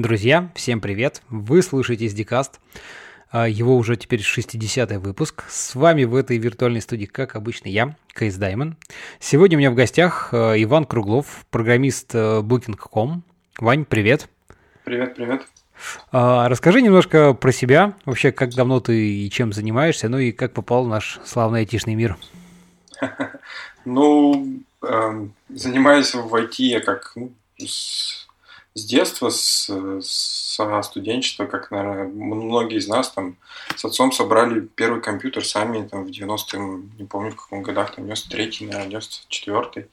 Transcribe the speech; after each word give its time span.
Друзья, 0.00 0.50
всем 0.54 0.80
привет! 0.80 1.20
Вы 1.28 1.60
слушаете 1.60 2.06
SDCast. 2.06 2.52
А, 3.30 3.46
его 3.46 3.76
уже 3.76 3.96
теперь 3.96 4.20
60-й 4.20 4.96
выпуск. 4.96 5.44
С 5.50 5.74
вами 5.74 6.04
в 6.04 6.16
этой 6.16 6.38
виртуальной 6.38 6.80
студии, 6.80 7.04
как 7.04 7.36
обычно, 7.36 7.68
я, 7.68 7.94
Кейс 8.18 8.36
Даймон. 8.36 8.78
Сегодня 9.18 9.58
у 9.58 9.60
меня 9.60 9.70
в 9.70 9.74
гостях 9.74 10.30
а, 10.32 10.54
Иван 10.54 10.86
Круглов, 10.86 11.44
программист 11.50 12.12
а, 12.14 12.40
Booking.com. 12.40 13.22
Вань, 13.58 13.84
привет! 13.84 14.30
Привет, 14.84 15.16
привет! 15.16 15.42
Расскажи 16.12 16.80
немножко 16.80 17.34
про 17.34 17.52
себя, 17.52 17.92
вообще, 18.06 18.32
как 18.32 18.54
давно 18.54 18.80
ты 18.80 19.06
и 19.06 19.30
чем 19.30 19.52
занимаешься, 19.52 20.08
ну 20.08 20.16
и 20.16 20.32
как 20.32 20.54
попал 20.54 20.86
в 20.86 20.88
наш 20.88 21.20
славный 21.26 21.60
айтишный 21.60 21.94
мир. 21.94 22.16
Ну, 23.86 24.60
эм, 24.82 25.32
занимаюсь 25.48 26.14
в 26.14 26.34
IT 26.34 26.54
я 26.58 26.80
как 26.80 27.12
ну, 27.16 27.32
с, 28.74 28.80
с 28.80 28.84
детства, 28.84 29.30
с, 29.30 29.70
со 30.00 30.82
студенчества, 30.82 31.46
как, 31.46 31.70
наверное, 31.70 32.06
многие 32.06 32.78
из 32.78 32.88
нас 32.88 33.10
там 33.10 33.36
с 33.76 33.84
отцом 33.84 34.12
собрали 34.12 34.60
первый 34.60 35.00
компьютер 35.00 35.44
сами 35.44 35.86
там 35.86 36.04
в 36.04 36.10
90-м, 36.10 36.92
не 36.98 37.04
помню 37.04 37.32
в 37.32 37.36
каком 37.36 37.62
годах, 37.62 37.94
там 37.94 38.04
93-й, 38.06 38.66
наверное, 38.66 39.00
94-й. 39.00 39.86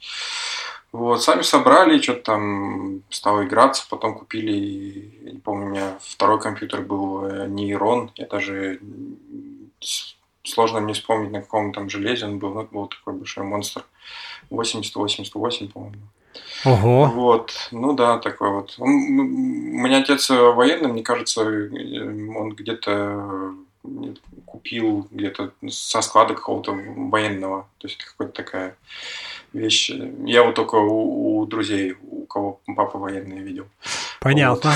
Вот, 0.90 1.22
сами 1.22 1.42
собрали, 1.42 2.00
что-то 2.00 2.22
там 2.22 3.02
стал 3.10 3.44
играться, 3.44 3.86
потом 3.90 4.18
купили, 4.18 5.32
не 5.32 5.38
помню, 5.38 5.66
у 5.66 5.70
меня 5.70 5.98
второй 6.00 6.40
компьютер 6.40 6.80
был 6.80 7.26
э, 7.26 7.46
нейрон, 7.46 8.10
я 8.14 8.26
даже 8.26 8.80
сложно 10.44 10.80
мне 10.80 10.94
вспомнить, 10.94 11.30
на 11.30 11.42
каком 11.42 11.72
там 11.72 11.90
железе 11.90 12.24
он 12.24 12.38
был, 12.38 12.54
но 12.54 12.62
это 12.62 12.72
был 12.72 12.86
такой 12.86 13.12
большой 13.12 13.44
монстр, 13.44 13.84
80-88, 14.50 15.72
по-моему. 15.72 15.96
Ого. 16.64 17.06
Вот, 17.06 17.68
ну 17.70 17.92
да, 17.92 18.18
такой 18.18 18.50
вот. 18.50 18.74
Он, 18.78 18.88
у 18.90 19.78
меня 19.82 19.98
отец 19.98 20.28
военный, 20.30 20.88
мне 20.88 21.02
кажется, 21.02 21.42
он 21.42 22.50
где-то 22.50 23.54
купил 24.44 25.06
где-то 25.10 25.52
со 25.68 26.02
склада 26.02 26.34
какого-то 26.34 26.72
военного. 26.72 27.68
То 27.78 27.88
есть 27.88 28.00
это 28.00 28.10
какая-то 28.10 28.42
такая 28.42 28.76
вещь. 29.52 29.90
Я 30.24 30.44
вот 30.44 30.54
только 30.54 30.76
у, 30.76 31.38
у 31.38 31.46
друзей, 31.46 31.96
у 32.10 32.26
кого 32.26 32.60
папа 32.76 32.98
военный 32.98 33.38
видел. 33.38 33.66
Понятно. 34.20 34.72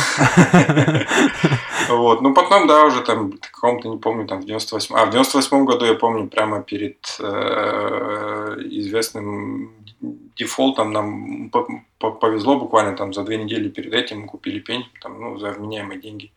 Вот. 1.89 2.21
Ну, 2.23 2.33
потом, 2.33 2.69
да, 2.69 2.85
уже 2.85 3.01
там, 3.03 3.33
в 3.33 3.51
каком-то, 3.51 3.89
не 3.89 3.99
помню, 3.99 4.27
там, 4.27 4.41
в 4.41 4.47
98 4.47 4.95
А, 4.97 5.07
в 5.07 5.11
98 5.11 5.65
году, 5.65 5.85
я 5.85 5.95
помню, 5.95 6.29
прямо 6.29 6.63
перед 6.63 7.17
э, 7.19 8.57
известным 8.71 9.73
дефолтом 10.03 10.93
нам 10.93 11.51
повезло 11.99 12.59
буквально 12.59 12.97
там 12.97 13.13
за 13.13 13.23
две 13.23 13.39
недели 13.39 13.69
перед 13.69 13.93
этим 13.95 14.23
мы 14.23 14.27
купили 14.27 14.59
пень, 14.59 14.85
там, 15.01 15.21
ну, 15.21 15.39
за 15.39 15.51
вменяемые 15.51 16.01
деньги. 16.01 16.33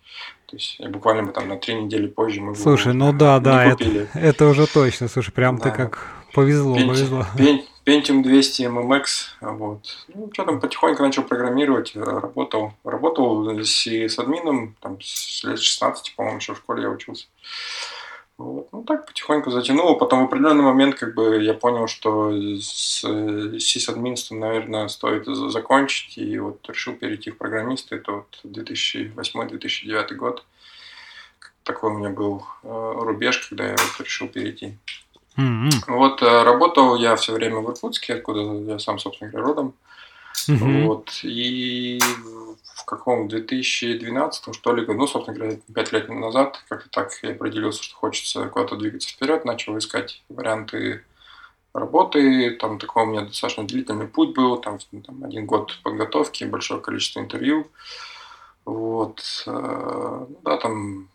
То 0.46 0.56
есть 0.56 0.80
буквально 0.88 1.24
мы 1.24 1.32
там 1.32 1.48
на 1.48 1.58
три 1.58 1.74
недели 1.74 2.08
позже 2.08 2.42
мы 2.42 2.56
Слушай, 2.56 2.94
ну 2.94 3.12
да, 3.12 3.40
да, 3.40 3.66
это, 3.66 4.08
это 4.14 4.48
уже 4.48 4.68
точно. 4.68 5.08
Слушай, 5.08 5.32
прям 5.32 5.58
да. 5.58 5.64
ты 5.64 5.72
как 5.72 6.08
повезло, 6.34 6.76
Пентиум, 6.76 6.96
повезло. 6.96 7.26
Pentium 7.86 8.24
200 8.24 8.64
MMX, 8.64 9.06
вот. 9.42 10.06
Ну, 10.14 10.30
что 10.34 10.44
там, 10.44 10.60
потихоньку 10.60 11.04
начал 11.04 11.24
программировать, 11.24 11.96
работал. 11.96 12.74
Работал 12.84 13.64
с, 13.64 13.86
с 13.86 14.20
админом, 14.20 14.76
там, 14.82 14.98
с 15.02 15.44
лет 15.44 15.60
16, 15.60 16.16
по-моему, 16.16 16.40
еще 16.40 16.56
в 16.56 16.58
школе 16.58 16.84
я 16.84 16.90
учился. 16.90 17.28
Вот. 18.38 18.68
Ну, 18.74 18.84
так 18.84 19.06
потихоньку 19.06 19.50
затянуло. 19.50 19.96
Потом 19.96 20.22
в 20.22 20.26
определенный 20.26 20.64
момент 20.64 20.96
как 20.96 21.16
бы 21.16 21.42
я 21.42 21.54
понял, 21.54 21.88
что 21.88 22.32
с 22.60 23.02
сисадминством, 23.60 24.40
наверное, 24.40 24.88
стоит 24.90 25.26
закончить. 25.26 26.18
И 26.18 26.38
вот 26.40 26.68
решил 26.68 26.96
перейти 26.96 27.32
в 27.32 27.38
программисты. 27.38 27.96
Это 27.96 28.12
вот 28.12 28.40
2008-2009 28.44 30.16
год. 30.16 30.44
Такой 31.64 31.92
у 31.92 31.98
меня 31.98 32.10
был 32.10 32.46
э, 32.64 32.94
рубеж, 32.98 33.48
когда 33.48 33.66
я 33.66 33.72
вот 33.72 34.06
решил 34.06 34.28
перейти. 34.28 34.78
Mm-hmm. 35.38 35.72
Вот 35.88 36.22
э, 36.22 36.44
работал 36.44 36.96
я 36.96 37.16
все 37.16 37.34
время 37.34 37.58
в 37.58 37.70
Иркутске, 37.72 38.16
откуда 38.16 38.42
я 38.42 38.80
сам, 38.80 39.00
собственно 39.00 39.32
говоря, 39.32 39.48
родом. 39.48 39.74
Mm-hmm. 40.48 40.86
Вот. 40.86 41.20
И 41.24 42.00
в 42.76 42.86
каком 42.86 43.28
2012 43.28 44.54
что 44.54 44.76
ли 44.76 44.86
ну, 44.86 45.08
собственно 45.08 45.38
говоря, 45.38 45.58
5 45.74 45.92
лет 45.92 46.10
назад, 46.10 46.64
как-то 46.70 46.90
так 46.90 47.12
я 47.24 47.32
определился, 47.32 47.84
что 47.84 47.96
хочется 47.96 48.48
куда-то 48.48 48.76
двигаться 48.76 49.10
вперед, 49.10 49.46
начал 49.46 49.78
искать 49.78 50.24
варианты 50.30 51.04
работы, 51.74 52.52
там 52.52 52.80
такой 52.80 53.04
у 53.04 53.06
меня 53.08 53.22
достаточно 53.22 53.66
длительный 53.66 54.08
путь 54.08 54.34
был, 54.34 54.58
там, 54.58 54.80
там 55.06 55.24
один 55.24 55.46
год 55.46 55.80
подготовки, 55.84 56.44
большое 56.46 56.80
количество 56.80 57.20
интервью, 57.20 57.68
вот, 58.66 59.44
э, 59.46 60.26
да, 60.44 60.58
там 60.58 61.10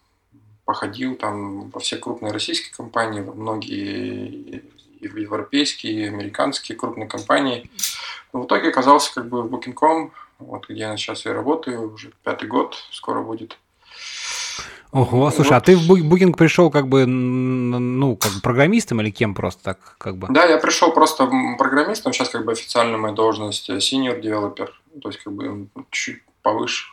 походил 0.65 1.17
там 1.17 1.71
во 1.71 1.81
все 1.81 1.97
крупные 1.97 2.33
российские 2.33 2.75
компании, 2.75 3.21
во 3.21 3.33
многие 3.33 4.63
европейские, 5.01 6.09
американские 6.09 6.77
крупные 6.77 7.09
компании. 7.09 7.71
Но 8.33 8.43
в 8.43 8.47
итоге 8.47 8.69
оказался 8.69 9.15
как 9.15 9.29
бы 9.29 9.43
в 9.43 9.55
Booking.com, 9.55 10.13
вот 10.39 10.69
где 10.69 10.81
я 10.81 10.97
сейчас 10.97 11.27
и 11.27 11.31
работаю, 11.31 11.93
уже 11.93 12.13
пятый 12.23 12.49
год 12.49 12.77
скоро 12.93 13.23
будет. 13.23 13.59
Ого, 14.93 15.31
слушай, 15.31 15.51
вот. 15.51 15.57
а 15.57 15.61
ты 15.61 15.77
в 15.77 15.89
Booking 15.91 16.37
пришел 16.37 16.71
как 16.71 16.89
бы, 16.89 17.07
ну, 17.07 18.17
как 18.17 18.33
бы 18.33 18.41
программистом 18.41 19.01
или 19.01 19.11
кем 19.11 19.35
просто 19.35 19.63
так, 19.63 19.97
как 19.99 20.17
бы? 20.17 20.27
Да, 20.31 20.45
я 20.45 20.59
пришел 20.59 20.93
просто 20.93 21.31
программистом, 21.59 22.13
сейчас 22.13 22.29
как 22.29 22.45
бы 22.45 22.53
официальная 22.53 22.97
моя 22.97 23.15
должность 23.15 23.71
senior 23.71 24.21
developer, 24.21 24.69
то 25.01 25.09
есть 25.09 25.23
как 25.23 25.33
бы 25.33 25.69
чуть 25.91 26.23
повыше. 26.43 26.87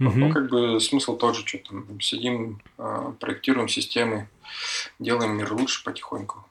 Угу. 0.00 0.10
Ну, 0.10 0.32
как 0.32 0.48
бы 0.48 0.80
смысл 0.80 1.16
тот 1.16 1.36
же, 1.36 1.46
что 1.46 1.58
там, 1.58 2.00
сидим, 2.00 2.60
а, 2.76 3.12
проектируем 3.18 3.68
системы, 3.68 4.28
делаем 4.98 5.36
мир 5.36 5.52
лучше 5.52 5.84
потихоньку. 5.84 6.44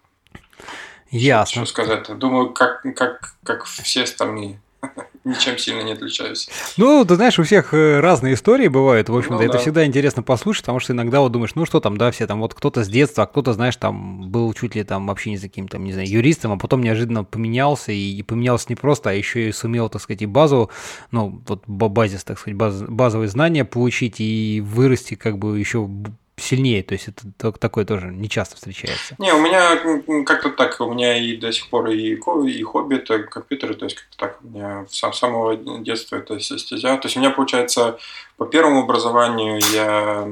Ясно. 1.12 1.66
Что 1.66 1.72
сказать? 1.74 2.18
Думаю, 2.18 2.52
как, 2.52 2.82
как, 2.96 3.36
как 3.44 3.66
все 3.66 4.04
остальные. 4.04 4.60
Ничем 5.24 5.58
сильно 5.58 5.82
не 5.82 5.92
отличаюсь. 5.92 6.50
Ну, 6.78 7.04
ты 7.04 7.16
знаешь, 7.16 7.38
у 7.38 7.44
всех 7.44 7.74
э, 7.74 8.00
разные 8.00 8.36
истории 8.36 8.68
бывают. 8.68 9.10
В 9.10 9.18
общем-то, 9.18 9.38
ну, 9.38 9.42
это 9.42 9.54
да. 9.54 9.60
всегда 9.60 9.86
интересно 9.86 10.24
послушать, 10.24 10.64
потому 10.64 10.80
что 10.80 10.94
иногда 10.94 11.20
вот 11.20 11.32
думаешь, 11.32 11.56
ну 11.56 11.66
что 11.66 11.80
там, 11.80 11.98
да, 11.98 12.12
все 12.12 12.28
там, 12.28 12.40
вот 12.40 12.54
кто-то 12.54 12.84
с 12.84 12.88
детства, 12.88 13.24
а 13.24 13.28
кто-то, 13.28 13.54
знаешь, 13.54 13.76
там 13.76 14.30
был 14.30 14.54
чуть 14.54 14.76
ли 14.76 14.84
там 14.84 15.08
вообще 15.08 15.32
не 15.32 15.38
за 15.38 15.50
каким 15.50 15.68
там, 15.68 15.84
не 15.84 15.92
знаю, 15.92 16.08
юристом, 16.08 16.54
а 16.54 16.58
потом 16.58 16.82
неожиданно 16.82 17.24
поменялся, 17.24 17.92
и, 17.92 18.22
поменялся 18.24 18.68
не 18.70 18.76
просто, 18.76 19.10
а 19.10 19.14
еще 19.14 19.50
и 19.50 19.52
сумел, 19.52 19.90
так 19.90 20.02
сказать, 20.02 20.22
и 20.22 20.26
базу, 20.26 20.70
ну, 21.12 21.42
вот 21.48 21.64
базис, 21.68 22.24
так 22.24 22.40
сказать, 22.40 22.58
баз, 22.58 22.84
базовые 22.88 23.28
знания 23.28 23.66
получить 23.66 24.20
и 24.20 24.62
вырасти 24.66 25.16
как 25.16 25.38
бы 25.38 25.60
еще 25.60 25.90
сильнее, 26.38 26.84
то 26.84 26.94
есть 26.94 27.08
это 27.08 27.52
такое 27.54 27.84
тоже 27.84 28.08
не 28.08 28.30
часто 28.30 28.56
встречается. 28.56 29.16
Не, 29.18 29.34
у 29.34 29.42
меня 29.42 30.24
как-то 30.24 30.52
так, 30.52 30.80
у 30.80 30.94
меня 30.94 31.18
и 31.18 31.36
до 31.36 31.52
сих 31.52 31.70
пор 31.70 31.90
и, 31.90 32.14
и 32.14 32.64
хобби 32.64 32.96
это 32.96 33.24
компьютеры, 33.24 33.74
то 33.74 33.86
есть 33.86 33.98
как-то 33.98 34.18
так, 34.18 34.40
у 34.44 34.48
меня 34.48 34.86
с 34.90 35.18
самого 35.18 35.58
детства 35.82 36.18
это 36.18 36.40
стезя. 36.40 36.98
То 36.98 37.08
есть 37.08 37.18
у 37.18 37.20
меня 37.20 37.32
получается 37.32 37.98
по 38.38 38.46
первому 38.46 38.84
образованию 38.84 39.60
я 39.74 40.24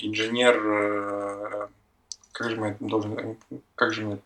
инженер, 0.00 0.60
э, 0.64 1.66
как 2.32 2.50
же 2.50 2.56
мне 2.56 2.76
должен, 2.80 3.36
как 3.76 3.94
же 3.94 4.02
мне 4.02 4.18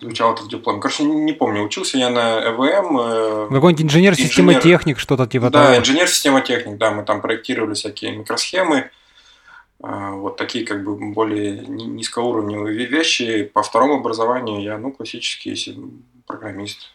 звучало 0.00 0.34
это 0.34 0.42
в 0.44 0.48
дипломе. 0.48 0.80
Короче, 0.80 1.04
не 1.04 1.32
помню, 1.32 1.62
учился 1.62 1.98
я 1.98 2.10
на 2.10 2.40
ЭВМ. 2.48 2.98
Э, 3.00 3.48
Какой-нибудь 3.50 3.84
инженер-системотехник, 3.84 4.98
что-то 4.98 5.26
типа 5.26 5.50
да, 5.50 5.58
того. 5.58 5.74
Да, 5.74 5.78
инженер-системотехник, 5.78 6.78
да, 6.78 6.92
мы 6.92 7.04
там 7.04 7.20
проектировали 7.20 7.74
всякие 7.74 8.12
микросхемы, 8.12 8.90
вот 9.82 10.36
такие 10.36 10.66
как 10.66 10.84
бы 10.84 11.12
более 11.12 11.66
низкоуровневые 11.66 12.86
вещи. 12.86 13.44
По 13.44 13.62
второму 13.62 13.94
образованию 14.00 14.62
я, 14.62 14.78
ну, 14.78 14.92
классический 14.92 15.56
программист. 16.26 16.92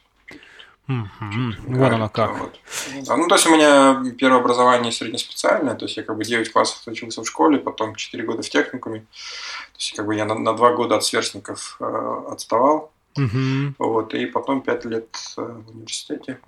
Mm-hmm. 0.87 1.53
Вот 1.67 1.91
оно 1.91 2.09
как. 2.09 2.37
Вот. 2.37 2.59
Да, 3.07 3.17
ну, 3.17 3.27
то 3.27 3.35
есть 3.35 3.47
у 3.47 3.55
меня 3.55 4.03
первое 4.19 4.39
образование 4.39 4.91
среднеспециальное, 4.91 5.73
то 5.73 5.85
есть 5.85 5.97
я 5.97 6.03
как 6.03 6.15
бы 6.15 6.23
9 6.23 6.51
классов 6.51 6.83
учился 6.85 7.23
в 7.23 7.27
школе, 7.27 7.57
потом 7.57 7.95
4 7.95 8.23
года 8.23 8.43
в 8.43 8.49
техникуме. 8.49 8.99
То 8.99 9.77
есть 9.77 9.95
как 9.95 10.05
бы 10.05 10.15
я 10.15 10.25
на, 10.25 10.35
на 10.35 10.53
2 10.53 10.73
года 10.75 10.97
от 10.97 11.03
сверстников 11.03 11.77
э, 11.79 12.23
отставал. 12.29 12.91
Mm-hmm. 13.17 13.73
Вот, 13.79 14.13
и 14.13 14.25
потом 14.27 14.61
5 14.61 14.85
лет 14.85 15.17
э, 15.37 15.41
в 15.41 15.69
университете. 15.71 16.39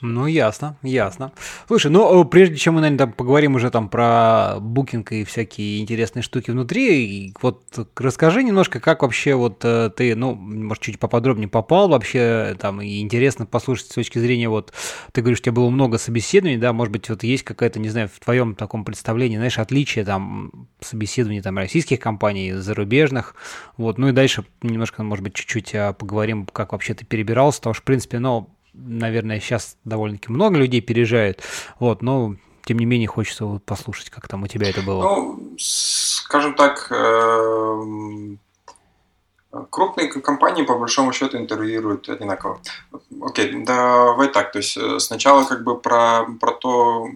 Ну, 0.00 0.26
ясно, 0.26 0.76
ясно. 0.82 1.32
Слушай, 1.66 1.90
ну, 1.90 2.22
э, 2.22 2.24
прежде 2.24 2.56
чем 2.56 2.74
мы, 2.74 2.80
наверное, 2.80 3.06
там 3.06 3.12
поговорим 3.12 3.54
уже 3.54 3.70
там 3.70 3.88
про 3.88 4.56
букинг 4.60 5.12
и 5.12 5.24
всякие 5.24 5.80
интересные 5.80 6.22
штуки 6.22 6.50
внутри, 6.50 7.34
вот 7.40 7.62
расскажи 7.96 8.42
немножко, 8.42 8.80
как 8.80 9.02
вообще 9.02 9.34
вот 9.34 9.64
э, 9.64 9.90
ты, 9.96 10.14
ну, 10.14 10.34
может, 10.34 10.82
чуть 10.82 10.98
поподробнее 10.98 11.48
попал 11.48 11.88
вообще, 11.88 12.56
там, 12.58 12.80
и 12.80 13.00
интересно 13.00 13.46
послушать 13.46 13.86
с 13.86 13.94
точки 13.94 14.18
зрения, 14.18 14.48
вот, 14.48 14.72
ты 15.12 15.20
говоришь, 15.20 15.40
у 15.40 15.42
тебя 15.42 15.52
было 15.52 15.70
много 15.70 15.98
собеседований, 15.98 16.58
да, 16.58 16.72
может 16.72 16.92
быть, 16.92 17.08
вот 17.08 17.22
есть 17.22 17.44
какая-то, 17.44 17.78
не 17.78 17.88
знаю, 17.88 18.08
в 18.08 18.22
твоем 18.22 18.54
таком 18.54 18.84
представлении, 18.84 19.36
знаешь, 19.36 19.58
отличие 19.58 20.04
там 20.04 20.68
собеседований 20.80 21.40
там 21.40 21.56
российских 21.56 22.00
компаний, 22.00 22.52
зарубежных, 22.52 23.34
вот, 23.76 23.98
ну 23.98 24.08
и 24.08 24.12
дальше 24.12 24.44
немножко, 24.62 25.02
может 25.02 25.24
быть, 25.24 25.34
чуть-чуть 25.34 25.74
а, 25.74 25.92
поговорим, 25.92 26.46
как 26.46 26.72
вообще 26.72 26.94
ты 26.94 27.04
перебирался, 27.04 27.58
потому 27.58 27.74
что, 27.74 27.82
в 27.82 27.86
принципе, 27.86 28.18
ну, 28.18 28.53
наверное, 28.74 29.40
сейчас 29.40 29.76
довольно-таки 29.84 30.30
много 30.30 30.58
людей 30.58 30.80
переезжают, 30.80 31.40
вот, 31.78 32.02
но 32.02 32.36
тем 32.64 32.78
не 32.78 32.86
менее 32.86 33.08
хочется 33.08 33.44
вот 33.44 33.64
послушать, 33.64 34.10
как 34.10 34.28
там 34.28 34.42
у 34.42 34.46
тебя 34.46 34.68
это 34.68 34.82
было. 34.82 35.02
Ну, 35.02 35.54
скажем 35.58 36.54
так, 36.54 36.90
эм, 36.90 38.38
Крупные 39.70 40.08
компании, 40.08 40.64
по 40.64 40.76
большому 40.76 41.12
счету, 41.12 41.38
интервьюируют 41.38 42.08
одинаково. 42.08 42.60
Окей, 43.22 43.64
давай 43.64 44.28
так, 44.28 44.50
то 44.50 44.58
есть 44.58 44.76
э, 44.76 44.98
сначала 44.98 45.44
как 45.44 45.62
бы 45.62 45.78
про, 45.78 46.26
про 46.40 46.52
то, 46.52 47.06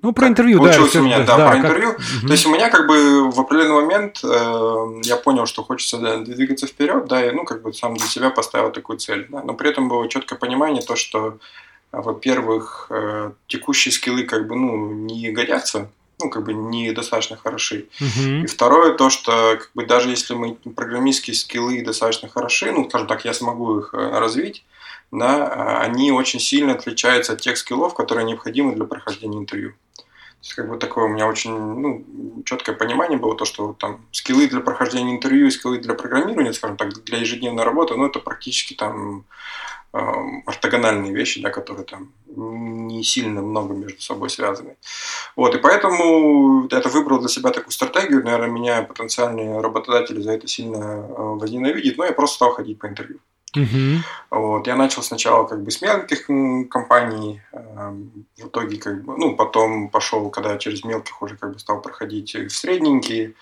ну, 0.00 0.12
про 0.12 0.28
интервью, 0.28 0.62
да. 0.62 0.80
у 0.80 1.02
меня, 1.02 1.18
да, 1.20 1.36
да, 1.36 1.48
про 1.48 1.56
как... 1.56 1.64
интервью. 1.64 1.90
Угу. 1.90 2.26
То 2.26 2.32
есть 2.32 2.46
у 2.46 2.50
меня 2.50 2.70
как 2.70 2.86
бы 2.86 3.30
в 3.30 3.40
определенный 3.40 3.82
момент 3.82 4.20
э, 4.22 5.00
я 5.02 5.16
понял, 5.16 5.46
что 5.46 5.64
хочется 5.64 5.98
да, 5.98 6.18
двигаться 6.18 6.66
вперед, 6.66 7.06
да, 7.06 7.26
и 7.26 7.32
ну 7.32 7.44
как 7.44 7.62
бы 7.62 7.72
сам 7.72 7.96
для 7.96 8.06
себя 8.06 8.30
поставил 8.30 8.70
такую 8.70 8.98
цель. 8.98 9.26
Да, 9.28 9.42
но 9.42 9.54
при 9.54 9.70
этом 9.70 9.88
было 9.88 10.08
четкое 10.08 10.38
понимание 10.38 10.82
то, 10.82 10.94
что, 10.94 11.38
во-первых, 11.90 12.86
э, 12.90 13.32
текущие 13.48 13.92
скиллы 13.92 14.22
как 14.22 14.46
бы 14.46 14.54
ну 14.54 14.92
не 14.92 15.30
годятся, 15.32 15.90
ну, 16.20 16.30
как 16.30 16.44
бы 16.44 16.52
недостаточно 16.54 17.36
хороши. 17.36 17.88
Uh-huh. 18.00 18.44
И 18.44 18.46
второе, 18.46 18.94
то, 18.94 19.10
что 19.10 19.56
как 19.58 19.70
бы 19.74 19.84
даже 19.84 20.10
если 20.10 20.34
мы 20.34 20.54
программистские 20.54 21.34
скиллы 21.34 21.82
достаточно 21.82 22.28
хороши, 22.28 22.70
ну, 22.72 22.88
скажем 22.88 23.08
так, 23.08 23.24
я 23.24 23.34
смогу 23.34 23.80
их 23.80 23.94
э, 23.94 24.18
развить, 24.18 24.64
да, 25.10 25.46
а 25.46 25.80
они 25.80 26.12
очень 26.12 26.40
сильно 26.40 26.72
отличаются 26.72 27.32
от 27.32 27.40
тех 27.40 27.56
скиллов, 27.56 27.94
которые 27.94 28.26
необходимы 28.26 28.74
для 28.74 28.84
прохождения 28.84 29.38
интервью. 29.38 29.74
То 30.40 30.44
есть, 30.44 30.54
как 30.54 30.68
бы 30.68 30.78
такое 30.78 31.04
у 31.04 31.08
меня 31.08 31.26
очень 31.26 31.56
ну, 31.56 32.42
четкое 32.44 32.76
понимание 32.76 33.18
было, 33.18 33.36
то, 33.36 33.44
что 33.44 33.72
там 33.72 34.06
скиллы 34.12 34.46
для 34.46 34.60
прохождения 34.60 35.12
интервью 35.12 35.50
скиллы 35.50 35.78
для 35.78 35.94
программирования, 35.94 36.52
скажем 36.52 36.76
так, 36.76 36.92
для 37.04 37.18
ежедневной 37.18 37.64
работы, 37.64 37.94
ну, 37.96 38.06
это 38.06 38.20
практически 38.20 38.74
там 38.74 39.24
Эм, 39.90 40.42
ортогональные 40.44 41.14
вещи, 41.14 41.40
да, 41.40 41.48
которые 41.48 41.86
там 41.86 42.12
не 42.26 43.02
сильно 43.02 43.40
много 43.40 43.72
между 43.72 44.02
собой 44.02 44.28
связаны. 44.28 44.76
Вот, 45.34 45.54
и 45.54 45.58
поэтому 45.58 46.66
это 46.66 46.90
выбрал 46.90 47.20
для 47.20 47.28
себя 47.28 47.50
такую 47.50 47.72
стратегию. 47.72 48.22
Наверное, 48.22 48.50
меня 48.50 48.82
потенциальные 48.82 49.62
работодатели 49.62 50.20
за 50.20 50.32
это 50.32 50.46
сильно 50.46 50.76
э, 50.76 51.14
возненавидят, 51.16 51.96
но 51.96 52.04
я 52.04 52.12
просто 52.12 52.36
стал 52.36 52.52
ходить 52.52 52.78
по 52.78 52.86
интервью. 52.86 53.18
Uh-huh. 53.56 53.98
Вот, 54.30 54.66
я 54.66 54.76
начал 54.76 55.02
сначала 55.02 55.46
как 55.46 55.62
бы 55.62 55.70
с 55.70 55.80
мелких 55.80 56.26
компаний, 56.68 57.40
эм, 57.52 58.26
в 58.36 58.48
итоге 58.48 58.78
как 58.78 59.04
бы, 59.04 59.16
ну, 59.16 59.36
потом 59.36 59.88
пошел, 59.88 60.28
когда 60.30 60.58
через 60.58 60.84
мелких 60.84 61.22
уже 61.22 61.36
как 61.36 61.54
бы 61.54 61.58
стал 61.58 61.80
проходить 61.80 62.34
в 62.34 62.50
средненькие, 62.50 63.34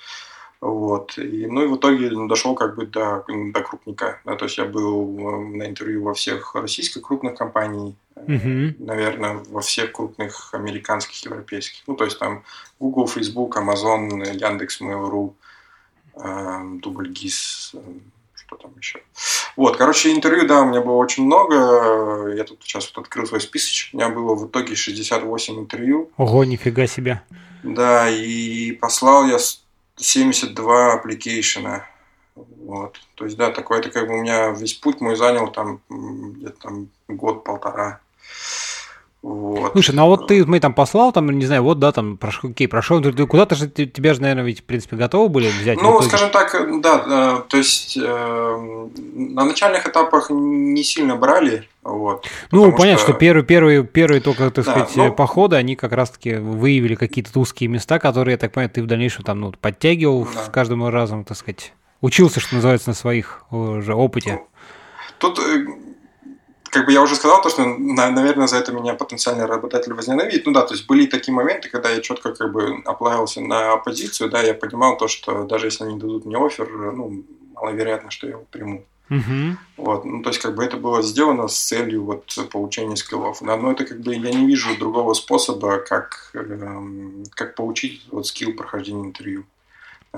вот. 0.60 1.18
И, 1.18 1.46
ну 1.46 1.64
и 1.64 1.66
в 1.66 1.76
итоге 1.76 2.10
дошел 2.28 2.54
как 2.54 2.76
бы 2.76 2.86
до, 2.86 3.24
до 3.28 3.60
крупника. 3.60 4.20
Да, 4.24 4.36
то 4.36 4.46
есть 4.46 4.58
я 4.58 4.64
был 4.64 5.18
э, 5.18 5.56
на 5.56 5.66
интервью 5.66 6.02
во 6.02 6.14
всех 6.14 6.54
российских 6.54 7.02
крупных 7.02 7.36
компаний, 7.36 7.94
угу. 8.14 8.74
наверное, 8.78 9.42
во 9.48 9.60
всех 9.60 9.92
крупных 9.92 10.54
американских, 10.54 11.22
европейских. 11.24 11.82
Ну, 11.86 11.94
то 11.94 12.04
есть 12.04 12.18
там 12.18 12.42
Google, 12.80 13.06
Facebook, 13.06 13.56
Amazon, 13.56 14.24
Яндекс, 14.34 14.80
Mail.ru, 14.80 15.34
Дубльгиз, 16.80 17.74
что 18.46 18.56
там 18.56 18.72
еще. 18.78 19.00
Вот, 19.56 19.76
короче, 19.76 20.12
интервью, 20.12 20.46
да, 20.46 20.62
у 20.62 20.66
меня 20.66 20.80
было 20.80 20.96
очень 20.96 21.24
много. 21.24 22.32
Я 22.34 22.44
тут 22.44 22.62
сейчас 22.62 22.92
вот 22.94 23.04
открыл 23.04 23.26
свой 23.26 23.40
список. 23.40 23.92
У 23.92 23.96
меня 23.96 24.08
было 24.08 24.34
в 24.34 24.46
итоге 24.46 24.74
68 24.74 25.58
интервью. 25.58 26.10
Ого, 26.16 26.44
нифига 26.44 26.86
себе. 26.86 27.22
Да, 27.62 28.08
и 28.08 28.72
послал 28.72 29.26
я 29.26 29.38
72 29.96 30.92
application 30.92 31.72
а. 31.72 31.86
Вот. 32.34 33.00
То 33.14 33.24
есть, 33.24 33.36
да, 33.36 33.50
такой, 33.50 33.80
это 33.80 33.90
как 33.90 34.06
бы 34.06 34.14
у 34.14 34.22
меня 34.22 34.50
весь 34.50 34.74
путь 34.74 35.00
мой 35.00 35.16
занял 35.16 35.50
там 35.50 35.80
где-то 35.88 36.60
там 36.60 36.88
год-полтора. 37.08 38.00
Вот. 39.26 39.72
Слушай, 39.72 39.96
ну 39.96 40.02
а 40.02 40.06
вот 40.06 40.28
ты, 40.28 40.46
мы 40.46 40.60
там 40.60 40.72
послал, 40.72 41.10
там, 41.10 41.28
не 41.36 41.44
знаю, 41.46 41.64
вот, 41.64 41.80
да, 41.80 41.90
там, 41.90 42.16
прошел, 42.16 42.50
окей, 42.50 42.68
прошел, 42.68 43.02
куда-то 43.02 43.56
же, 43.56 43.68
тебя 43.68 44.14
же, 44.14 44.22
наверное, 44.22 44.44
ведь, 44.44 44.60
в 44.60 44.62
принципе, 44.62 44.94
готовы 44.94 45.28
были 45.28 45.48
взять? 45.48 45.82
Ну, 45.82 46.00
скажем 46.02 46.30
так, 46.30 46.54
да, 46.80 47.40
то 47.48 47.56
есть 47.56 47.98
э, 48.00 48.88
на 49.14 49.44
начальных 49.44 49.84
этапах 49.84 50.30
не 50.30 50.84
сильно 50.84 51.16
брали, 51.16 51.68
вот. 51.82 52.24
Ну, 52.52 52.70
понятно, 52.70 52.98
что, 52.98 53.10
что 53.10 53.12
первые, 53.14 53.44
первые, 53.44 53.82
первые 53.82 54.20
только, 54.20 54.48
так 54.52 54.64
да, 54.64 54.70
сказать, 54.70 54.94
но... 54.94 55.12
походы, 55.12 55.56
они 55.56 55.74
как 55.74 55.90
раз-таки 55.90 56.36
выявили 56.36 56.94
какие-то 56.94 57.36
узкие 57.40 57.68
места, 57.68 57.98
которые, 57.98 58.34
я 58.34 58.38
так 58.38 58.52
понимаю, 58.52 58.70
ты 58.70 58.80
в 58.80 58.86
дальнейшем 58.86 59.24
там, 59.24 59.40
ну, 59.40 59.52
подтягивал 59.60 60.28
да. 60.32 60.44
с 60.44 60.48
каждым 60.50 60.86
разом, 60.86 61.24
так 61.24 61.36
сказать, 61.36 61.72
учился, 62.00 62.38
что 62.38 62.54
называется, 62.54 62.90
на 62.90 62.94
своих 62.94 63.42
уже 63.50 63.92
опыте. 63.92 64.34
Ну, 64.34 64.46
тут 65.18 65.40
э, 65.40 65.66
как 66.76 66.84
бы 66.84 66.92
я 66.92 67.00
уже 67.00 67.14
сказал 67.16 67.40
то, 67.40 67.48
что, 67.48 67.64
наверное, 67.64 68.46
за 68.46 68.58
это 68.58 68.70
меня 68.70 68.92
потенциальный 68.92 69.46
работодатель 69.46 69.94
возненавидит. 69.94 70.44
Ну 70.44 70.52
да, 70.52 70.60
то 70.60 70.74
есть 70.74 70.86
были 70.86 71.06
такие 71.06 71.32
моменты, 71.32 71.70
когда 71.70 71.88
я 71.88 72.02
четко 72.02 72.34
как 72.34 72.52
бы 72.52 72.82
оплавился 72.84 73.40
на 73.40 73.78
позицию, 73.78 74.28
да, 74.28 74.42
я 74.42 74.52
понимал 74.52 74.98
то, 74.98 75.08
что 75.08 75.44
даже 75.44 75.68
если 75.68 75.84
они 75.84 75.98
дадут 75.98 76.26
мне 76.26 76.36
офер, 76.36 76.68
ну, 76.92 77.24
маловероятно, 77.54 78.10
что 78.10 78.26
я 78.26 78.34
его 78.34 78.44
приму. 78.50 78.84
Uh-huh. 79.08 79.54
Вот, 79.78 80.04
ну, 80.04 80.22
то 80.22 80.28
есть, 80.28 80.42
как 80.42 80.54
бы 80.54 80.64
это 80.64 80.76
было 80.76 81.00
сделано 81.00 81.48
с 81.48 81.56
целью 81.56 82.04
вот 82.04 82.36
получения 82.52 82.96
скиллов. 82.96 83.38
Да, 83.40 83.56
но 83.56 83.72
это 83.72 83.86
как 83.86 84.00
бы 84.00 84.14
я 84.14 84.30
не 84.32 84.46
вижу 84.46 84.76
другого 84.76 85.14
способа, 85.14 85.78
как, 85.78 86.30
э, 86.34 86.80
как 87.30 87.54
получить 87.54 88.02
вот 88.10 88.26
скилл 88.26 88.52
прохождения 88.52 89.06
интервью. 89.06 89.44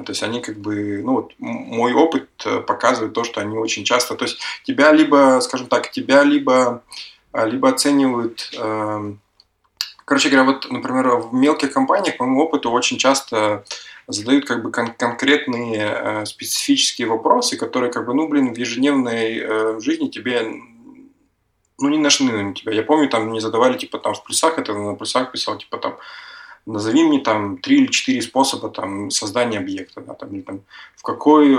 То 0.05 0.13
есть 0.13 0.23
они 0.23 0.41
как 0.41 0.59
бы, 0.59 1.03
ну 1.03 1.15
вот 1.15 1.33
мой 1.39 1.93
опыт 1.93 2.29
э, 2.45 2.61
показывает 2.61 3.13
то, 3.13 3.25
что 3.25 3.41
они 3.41 3.57
очень 3.57 3.85
часто, 3.85 4.15
то 4.15 4.25
есть 4.25 4.39
тебя 4.65 4.93
либо, 4.93 5.41
скажем 5.43 5.67
так, 5.67 5.91
тебя 5.91 6.23
либо, 6.23 6.83
э, 7.33 7.49
либо 7.49 7.69
оценивают, 7.69 8.51
э, 8.59 9.13
короче 10.05 10.29
говоря, 10.29 10.47
вот, 10.47 10.71
например, 10.71 11.17
в 11.17 11.35
мелких 11.35 11.73
компаниях, 11.73 12.17
по 12.17 12.25
моему 12.25 12.43
опыту, 12.43 12.71
очень 12.71 12.99
часто 12.99 13.65
задают 14.07 14.47
как 14.47 14.63
бы 14.63 14.73
кон- 14.73 14.95
конкретные 14.95 16.25
специфические 16.25 17.09
вопросы, 17.09 17.57
которые 17.57 17.93
как 17.93 18.07
бы, 18.07 18.15
ну, 18.15 18.27
блин, 18.29 18.55
в 18.55 18.57
ежедневной 18.57 19.81
жизни 19.81 20.09
тебе 20.09 20.43
ну, 21.79 21.89
не 21.89 21.99
нашли 21.99 22.31
на 22.31 22.55
тебя. 22.55 22.73
Я 22.73 22.83
помню, 22.83 23.09
там 23.09 23.33
не 23.33 23.41
задавали, 23.41 23.79
типа, 23.79 23.99
там, 23.99 24.15
в 24.15 24.25
плюсах, 24.25 24.59
это 24.59 24.75
на 24.75 24.95
плюсах 24.95 25.31
писал, 25.31 25.59
типа, 25.59 25.79
там, 25.79 25.99
назови 26.73 27.05
мне 27.05 27.21
там 27.21 27.59
три 27.59 27.79
или 27.79 27.87
четыре 27.87 28.23
способа 28.23 28.69
там, 28.69 29.11
создания 29.11 29.59
объекта, 29.59 30.01
да, 30.01 30.15
там, 30.15 30.31
или, 30.35 30.43
там, 30.43 30.61
в 30.97 31.03
какой, 31.03 31.57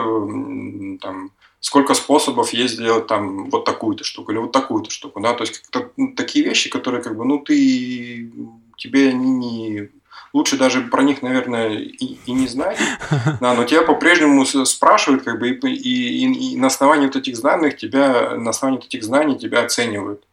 там, 0.99 1.31
сколько 1.59 1.93
способов 1.93 2.53
есть 2.53 2.75
сделать 2.75 3.07
там 3.07 3.49
вот 3.49 3.65
такую-то 3.65 4.03
штуку 4.03 4.31
или 4.31 4.39
вот 4.39 4.51
такую-то 4.51 4.89
штуку, 4.89 5.19
да, 5.19 5.33
то 5.33 5.43
есть 5.43 5.59
как-то 5.59 5.91
ну, 5.97 6.13
такие 6.13 6.45
вещи, 6.45 6.69
которые 6.69 7.01
как 7.01 7.17
бы, 7.17 7.25
ну, 7.25 7.39
ты, 7.39 8.31
тебе 8.77 9.09
они 9.09 9.31
не, 9.31 9.89
лучше 10.33 10.57
даже 10.57 10.81
про 10.81 11.03
них, 11.03 11.21
наверное, 11.21 11.69
и, 11.69 12.17
и 12.25 12.31
не 12.31 12.47
знать, 12.47 12.77
да, 13.41 13.53
но 13.53 13.65
тебя 13.65 13.81
по-прежнему 13.81 14.45
спрашивают, 14.45 15.23
как 15.23 15.39
бы, 15.39 15.49
и, 15.49 15.69
и, 15.73 16.53
и 16.53 16.55
на 16.55 16.67
основании 16.67 17.07
вот 17.07 17.15
этих 17.15 17.39
данных 17.41 17.77
тебя, 17.77 18.35
на 18.35 18.51
основании 18.51 18.79
вот 18.79 18.87
этих 18.87 19.03
знаний 19.03 19.37
тебя 19.37 19.63
оценивают. 19.63 20.23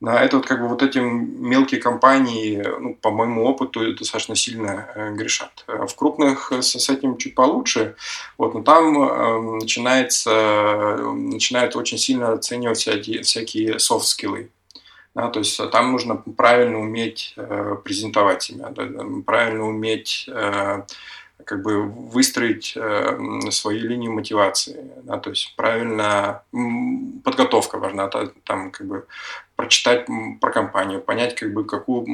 Да, 0.00 0.22
это 0.22 0.36
вот 0.36 0.46
как 0.46 0.60
бы 0.60 0.68
вот 0.68 0.82
эти 0.84 0.98
мелкие 0.98 1.80
компании, 1.80 2.62
ну, 2.78 2.94
по 2.94 3.10
моему 3.10 3.44
опыту, 3.44 3.96
достаточно 3.96 4.36
сильно 4.36 4.88
э, 4.94 5.12
грешат. 5.12 5.64
В 5.66 5.92
крупных 5.96 6.52
с, 6.52 6.78
с 6.78 6.88
этим 6.88 7.16
чуть 7.16 7.34
получше, 7.34 7.96
вот, 8.36 8.54
но 8.54 8.62
там 8.62 8.96
э, 8.96 9.56
начинается, 9.60 10.98
начинают 11.14 11.74
очень 11.74 11.98
сильно 11.98 12.32
оценивать 12.32 12.78
всякие, 12.78 13.22
всякие 13.22 13.80
софт-скиллы. 13.80 14.50
Да, 15.16 15.30
то 15.30 15.40
есть 15.40 15.60
там 15.72 15.90
нужно 15.90 16.14
правильно 16.14 16.78
уметь 16.78 17.34
э, 17.36 17.76
презентовать 17.82 18.44
себя, 18.44 18.72
правильно 19.26 19.66
уметь 19.66 20.26
э, 20.28 20.82
как 21.44 21.62
бы 21.62 21.82
выстроить 21.82 22.74
э, 22.76 23.50
свои 23.50 23.78
линии 23.78 24.08
мотивации, 24.08 24.90
да, 25.04 25.18
то 25.18 25.30
есть 25.30 25.54
правильно 25.56 26.42
подготовка 27.24 27.78
важна, 27.78 28.08
там 28.44 28.70
как 28.70 28.86
бы 28.86 29.06
прочитать 29.58 30.06
про 30.40 30.52
компанию, 30.52 31.00
понять, 31.00 31.34
как 31.34 31.52
бы, 31.52 31.64
какую, 31.64 32.04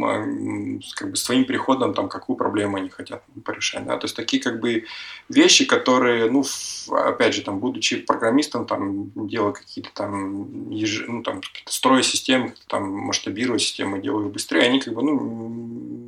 как 0.95 1.11
бы, 1.11 1.17
с 1.17 1.25
твоим 1.25 1.45
приходом, 1.45 1.93
там, 1.93 2.09
какую 2.09 2.37
проблему 2.37 2.79
они 2.79 2.89
хотят 2.89 3.23
порешать. 3.45 3.85
Да? 3.85 3.99
То 3.99 4.07
есть 4.07 4.17
такие 4.17 4.43
как 4.43 4.61
бы 4.61 4.87
вещи, 5.29 5.67
которые, 5.67 6.31
ну, 6.31 6.43
опять 6.91 7.35
же, 7.35 7.43
там, 7.43 7.59
будучи 7.59 7.99
программистом, 7.99 8.65
там, 8.65 9.11
делая 9.29 9.53
какие-то 9.53 9.91
там, 9.93 10.71
еж... 10.71 11.05
ну, 11.07 11.23
там, 11.23 11.43
строя 11.67 12.01
системы, 12.01 12.55
там, 12.67 12.91
масштабируя 12.91 13.59
системы, 13.59 14.01
делая 14.01 14.25
их 14.25 14.33
быстрее, 14.33 14.63
они 14.63 14.81
как 14.81 14.95
бы, 14.95 15.03
ну, 15.03 15.13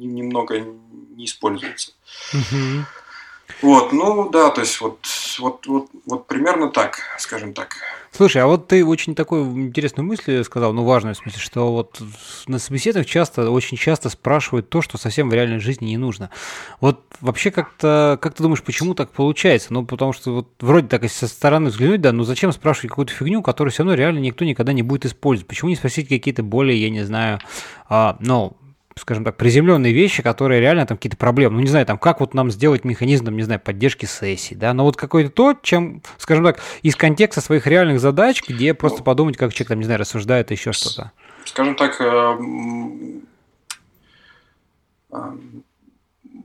немного 0.00 0.60
не 1.16 1.26
используются. 1.26 1.92
Uh-huh. 2.32 2.84
Вот, 3.62 3.92
ну 3.92 4.28
да, 4.28 4.50
то 4.50 4.60
есть 4.60 4.80
вот, 4.80 4.98
вот, 5.38 5.66
вот, 5.66 5.88
вот 6.04 6.26
примерно 6.26 6.68
так, 6.68 7.00
скажем 7.18 7.54
так. 7.54 7.76
Слушай, 8.16 8.42
а 8.42 8.46
вот 8.46 8.68
ты 8.68 8.84
очень 8.84 9.14
такую 9.14 9.44
интересную 9.66 10.06
мысль 10.06 10.42
сказал, 10.42 10.72
ну 10.72 10.84
важную 10.84 11.14
в 11.14 11.18
смысле, 11.18 11.38
что 11.38 11.72
вот 11.72 12.00
на 12.46 12.58
собеседованиях 12.58 13.06
часто, 13.10 13.50
очень 13.50 13.76
часто 13.76 14.08
спрашивают 14.08 14.70
то, 14.70 14.80
что 14.80 14.96
совсем 14.96 15.28
в 15.28 15.34
реальной 15.34 15.58
жизни 15.58 15.86
не 15.86 15.98
нужно. 15.98 16.30
Вот 16.80 17.00
вообще 17.20 17.50
как-то, 17.50 18.18
как 18.22 18.34
ты 18.34 18.42
думаешь, 18.42 18.62
почему 18.62 18.94
так 18.94 19.10
получается? 19.10 19.72
Ну, 19.74 19.84
потому 19.84 20.14
что 20.14 20.32
вот 20.32 20.48
вроде 20.60 20.88
так, 20.88 21.02
если 21.02 21.26
со 21.26 21.28
стороны 21.28 21.68
взглянуть, 21.68 22.00
да, 22.00 22.12
ну 22.12 22.24
зачем 22.24 22.52
спрашивать 22.52 22.90
какую-то 22.90 23.12
фигню, 23.12 23.42
которую 23.42 23.70
все 23.70 23.82
равно 23.82 23.94
реально 23.94 24.20
никто 24.20 24.46
никогда 24.46 24.72
не 24.72 24.82
будет 24.82 25.04
использовать? 25.04 25.48
Почему 25.48 25.68
не 25.68 25.76
спросить 25.76 26.08
какие-то 26.08 26.42
более, 26.42 26.80
я 26.80 26.88
не 26.88 27.04
знаю, 27.04 27.38
а, 27.88 28.16
ну, 28.20 28.56
скажем 28.98 29.24
так, 29.24 29.36
приземленные 29.36 29.92
вещи, 29.92 30.22
которые 30.22 30.60
реально 30.60 30.86
там 30.86 30.96
какие-то 30.96 31.16
проблемы. 31.16 31.56
Ну, 31.56 31.60
не 31.60 31.68
знаю, 31.68 31.84
там, 31.86 31.98
как 31.98 32.20
вот 32.20 32.34
нам 32.34 32.50
сделать 32.50 32.84
механизм, 32.84 33.26
там, 33.26 33.36
не 33.36 33.42
знаю, 33.42 33.60
поддержки 33.60 34.06
сессий, 34.06 34.54
да, 34.54 34.72
но 34.72 34.84
вот 34.84 34.96
какой-то 34.96 35.30
то, 35.30 35.54
чем, 35.62 36.02
скажем 36.18 36.44
так, 36.44 36.60
из 36.82 36.96
контекста 36.96 37.40
своих 37.40 37.66
реальных 37.66 38.00
задач, 38.00 38.42
где 38.46 38.72
просто 38.74 39.02
подумать, 39.02 39.36
как 39.36 39.52
человек, 39.52 39.68
там, 39.68 39.78
не 39.78 39.84
знаю, 39.84 40.00
рассуждает, 40.00 40.50
еще 40.50 40.72
что-то. 40.72 41.12
Скажем 41.44 41.76
так, 41.76 42.00
э, 42.00 42.38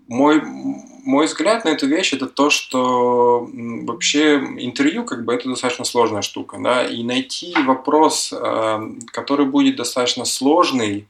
мой, 0.08 0.42
мой 0.44 1.26
взгляд 1.26 1.64
на 1.64 1.70
эту 1.70 1.88
вещь 1.88 2.14
это 2.14 2.28
то, 2.28 2.50
что 2.50 3.50
вообще 3.54 4.36
интервью 4.60 5.06
как 5.06 5.24
бы 5.24 5.34
это 5.34 5.48
достаточно 5.50 5.86
сложная 5.86 6.22
штука, 6.22 6.58
да, 6.60 6.86
и 6.86 7.02
найти 7.04 7.56
вопрос, 7.66 8.34
э, 8.34 8.80
который 9.14 9.46
будет 9.46 9.78
достаточно 9.78 10.26
сложный, 10.26 11.08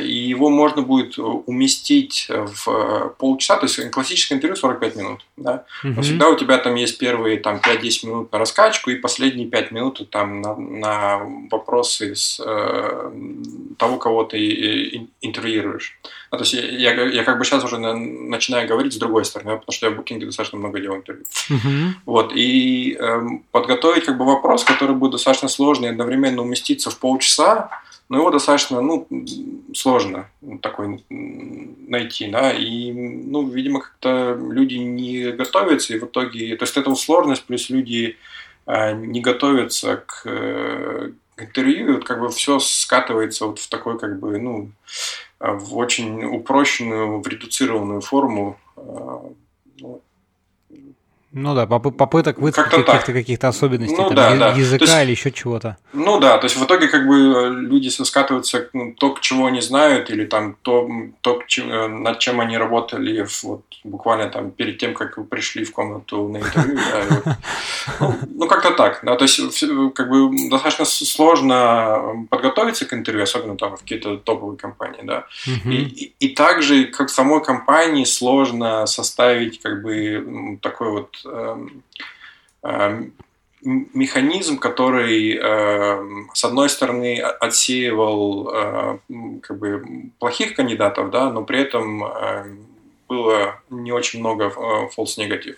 и 0.00 0.12
его 0.12 0.48
можно 0.48 0.82
будет 0.82 1.18
уместить 1.18 2.28
в 2.30 3.14
полчаса, 3.18 3.56
то 3.56 3.66
есть 3.66 3.90
классическое 3.90 4.36
интервью 4.36 4.56
45 4.56 4.96
минут, 4.96 5.26
да, 5.36 5.64
но 5.82 6.00
всегда 6.02 6.28
у 6.28 6.36
тебя 6.36 6.56
там 6.58 6.76
есть 6.76 6.98
первые 6.98 7.38
там 7.38 7.56
5-10 7.56 8.06
минут 8.06 8.32
на 8.32 8.38
раскачку 8.38 8.90
и 8.90 8.96
последние 8.96 9.48
5 9.48 9.70
минут 9.72 10.08
там 10.10 10.40
на, 10.40 10.56
на 10.56 11.18
вопросы 11.50 12.14
с 12.14 12.40
э, 12.44 13.12
того, 13.78 13.98
кого 13.98 14.24
ты 14.24 15.08
интервьюируешь. 15.20 15.98
А, 16.30 16.38
то 16.38 16.44
есть 16.44 16.54
я, 16.54 16.94
я, 16.94 17.04
я 17.04 17.24
как 17.24 17.38
бы 17.38 17.44
сейчас 17.44 17.62
уже 17.64 17.78
на, 17.78 17.94
начинаю 17.94 18.66
говорить 18.66 18.94
с 18.94 18.96
другой 18.96 19.24
стороны, 19.24 19.58
потому 19.58 19.72
что 19.72 19.86
я 19.86 19.92
в 19.92 19.96
букинге 19.96 20.26
достаточно 20.26 20.58
много 20.58 20.80
делал 20.80 20.96
интервью. 20.96 21.24
Uh-huh. 21.50 21.90
Вот, 22.06 22.32
и 22.34 22.96
э, 22.98 23.20
подготовить 23.50 24.04
как 24.04 24.18
бы 24.18 24.24
вопрос, 24.24 24.64
который 24.64 24.96
будет 24.96 25.12
достаточно 25.12 25.48
сложный, 25.48 25.90
одновременно 25.90 26.42
уместиться 26.42 26.90
в 26.90 26.98
полчаса, 26.98 27.82
но 28.08 28.18
его 28.18 28.30
достаточно 28.30 28.80
ну, 28.80 29.08
сложно 29.74 30.30
такой 30.62 31.04
найти, 31.08 32.28
да, 32.28 32.52
и, 32.52 32.92
ну, 32.92 33.48
видимо, 33.48 33.80
как-то 33.80 34.34
люди 34.34 34.76
не 34.76 35.32
готовятся, 35.32 35.94
и 35.94 35.98
в 35.98 36.04
итоге, 36.04 36.56
то 36.56 36.64
есть 36.64 36.76
это 36.76 36.94
сложность, 36.94 37.44
плюс 37.44 37.68
люди 37.68 38.16
э, 38.66 38.92
не 38.92 39.20
готовятся 39.20 40.04
к, 40.06 40.22
э, 40.24 41.12
к 41.34 41.42
интервью, 41.42 41.94
вот 41.94 42.04
как 42.04 42.20
бы 42.20 42.28
все 42.30 42.60
скатывается 42.60 43.46
вот 43.46 43.58
в 43.58 43.68
такой, 43.68 43.98
как 43.98 44.20
бы, 44.20 44.38
ну, 44.38 44.70
в 45.40 45.76
очень 45.76 46.24
упрощенную, 46.24 47.20
в 47.20 47.26
редуцированную 47.26 48.00
форму, 48.00 48.58
э, 48.76 49.18
ну, 51.36 51.54
да, 51.54 51.66
попыток 51.66 52.38
выцепить 52.38 52.86
каких-то 52.86 53.12
каких-то 53.12 53.48
особенностей 53.48 53.94
ну, 53.94 54.06
там, 54.08 54.14
да, 54.14 54.36
да. 54.36 54.48
языка 54.52 54.84
есть, 54.84 55.02
или 55.02 55.10
еще 55.10 55.30
чего-то. 55.30 55.76
Ну 55.92 56.18
да, 56.18 56.38
то 56.38 56.46
есть 56.46 56.56
в 56.56 56.64
итоге 56.64 56.88
как 56.88 57.06
бы 57.06 57.54
люди 57.54 57.88
скатываются 57.88 58.70
ну, 58.72 58.94
то, 58.94 59.12
к 59.12 59.20
чего 59.20 59.44
они 59.44 59.60
знают, 59.60 60.08
или 60.08 60.24
там 60.24 60.56
то, 60.62 60.88
то 61.20 61.42
чем, 61.46 62.02
над 62.02 62.18
чем 62.20 62.40
они 62.40 62.56
работали 62.56 63.26
вот, 63.42 63.64
буквально 63.84 64.30
там 64.30 64.50
перед 64.50 64.78
тем, 64.78 64.94
как 64.94 65.18
вы 65.18 65.24
пришли 65.24 65.64
в 65.64 65.72
комнату 65.72 66.26
на 66.28 66.38
интервью. 66.38 66.78
Ну, 68.00 68.14
ну, 68.34 68.48
как-то 68.48 68.72
так. 68.72 69.00
То 69.00 69.22
есть 69.22 69.40
как 69.94 70.08
бы 70.08 70.50
достаточно 70.50 70.84
сложно 70.84 72.26
подготовиться 72.30 72.84
к 72.84 72.92
интервью, 72.94 73.22
особенно 73.22 73.56
там 73.56 73.76
в 73.76 73.80
какие-то 73.80 74.16
топовые 74.16 74.58
компании. 74.58 75.02
Да. 75.02 75.26
И, 76.18 76.28
также, 76.30 76.84
как 76.86 77.10
самой 77.10 77.42
компании, 77.42 78.04
сложно 78.04 78.86
составить 78.86 79.60
как 79.62 79.82
бы 79.82 80.58
такой 80.62 80.90
вот 80.90 81.25
механизм, 83.62 84.58
который, 84.58 85.36
эм, 85.36 86.30
с 86.34 86.44
одной 86.44 86.68
стороны, 86.68 87.20
отсеивал 87.20 88.50
э, 88.52 88.98
как 89.42 89.58
бы 89.58 89.84
плохих 90.18 90.54
кандидатов, 90.54 91.10
да, 91.10 91.30
но 91.30 91.42
при 91.42 91.60
этом 91.60 92.04
было 93.08 93.60
не 93.70 93.92
очень 93.92 94.20
много 94.20 94.46
э, 94.46 94.88
false 94.96 95.18
негатив. 95.18 95.56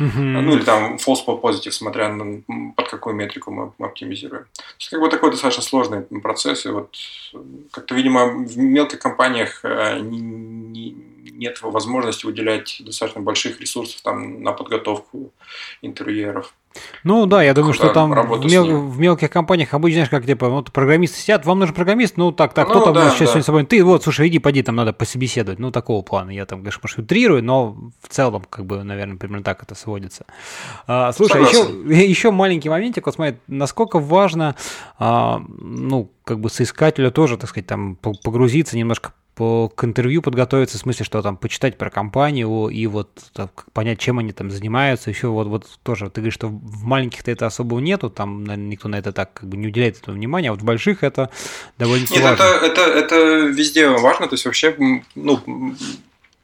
Uh-huh. 0.00 0.18
Ну 0.18 0.56
или 0.56 0.64
там 0.64 0.96
false 0.96 1.24
positive, 1.24 1.70
смотря 1.70 2.08
на 2.08 2.42
под 2.76 2.88
какую 2.88 3.14
метрику 3.14 3.52
мы, 3.52 3.72
мы 3.78 3.86
оптимизируем. 3.86 4.44
То 4.56 4.62
есть 4.78 4.90
как 4.90 5.00
бы 5.00 5.08
такой 5.08 5.30
достаточно 5.30 5.62
сложный 5.62 6.02
процесс. 6.02 6.66
И 6.66 6.70
вот 6.70 6.96
как-то, 7.70 7.94
видимо, 7.94 8.26
в 8.26 8.58
мелких 8.58 8.98
компаниях 8.98 9.60
э, 9.62 10.00
не, 10.00 10.18
не, 10.18 10.96
нет 11.34 11.60
возможности 11.62 12.26
уделять 12.26 12.76
достаточно 12.80 13.20
больших 13.20 13.60
ресурсов 13.60 14.00
там, 14.02 14.42
на 14.42 14.52
подготовку 14.52 15.32
интервьюеров. 15.82 16.54
Ну 17.04 17.26
да, 17.26 17.42
я 17.42 17.54
думаю, 17.54 17.72
что 17.72 17.90
там 17.90 18.10
в, 18.10 18.46
мел, 18.46 18.88
в 18.88 18.98
мелких 18.98 19.30
компаниях 19.30 19.74
обычно, 19.74 19.98
знаешь, 19.98 20.10
как 20.10 20.26
типа, 20.26 20.48
вот 20.48 20.72
программисты 20.72 21.20
сидят, 21.20 21.46
вам 21.46 21.60
нужен 21.60 21.74
программист, 21.74 22.16
ну 22.16 22.32
так, 22.32 22.52
так, 22.52 22.68
ну, 22.68 22.74
кто 22.74 22.84
там 22.86 22.94
да, 22.94 23.10
сейчас 23.10 23.20
да. 23.20 23.26
сегодня 23.26 23.42
собой, 23.42 23.64
ты 23.66 23.84
вот, 23.84 24.02
слушай, 24.02 24.28
иди, 24.28 24.38
поди, 24.38 24.62
там 24.62 24.74
надо 24.74 24.92
пособеседовать, 24.92 25.58
ну 25.58 25.70
такого 25.70 26.02
плана, 26.02 26.30
я 26.30 26.46
там, 26.46 26.60
конечно, 26.60 26.80
может, 26.82 26.98
утрирую, 26.98 27.44
но 27.44 27.76
в 28.02 28.08
целом, 28.08 28.44
как 28.48 28.66
бы, 28.66 28.82
наверное, 28.82 29.16
примерно 29.16 29.44
так 29.44 29.62
это 29.62 29.74
сводится. 29.74 30.26
А, 30.86 31.12
слушай, 31.12 31.42
еще, 31.42 32.04
еще 32.04 32.30
маленький 32.32 32.68
моментик, 32.68 33.06
вот 33.06 33.14
смотри, 33.14 33.36
насколько 33.46 33.98
важно, 33.98 34.56
а, 34.98 35.42
ну, 35.58 36.10
как 36.24 36.40
бы 36.40 36.50
соискателю 36.50 37.12
тоже, 37.12 37.36
так 37.36 37.50
сказать, 37.50 37.66
там 37.66 37.96
погрузиться 37.96 38.76
немножко 38.76 39.12
по, 39.34 39.68
к 39.68 39.84
интервью 39.84 40.22
подготовиться, 40.22 40.78
в 40.78 40.80
смысле, 40.80 41.04
что 41.04 41.22
там 41.22 41.36
почитать 41.36 41.76
про 41.76 41.90
компанию 41.90 42.68
и 42.68 42.86
вот 42.86 43.10
так, 43.32 43.64
понять, 43.72 43.98
чем 43.98 44.18
они 44.18 44.32
там 44.32 44.50
занимаются. 44.50 45.10
Еще 45.10 45.28
вот, 45.28 45.48
вот 45.48 45.66
тоже 45.82 46.10
ты 46.10 46.20
говоришь, 46.20 46.34
что 46.34 46.48
в 46.48 46.84
маленьких-то 46.84 47.30
это 47.30 47.46
особого 47.46 47.80
нету, 47.80 48.10
там 48.10 48.44
наверное, 48.44 48.70
никто 48.70 48.88
на 48.88 48.96
это 48.96 49.12
так 49.12 49.34
как 49.34 49.48
бы 49.48 49.56
не 49.56 49.68
уделяет 49.68 49.98
этого 49.98 50.14
внимания, 50.14 50.48
а 50.48 50.52
вот 50.52 50.62
в 50.62 50.64
больших 50.64 51.02
это 51.02 51.30
довольно 51.78 52.06
Нет, 52.10 52.22
важно. 52.22 52.42
Это, 52.42 52.66
это, 52.66 52.80
это 52.82 53.16
везде 53.46 53.88
важно, 53.88 54.28
то 54.28 54.34
есть 54.34 54.44
вообще, 54.44 54.76
ну, 55.14 55.74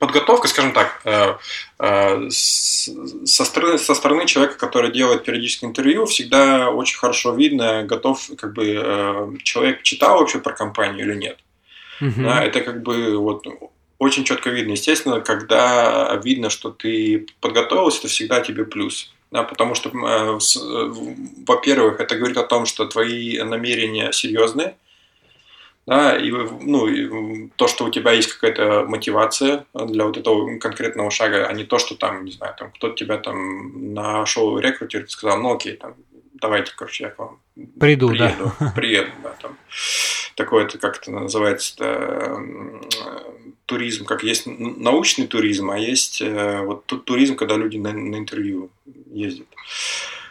подготовка, 0.00 0.49
скажем 0.49 0.73
так, 0.73 1.00
э, 1.04 1.35
э, 1.78 2.30
со 2.30 3.44
стороны, 3.44 3.78
со 3.78 3.94
стороны 3.94 4.26
человека, 4.26 4.59
который 4.59 4.90
делает 4.90 5.25
периодическое 5.25 5.68
интервью, 5.68 6.06
всегда 6.06 6.70
очень 6.70 6.99
хорошо 6.99 7.35
видно, 7.35 7.85
готов, 7.85 8.30
как 8.37 8.54
бы 8.54 8.64
э, 8.66 9.32
человек 9.44 9.82
читал 9.82 10.18
вообще 10.18 10.38
про 10.38 10.54
компанию 10.54 11.06
или 11.06 11.14
нет. 11.14 11.38
Угу. 12.00 12.23
Да, 12.23 12.45
это 12.45 12.61
как 12.61 12.83
бы 12.83 13.16
вот 13.19 13.47
очень 13.99 14.25
четко 14.25 14.50
видно. 14.50 14.73
Естественно, 14.73 15.21
когда 15.21 16.19
видно, 16.25 16.50
что 16.50 16.71
ты 16.71 17.26
подготовился, 17.40 18.00
это 18.00 18.09
всегда 18.09 18.40
тебе 18.40 18.64
плюс. 18.64 19.12
Да, 19.30 19.45
потому 19.45 19.76
что, 19.76 19.90
э, 19.90 20.38
э, 20.38 20.92
во-первых, 21.47 22.00
это 22.00 22.16
говорит 22.16 22.37
о 22.37 22.42
том, 22.42 22.66
что 22.66 22.87
твои 22.87 23.40
намерения 23.42 24.11
серьезные, 24.11 24.75
да, 25.87 26.16
и, 26.16 26.30
ну, 26.30 26.87
и 26.88 27.49
то, 27.57 27.69
что 27.69 27.85
у 27.85 27.90
тебя 27.90 28.12
есть 28.12 28.33
какая-то 28.33 28.85
мотивация 28.88 29.66
для 29.73 30.04
вот 30.04 30.16
этого 30.16 30.59
конкретного 30.59 31.11
шага, 31.11 31.47
а 31.47 31.52
не 31.52 31.64
то, 31.64 31.78
что 31.78 31.95
там, 31.95 32.25
не 32.25 32.33
знаю, 32.33 32.54
там 32.59 32.73
кто-то 32.73 32.95
тебя 32.95 33.19
там 33.19 33.95
нашел 33.95 34.59
рекрутер 34.59 35.04
и 35.04 35.09
сказал, 35.09 35.40
ну 35.40 35.54
окей, 35.54 35.76
там, 35.76 35.95
давайте, 36.40 36.73
короче, 36.76 37.04
я 37.04 37.11
к 37.11 37.18
вам 37.18 37.40
приду, 37.78 38.09
приеду, 38.09 38.52
да. 38.59 38.73
приеду, 38.75 39.11
да, 39.23 39.35
там 39.40 39.56
такое 40.35 40.64
это 40.64 40.78
как 40.78 40.99
это 40.99 41.11
называется 41.11 41.75
-то, 41.78 43.30
туризм, 43.66 44.04
как 44.04 44.25
есть 44.25 44.47
научный 44.47 45.26
туризм, 45.26 45.70
а 45.70 45.78
есть 45.78 46.20
э, 46.20 46.61
вот 46.62 46.87
туризм, 47.04 47.37
когда 47.37 47.56
люди 47.56 47.76
на, 47.76 47.92
на 47.92 48.16
интервью 48.16 48.70
ездят. 49.12 49.47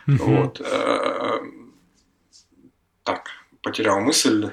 Uh-huh. 0.08 0.18
Вот. 0.18 0.62
Э, 0.62 1.40
так, 3.04 3.30
потерял 3.62 4.02
мысль. 4.02 4.52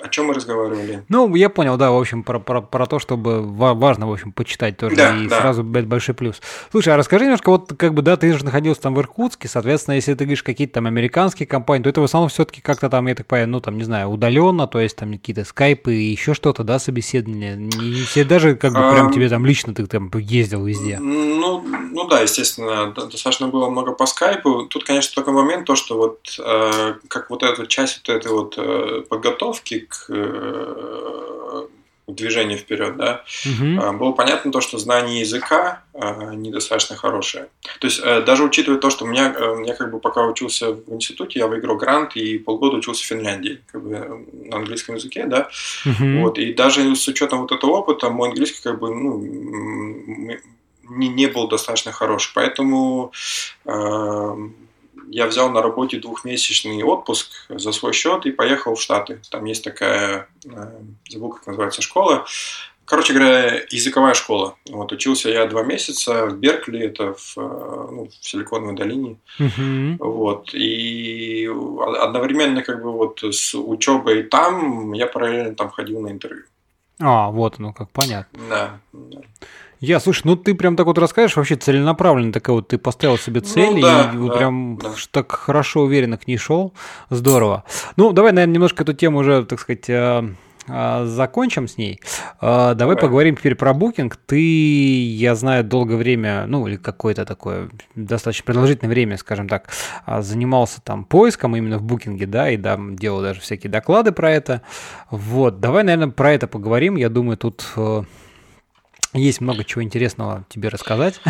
О 0.00 0.08
чем 0.08 0.26
мы 0.26 0.34
разговаривали? 0.34 1.04
Ну, 1.08 1.34
я 1.34 1.48
понял, 1.48 1.76
да, 1.76 1.90
в 1.90 1.96
общем, 1.96 2.22
про, 2.22 2.38
про, 2.38 2.60
про 2.60 2.86
то, 2.86 2.98
чтобы 2.98 3.42
важно, 3.42 4.08
в 4.08 4.12
общем, 4.12 4.32
почитать 4.32 4.76
тоже, 4.76 4.94
да, 4.94 5.16
и 5.16 5.26
да. 5.26 5.40
сразу 5.40 5.64
быть 5.64 5.86
большой 5.86 6.14
плюс. 6.14 6.40
Слушай, 6.70 6.94
а 6.94 6.96
расскажи 6.96 7.24
немножко, 7.24 7.50
вот 7.50 7.72
как 7.76 7.94
бы, 7.94 8.02
да, 8.02 8.16
ты 8.16 8.32
же 8.32 8.44
находился 8.44 8.82
там 8.82 8.94
в 8.94 9.00
Иркутске, 9.00 9.48
соответственно, 9.48 9.94
если 9.94 10.14
ты 10.14 10.24
говоришь 10.24 10.42
какие-то 10.42 10.74
там 10.74 10.86
американские 10.86 11.46
компании, 11.46 11.82
то 11.82 11.90
это 11.90 12.00
в 12.00 12.04
основном 12.04 12.28
все-таки 12.28 12.60
как-то 12.60 12.88
там, 12.88 13.06
я 13.08 13.14
так 13.14 13.26
понимаю, 13.26 13.48
ну, 13.48 13.60
там, 13.60 13.76
не 13.76 13.84
знаю, 13.84 14.08
удаленно, 14.08 14.68
то 14.68 14.78
есть 14.78 14.96
там 14.96 15.12
какие-то 15.12 15.44
скайпы 15.44 15.94
и 15.94 16.10
еще 16.10 16.34
что-то, 16.34 16.62
да, 16.62 16.78
собеседование. 16.78 17.56
Не 17.56 18.02
все 18.02 18.24
даже 18.24 18.54
как 18.54 18.72
бы 18.72 18.90
прям 18.92 19.12
тебе 19.12 19.28
там 19.28 19.44
лично 19.44 19.74
ты 19.74 19.86
там 19.86 20.10
ездил 20.14 20.64
везде. 20.64 20.98
Ну, 21.00 21.64
ну 21.92 22.06
да, 22.06 22.20
естественно, 22.20 22.92
достаточно 22.92 23.48
было 23.48 23.68
много 23.68 23.92
по 23.92 24.06
скайпу. 24.06 24.66
Тут, 24.66 24.84
конечно, 24.84 25.20
такой 25.20 25.34
момент, 25.34 25.66
то, 25.66 25.74
что 25.74 25.96
вот 25.96 26.20
э, 26.38 26.94
как 27.08 27.30
вот 27.30 27.42
эта 27.42 27.66
часть 27.66 28.02
вот 28.06 28.16
этой 28.16 28.32
вот 28.32 28.54
э, 28.56 29.02
подготовки 29.08 29.87
к 29.88 30.06
э, 30.08 31.66
движению 32.06 32.58
вперед, 32.58 32.96
да, 32.96 33.24
угу. 33.44 33.98
было 33.98 34.12
понятно 34.12 34.50
то, 34.50 34.60
что 34.60 34.78
знание 34.78 35.20
языка 35.20 35.82
э, 35.92 36.34
недостаточно 36.34 36.96
хорошее. 36.96 37.48
То 37.80 37.86
есть 37.86 38.02
даже 38.02 38.44
учитывая 38.44 38.78
то, 38.78 38.90
что 38.90 39.04
у 39.04 39.08
меня, 39.08 39.34
я 39.66 39.74
как 39.74 39.90
бы 39.90 39.98
пока 40.00 40.24
учился 40.24 40.72
в 40.72 40.92
институте, 40.94 41.38
я 41.40 41.46
выиграл 41.46 41.76
грант 41.76 42.16
и 42.16 42.38
полгода 42.38 42.76
учился 42.78 43.02
в 43.04 43.06
Финляндии, 43.06 43.60
как 43.70 43.82
бы 43.82 44.26
на 44.32 44.56
английском 44.56 44.94
языке, 44.94 45.26
да, 45.26 45.50
угу. 45.84 46.20
вот, 46.20 46.38
и 46.38 46.54
даже 46.54 46.94
с 46.96 47.06
учетом 47.08 47.42
вот 47.42 47.52
этого 47.52 47.72
опыта 47.72 48.08
мой 48.08 48.30
английский 48.30 48.62
как 48.62 48.78
бы, 48.78 48.94
ну, 48.94 49.18
не, 50.88 51.08
не 51.08 51.26
был 51.26 51.48
достаточно 51.48 51.92
хороший, 51.92 52.32
поэтому 52.34 53.12
я 55.10 55.26
взял 55.26 55.50
на 55.50 55.62
работе 55.62 55.98
двухмесячный 55.98 56.82
отпуск 56.82 57.30
за 57.48 57.72
свой 57.72 57.92
счет 57.92 58.26
и 58.26 58.32
поехал 58.32 58.74
в 58.74 58.80
Штаты. 58.80 59.20
Там 59.30 59.44
есть 59.44 59.64
такая, 59.64 60.28
забыл, 61.08 61.30
как 61.30 61.46
называется 61.46 61.82
школа, 61.82 62.26
Короче 62.88 63.12
говоря, 63.12 63.60
языковая 63.68 64.14
школа. 64.14 64.54
Вот, 64.70 64.92
учился 64.92 65.28
я 65.28 65.44
два 65.44 65.62
месяца 65.62 66.24
в 66.24 66.38
Беркли, 66.38 66.80
это 66.80 67.12
в, 67.12 67.36
ну, 67.36 68.08
в 68.08 68.26
Силиконовой 68.26 68.74
долине. 68.74 69.18
Uh-huh. 69.38 69.96
Вот, 69.98 70.54
и 70.54 71.46
одновременно 72.00 72.62
как 72.62 72.82
бы 72.82 72.90
вот 72.90 73.22
с 73.22 73.54
учебой 73.54 74.22
там 74.22 74.94
я 74.94 75.06
параллельно 75.06 75.54
там 75.54 75.68
ходил 75.68 76.00
на 76.00 76.08
интервью. 76.08 76.44
А, 76.98 77.30
вот 77.30 77.58
ну 77.58 77.74
как 77.74 77.90
понятно. 77.90 78.40
Да. 78.48 78.80
да. 78.94 79.20
Я, 79.80 80.00
слушай, 80.00 80.22
ну 80.24 80.36
ты 80.36 80.54
прям 80.54 80.76
так 80.76 80.86
вот 80.86 80.98
расскажешь, 80.98 81.36
вообще 81.36 81.56
целенаправленно 81.56 82.32
такая 82.32 82.54
вот, 82.56 82.68
ты 82.68 82.78
поставил 82.78 83.16
себе 83.16 83.40
ну 83.40 83.46
цель 83.46 83.74
ну, 83.74 83.80
да, 83.80 84.10
и 84.12 84.16
да, 84.16 84.34
прям 84.34 84.78
да. 84.78 84.90
так 85.10 85.30
хорошо, 85.32 85.82
уверенно 85.82 86.18
к 86.18 86.26
ней 86.26 86.36
шел. 86.36 86.74
Здорово. 87.10 87.64
Ну, 87.96 88.12
давай, 88.12 88.32
наверное, 88.32 88.54
немножко 88.54 88.82
эту 88.82 88.92
тему 88.92 89.18
уже, 89.18 89.44
так 89.44 89.60
сказать, 89.60 89.88
э, 89.88 90.28
а, 90.68 91.06
закончим 91.06 91.68
с 91.68 91.78
ней. 91.78 92.00
А, 92.40 92.74
давай 92.74 92.96
okay. 92.96 93.00
поговорим 93.00 93.36
теперь 93.36 93.54
про 93.54 93.72
букинг. 93.72 94.16
Ты, 94.16 94.40
я 94.40 95.34
знаю, 95.34 95.64
долгое 95.64 95.96
время, 95.96 96.46
ну 96.46 96.66
или 96.66 96.76
какое-то 96.76 97.24
такое 97.24 97.70
достаточно 97.94 98.44
продолжительное 98.44 98.92
время, 98.92 99.16
скажем 99.16 99.48
так, 99.48 99.68
а, 100.04 100.22
занимался 100.22 100.80
там 100.82 101.04
поиском 101.04 101.56
именно 101.56 101.78
в 101.78 101.82
букинге, 101.82 102.26
да, 102.26 102.50
и 102.50 102.56
да, 102.56 102.78
делал 102.78 103.22
даже 103.22 103.40
всякие 103.40 103.70
доклады 103.70 104.12
про 104.12 104.30
это. 104.30 104.62
Вот, 105.10 105.60
давай, 105.60 105.84
наверное, 105.84 106.12
про 106.12 106.32
это 106.32 106.46
поговорим. 106.46 106.96
Я 106.96 107.08
думаю, 107.08 107.36
тут 107.36 107.64
э, 107.76 108.02
есть 109.14 109.40
много 109.40 109.64
чего 109.64 109.82
интересного 109.82 110.44
тебе 110.48 110.68
рассказать. 110.68 111.20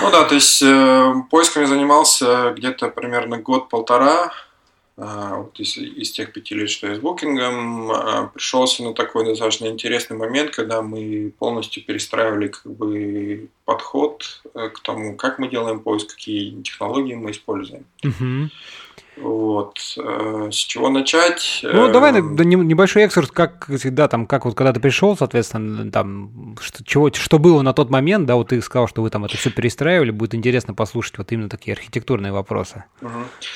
Ну 0.00 0.10
да, 0.10 0.24
то 0.24 0.34
есть 0.34 0.62
э, 0.62 1.14
поисками 1.30 1.64
занимался 1.64 2.52
где-то 2.56 2.88
примерно 2.88 3.38
год-полтора. 3.38 4.32
А, 4.96 5.36
вот 5.38 5.58
из, 5.58 5.76
из 5.76 6.12
тех 6.12 6.32
пяти 6.32 6.54
лет, 6.54 6.70
что 6.70 6.86
я 6.86 6.94
с 6.94 6.98
букингом, 6.98 7.90
а, 7.90 8.26
пришелся 8.28 8.84
на 8.84 8.92
такой 8.94 9.24
достаточно 9.24 9.66
интересный 9.66 10.16
момент, 10.16 10.50
когда 10.50 10.82
мы 10.82 11.32
полностью 11.38 11.82
перестраивали 11.82 12.48
как 12.48 12.66
бы 12.66 13.48
подход 13.64 14.42
э, 14.54 14.68
к 14.68 14.80
тому, 14.80 15.16
как 15.16 15.38
мы 15.38 15.48
делаем 15.48 15.80
поиск, 15.80 16.14
какие 16.14 16.60
технологии 16.62 17.14
мы 17.14 17.30
используем. 17.30 17.86
Uh-huh. 18.04 18.50
Вот. 19.16 19.78
Э, 19.98 20.48
с 20.50 20.56
чего 20.56 20.88
начать? 20.88 21.60
Ну, 21.62 21.92
давай 21.92 22.12
эм, 22.12 22.34
небольшой 22.36 23.02
экскурс, 23.02 23.30
как 23.30 23.68
всегда, 23.68 24.08
там, 24.08 24.26
как 24.26 24.46
вот 24.46 24.54
когда 24.54 24.72
ты 24.72 24.80
пришел, 24.80 25.16
соответственно, 25.16 25.90
там, 25.90 26.56
что, 26.60 26.82
чего, 26.82 27.12
что 27.12 27.38
было 27.38 27.60
на 27.60 27.74
тот 27.74 27.90
момент, 27.90 28.26
да, 28.26 28.36
вот 28.36 28.48
ты 28.48 28.62
сказал, 28.62 28.88
что 28.88 29.02
вы 29.02 29.10
там 29.10 29.24
это 29.26 29.36
все 29.36 29.50
перестраивали, 29.50 30.10
будет 30.10 30.34
интересно 30.34 30.72
послушать 30.72 31.18
вот 31.18 31.30
именно 31.30 31.50
такие 31.50 31.74
архитектурные 31.74 32.32
вопросы. 32.32 32.84
Угу. 33.02 33.10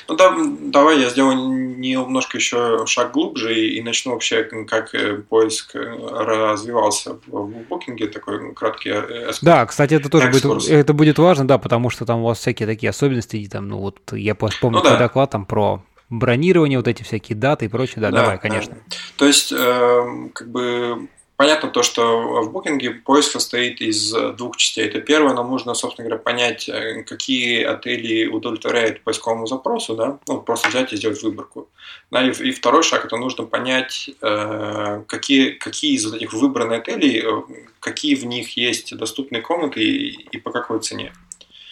Ну, 0.08 0.16
да, 0.16 0.36
давай 0.60 1.00
я 1.00 1.08
сделаю 1.08 1.36
немножко 1.78 2.36
еще 2.36 2.84
шаг 2.86 3.12
глубже 3.12 3.54
и, 3.54 3.78
и 3.78 3.82
начну 3.82 4.12
вообще, 4.12 4.44
как 4.68 4.94
э, 4.94 5.22
поиск 5.22 5.74
э, 5.74 5.78
развивался 5.78 7.18
в 7.26 7.48
букинге, 7.68 8.08
такой 8.08 8.52
краткий 8.52 8.90
экскурс. 8.90 9.40
Да, 9.40 9.64
кстати, 9.64 9.94
это 9.94 10.10
тоже 10.10 10.30
будет, 10.30 10.68
это 10.68 10.92
будет 10.92 11.18
важно, 11.18 11.48
да, 11.48 11.56
потому 11.56 11.88
что 11.88 12.04
там 12.04 12.20
у 12.20 12.26
вас 12.26 12.38
всякие 12.38 12.66
такие 12.66 12.90
особенности, 12.90 13.36
и 13.36 13.48
там, 13.48 13.68
ну, 13.68 13.78
вот 13.78 14.12
я 14.12 14.34
помню 14.34 14.78
ну, 14.78 14.82
да. 14.82 14.98
доклад 14.98 15.30
там 15.30 15.45
про 15.46 15.82
бронирование, 16.10 16.78
вот 16.78 16.88
эти 16.88 17.02
всякие 17.02 17.36
даты 17.36 17.64
и 17.64 17.68
прочее. 17.68 17.96
Да, 18.00 18.10
да 18.10 18.22
давай, 18.22 18.38
конечно. 18.38 18.74
Да. 18.74 18.96
То 19.16 19.26
есть, 19.26 19.52
э, 19.52 20.28
как 20.34 20.48
бы 20.50 21.08
понятно 21.36 21.68
то, 21.70 21.82
что 21.82 22.42
в 22.42 22.52
букинге 22.52 22.90
поиск 22.90 23.32
состоит 23.32 23.80
из 23.80 24.12
двух 24.36 24.56
частей. 24.56 24.86
Это 24.86 25.00
первое, 25.00 25.34
нам 25.34 25.50
нужно, 25.50 25.74
собственно 25.74 26.08
говоря, 26.08 26.22
понять, 26.22 26.68
э, 26.68 27.02
какие 27.02 27.62
отели 27.62 28.26
удовлетворяют 28.26 29.02
поисковому 29.02 29.46
запросу, 29.46 29.94
да, 29.94 30.18
ну, 30.26 30.40
просто 30.40 30.68
взять 30.68 30.92
и 30.92 30.96
сделать 30.96 31.22
выборку. 31.22 31.68
Да, 32.10 32.26
и, 32.26 32.30
и 32.30 32.52
второй 32.52 32.82
шаг, 32.82 33.04
это 33.04 33.16
нужно 33.16 33.44
понять, 33.44 34.10
э, 34.20 35.02
какие, 35.06 35.50
какие 35.50 35.94
из 35.96 36.12
этих 36.12 36.32
выбранных 36.32 36.80
отелей, 36.80 37.22
э, 37.22 37.42
какие 37.80 38.14
в 38.14 38.24
них 38.24 38.56
есть 38.56 38.96
доступные 38.96 39.42
комнаты 39.42 39.82
и, 39.82 40.10
и 40.30 40.38
по 40.38 40.50
какой 40.50 40.80
цене. 40.80 41.12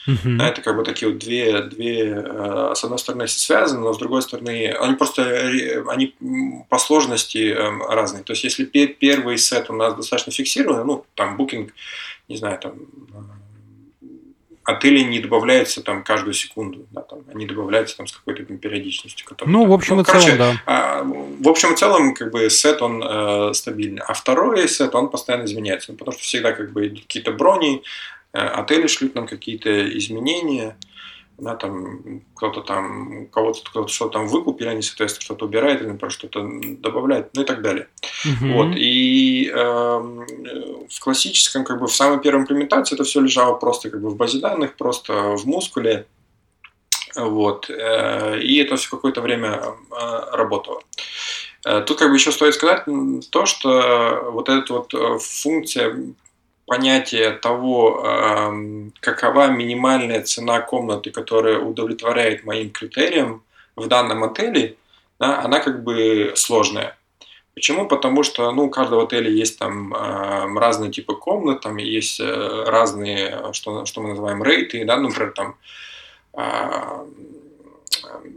Uh-huh. 0.07 0.37
Да, 0.37 0.49
это 0.49 0.61
как 0.61 0.77
бы 0.77 0.85
такие 0.85 1.11
вот 1.11 1.19
две, 1.19 1.62
две, 1.62 2.11
э, 2.11 2.73
с 2.75 2.85
одной 2.85 2.99
стороны, 2.99 3.27
связаны, 3.27 3.81
но 3.81 3.93
с 3.95 3.99
другой 3.99 4.23
стороны, 4.23 4.71
они 4.79 4.97
просто 4.97 5.51
они 5.88 6.14
по 6.69 6.79
сложности 6.79 7.53
эм, 7.53 7.83
разные. 7.83 8.23
То 8.23 8.33
есть, 8.33 8.45
если 8.45 8.64
первый 8.64 9.38
сет 9.38 9.71
у 9.71 9.73
нас 9.73 9.95
достаточно 9.95 10.33
фиксированный, 10.33 10.85
ну, 10.85 11.07
там, 11.14 11.37
букинг, 11.37 11.73
не 12.29 12.37
знаю, 12.37 12.59
там, 12.59 12.73
э, 12.73 13.17
отели 14.64 15.01
не 15.01 15.21
добавляются 15.21 15.83
там 15.83 16.03
каждую 16.03 16.35
секунду, 16.35 16.87
да, 16.90 17.03
там, 17.03 17.21
они 17.33 17.47
добавляются 17.47 17.97
там 17.97 18.07
с 18.07 18.12
какой-то 18.12 18.43
периодичностью. 18.45 19.27
Которая, 19.27 19.53
ну, 19.53 19.67
в 19.67 19.73
общем 19.73 19.97
ну, 19.97 20.03
и 20.03 20.05
короче, 20.05 20.37
целом, 20.37 20.38
да. 20.38 20.61
А, 20.67 21.03
в 21.03 21.49
общем 21.49 21.75
и 21.75 21.77
целом, 21.77 22.14
как 22.14 22.31
бы, 22.31 22.49
сет, 22.51 22.83
он 22.83 23.03
э, 23.03 23.55
стабильный. 23.55 24.03
А 24.07 24.14
второй 24.14 24.69
сет, 24.69 24.95
он 24.95 25.11
постоянно 25.11 25.45
изменяется, 25.45 25.93
ну, 25.93 25.99
потому 25.99 26.14
что 26.14 26.23
всегда, 26.23 26.53
как 26.53 26.73
бы, 26.73 26.88
какие-то 26.88 27.33
брони, 27.33 27.83
отели 28.35 28.87
шлют 28.87 29.14
нам 29.14 29.27
какие-то 29.27 29.97
изменения, 29.99 30.77
да, 31.38 31.57
там 31.57 32.23
кто-то 32.35 32.61
там, 32.61 33.27
кого-то 33.29 33.61
кто-то 33.64 33.88
что-то 33.88 34.18
там 34.18 34.29
выкупили, 34.29 34.68
они, 34.68 34.83
соответственно, 34.83 35.25
что-то 35.25 35.47
убирают 35.47 35.81
или, 35.81 35.88
например, 35.88 36.12
что-то 36.12 36.49
добавляют, 36.79 37.31
ну 37.35 37.42
и 37.42 37.44
так 37.44 37.62
далее. 37.62 37.88
Uh-huh. 38.25 38.53
Вот, 38.53 38.77
и 38.77 39.51
э, 39.53 39.57
в 39.57 41.01
классическом, 41.01 41.64
как 41.64 41.81
бы, 41.81 41.88
в 41.88 41.94
самой 41.94 42.20
первой 42.20 42.42
имплементации 42.42 42.94
это 42.94 43.05
все 43.05 43.20
лежало 43.20 43.55
просто 43.55 43.90
как 43.90 44.01
бы 44.01 44.11
в 44.11 44.16
базе 44.16 44.38
данных, 44.38 44.77
просто 44.77 45.37
в 45.37 45.44
мускуле, 45.44 46.07
вот, 47.16 47.68
э, 47.68 48.40
и 48.40 48.59
это 48.59 48.77
все 48.77 48.90
какое-то 48.90 49.20
время 49.20 49.61
э, 49.90 50.37
работало. 50.37 50.83
Э, 51.64 51.81
тут 51.81 51.99
как 51.99 52.11
бы 52.11 52.16
еще 52.16 52.31
стоит 52.31 52.55
сказать 52.55 52.85
то, 53.31 53.47
что 53.47 54.31
вот 54.31 54.49
эта 54.49 54.73
вот 54.73 54.94
э, 54.94 55.18
функция 55.18 56.14
понятие 56.66 57.33
того, 57.33 58.03
эм, 58.05 58.92
какова 59.00 59.48
минимальная 59.48 60.22
цена 60.22 60.61
комнаты, 60.61 61.11
которая 61.11 61.59
удовлетворяет 61.59 62.44
моим 62.44 62.70
критериям 62.70 63.42
в 63.77 63.87
данном 63.87 64.24
отеле, 64.24 64.77
да, 65.18 65.42
она 65.42 65.61
как 65.61 65.83
бы 65.85 66.33
сложная. 66.37 66.96
Почему? 67.55 67.87
Потому 67.87 68.24
что 68.24 68.50
ну, 68.50 68.64
у 68.64 68.70
каждого 68.70 69.05
отеля 69.05 69.31
есть 69.31 69.59
там 69.59 69.94
э, 69.94 70.59
разные 70.59 70.90
типы 70.90 71.14
комнат, 71.14 71.61
там 71.61 71.77
есть 71.77 72.18
э, 72.18 72.64
разные, 72.66 73.53
что, 73.53 73.85
что 73.85 74.00
мы 74.00 74.11
называем 74.11 74.42
рейты, 74.42 74.85
да, 74.85 74.96
например, 74.96 75.33
там 75.33 75.57
э, 76.33 77.07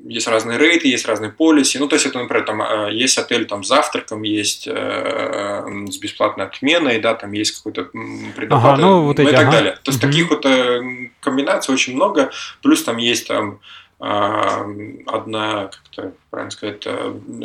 есть 0.06 0.28
разные 0.28 0.58
рейты, 0.58 0.88
есть 0.88 1.08
разные 1.08 1.32
полиси. 1.32 1.78
Ну, 1.78 1.88
то 1.88 1.96
есть, 1.96 2.06
это, 2.06 2.20
например, 2.20 2.46
там 2.46 2.62
э, 2.62 2.94
есть 2.94 3.18
отель 3.18 3.46
там 3.46 3.64
с 3.64 3.68
завтраком, 3.68 4.24
есть 4.24 4.68
э, 4.68 5.66
с 5.90 5.98
бесплатной 5.98 6.46
отменой, 6.46 7.00
да, 7.00 7.14
там 7.14 7.32
есть 7.32 7.58
какой-то 7.58 7.90
предоплата, 8.36 8.74
ага, 8.74 8.82
ну, 8.82 9.04
вот 9.04 9.18
ну, 9.18 9.24
эти, 9.24 9.32
и 9.32 9.36
так 9.36 9.48
ага. 9.48 9.52
далее. 9.52 9.72
То 9.84 9.92
есть, 9.92 10.04
угу. 10.04 10.12
таких 10.12 10.30
вот 10.30 10.46
э, 10.46 11.10
комбинаций 11.20 11.74
очень 11.74 11.96
много. 11.96 12.32
Плюс 12.62 12.84
там 12.84 12.98
есть 12.98 13.28
там 13.28 13.60
одна, 14.00 15.72
как 15.72 15.82
то 15.90 16.14
правильно 16.30 16.52
сказать, 16.52 16.88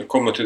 комнаты, 0.07 0.43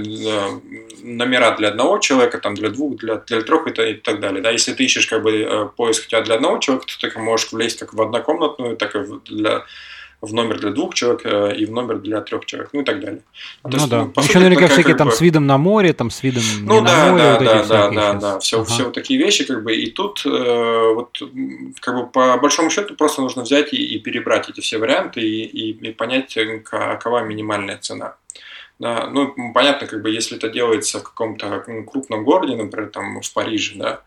номера 1.02 1.56
для 1.56 1.66
одного 1.66 1.98
человека, 1.98 2.38
там 2.38 2.54
для 2.54 2.68
двух, 2.70 2.98
для, 2.98 3.16
для 3.16 3.42
трех 3.42 3.66
и, 3.66 3.90
и 3.90 3.94
так 3.94 4.20
далее. 4.20 4.40
Да, 4.40 4.52
если 4.52 4.72
ты 4.72 4.84
ищешь 4.84 5.08
как 5.08 5.24
бы 5.24 5.68
поиск 5.76 6.04
у 6.04 6.08
тебя 6.08 6.20
для 6.20 6.36
одного 6.36 6.58
человека, 6.58 6.86
то 6.86 7.08
ты 7.08 7.18
можешь 7.18 7.50
влезть 7.50 7.80
как 7.80 7.92
в 7.92 8.00
однокомнатную, 8.00 8.76
так 8.76 8.94
и 8.94 9.00
для 9.24 9.64
в 10.20 10.32
номер 10.32 10.58
для 10.60 10.70
двух 10.70 10.94
человек 10.94 11.22
э, 11.24 11.56
и 11.56 11.66
в 11.66 11.70
номер 11.70 11.98
для 11.98 12.20
трех 12.20 12.46
человек, 12.46 12.70
ну 12.72 12.80
и 12.80 12.84
так 12.84 13.00
далее. 13.00 13.20
То 13.62 13.68
ну 13.68 13.76
есть, 13.76 13.88
да. 13.88 14.10
Ну, 14.14 14.22
Еще 14.22 14.38
наверняка 14.38 14.68
всякие 14.68 14.96
там 14.96 15.08
бы... 15.08 15.14
с 15.14 15.20
видом 15.20 15.46
на 15.46 15.58
море, 15.58 15.92
там 15.92 16.10
с 16.10 16.22
видом 16.22 16.42
ну, 16.62 16.80
не 16.80 16.86
да, 16.86 17.06
на 17.06 17.12
море, 17.12 17.22
да, 17.22 17.32
вот 17.32 17.44
да, 17.44 17.64
да, 17.64 17.90
да, 17.90 18.12
да, 18.14 18.38
все, 18.38 18.60
ага. 18.60 18.70
все 18.70 18.84
вот 18.84 18.94
такие 18.94 19.18
вещи, 19.18 19.44
как 19.44 19.62
бы, 19.62 19.74
и 19.74 19.90
тут 19.90 20.22
э, 20.24 20.92
вот 20.94 21.20
как 21.80 21.94
бы 21.94 22.06
по 22.06 22.36
большому 22.38 22.70
счету 22.70 22.94
просто 22.94 23.20
нужно 23.20 23.42
взять 23.42 23.72
и, 23.72 23.76
и 23.76 23.98
перебрать 23.98 24.48
эти 24.48 24.60
все 24.60 24.78
варианты 24.78 25.20
и, 25.20 25.44
и, 25.44 25.70
и 25.70 25.92
понять, 25.92 26.36
какова 26.64 27.22
минимальная 27.22 27.78
цена. 27.78 28.16
Да, 28.78 29.06
ну, 29.06 29.34
понятно, 29.54 29.86
как 29.86 30.02
бы, 30.02 30.10
если 30.10 30.36
это 30.36 30.50
делается 30.50 31.00
в 31.00 31.04
каком-то 31.04 31.64
крупном 31.86 32.24
городе, 32.24 32.56
например, 32.56 32.90
там 32.90 33.22
в 33.22 33.32
Париже, 33.32 33.76
да, 33.76 34.02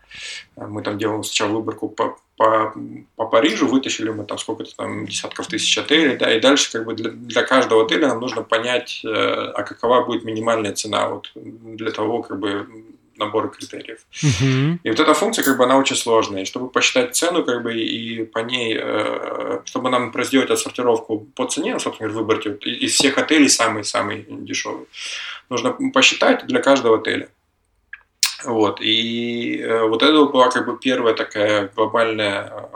мы 0.56 0.82
там 0.82 0.96
делаем 0.96 1.24
сначала 1.24 1.54
выборку 1.54 1.88
по, 1.88 2.16
по, 2.36 2.72
по 3.16 3.26
Парижу, 3.26 3.66
вытащили 3.66 4.10
мы 4.10 4.24
там 4.24 4.38
сколько-то 4.38 4.76
там 4.76 5.06
десятков 5.06 5.48
тысяч 5.48 5.76
отелей, 5.76 6.16
да, 6.16 6.32
и 6.32 6.40
дальше 6.40 6.70
как 6.70 6.84
бы 6.84 6.94
для, 6.94 7.10
для 7.10 7.42
каждого 7.42 7.84
отеля 7.84 8.06
нам 8.06 8.20
нужно 8.20 8.42
понять, 8.42 9.00
э, 9.04 9.08
а 9.08 9.62
какова 9.64 10.04
будет 10.04 10.22
минимальная 10.22 10.72
цена 10.72 11.08
вот 11.08 11.32
для 11.34 11.90
того, 11.90 12.22
как 12.22 12.38
бы 12.38 12.68
набора 13.20 13.48
критериев. 13.48 14.00
Uh-huh. 14.12 14.78
И 14.82 14.90
вот 14.90 14.98
эта 14.98 15.14
функция, 15.14 15.44
как 15.44 15.56
бы, 15.56 15.64
она 15.64 15.76
очень 15.76 15.96
сложная. 15.96 16.42
И 16.42 16.44
чтобы 16.44 16.68
посчитать 16.68 17.14
цену, 17.14 17.44
как 17.44 17.62
бы, 17.62 17.78
и 17.78 18.24
по 18.24 18.40
ней, 18.40 18.76
э, 18.80 19.60
чтобы 19.64 19.90
нам 19.90 20.12
сделать 20.24 20.50
отсортировку 20.50 21.20
по 21.36 21.46
цене, 21.46 21.74
ну, 21.74 21.78
собственно, 21.78 22.10
выбрать 22.10 22.46
вот, 22.46 22.66
из 22.66 22.94
всех 22.94 23.18
отелей 23.18 23.48
самый-самый 23.48 24.26
дешевый, 24.28 24.86
нужно 25.48 25.76
посчитать 25.94 26.46
для 26.46 26.60
каждого 26.60 26.98
отеля. 26.98 27.28
Вот. 28.44 28.80
И 28.80 29.58
э, 29.58 29.84
вот 29.84 30.02
это 30.02 30.24
была 30.24 30.50
как 30.50 30.66
бы 30.66 30.78
первая 30.78 31.14
такая 31.14 31.70
глобальная 31.76 32.70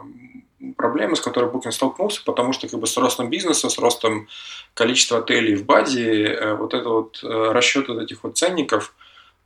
проблемы, 0.77 1.17
с 1.17 1.21
которой 1.21 1.51
Booking 1.51 1.73
столкнулся, 1.73 2.23
потому 2.25 2.53
что 2.53 2.69
как 2.69 2.81
бы 2.81 2.87
с 2.87 2.97
ростом 2.97 3.31
бизнеса, 3.31 3.69
с 3.69 3.79
ростом 3.79 4.29
количества 4.75 5.19
отелей 5.19 5.55
в 5.55 5.65
базе, 5.65 6.25
э, 6.25 6.55
вот 6.55 6.75
это 6.75 6.89
вот 6.89 7.21
э, 7.23 7.53
расчет 7.53 7.89
вот 7.89 8.03
этих 8.03 8.23
вот 8.25 8.37
ценников, 8.37 8.95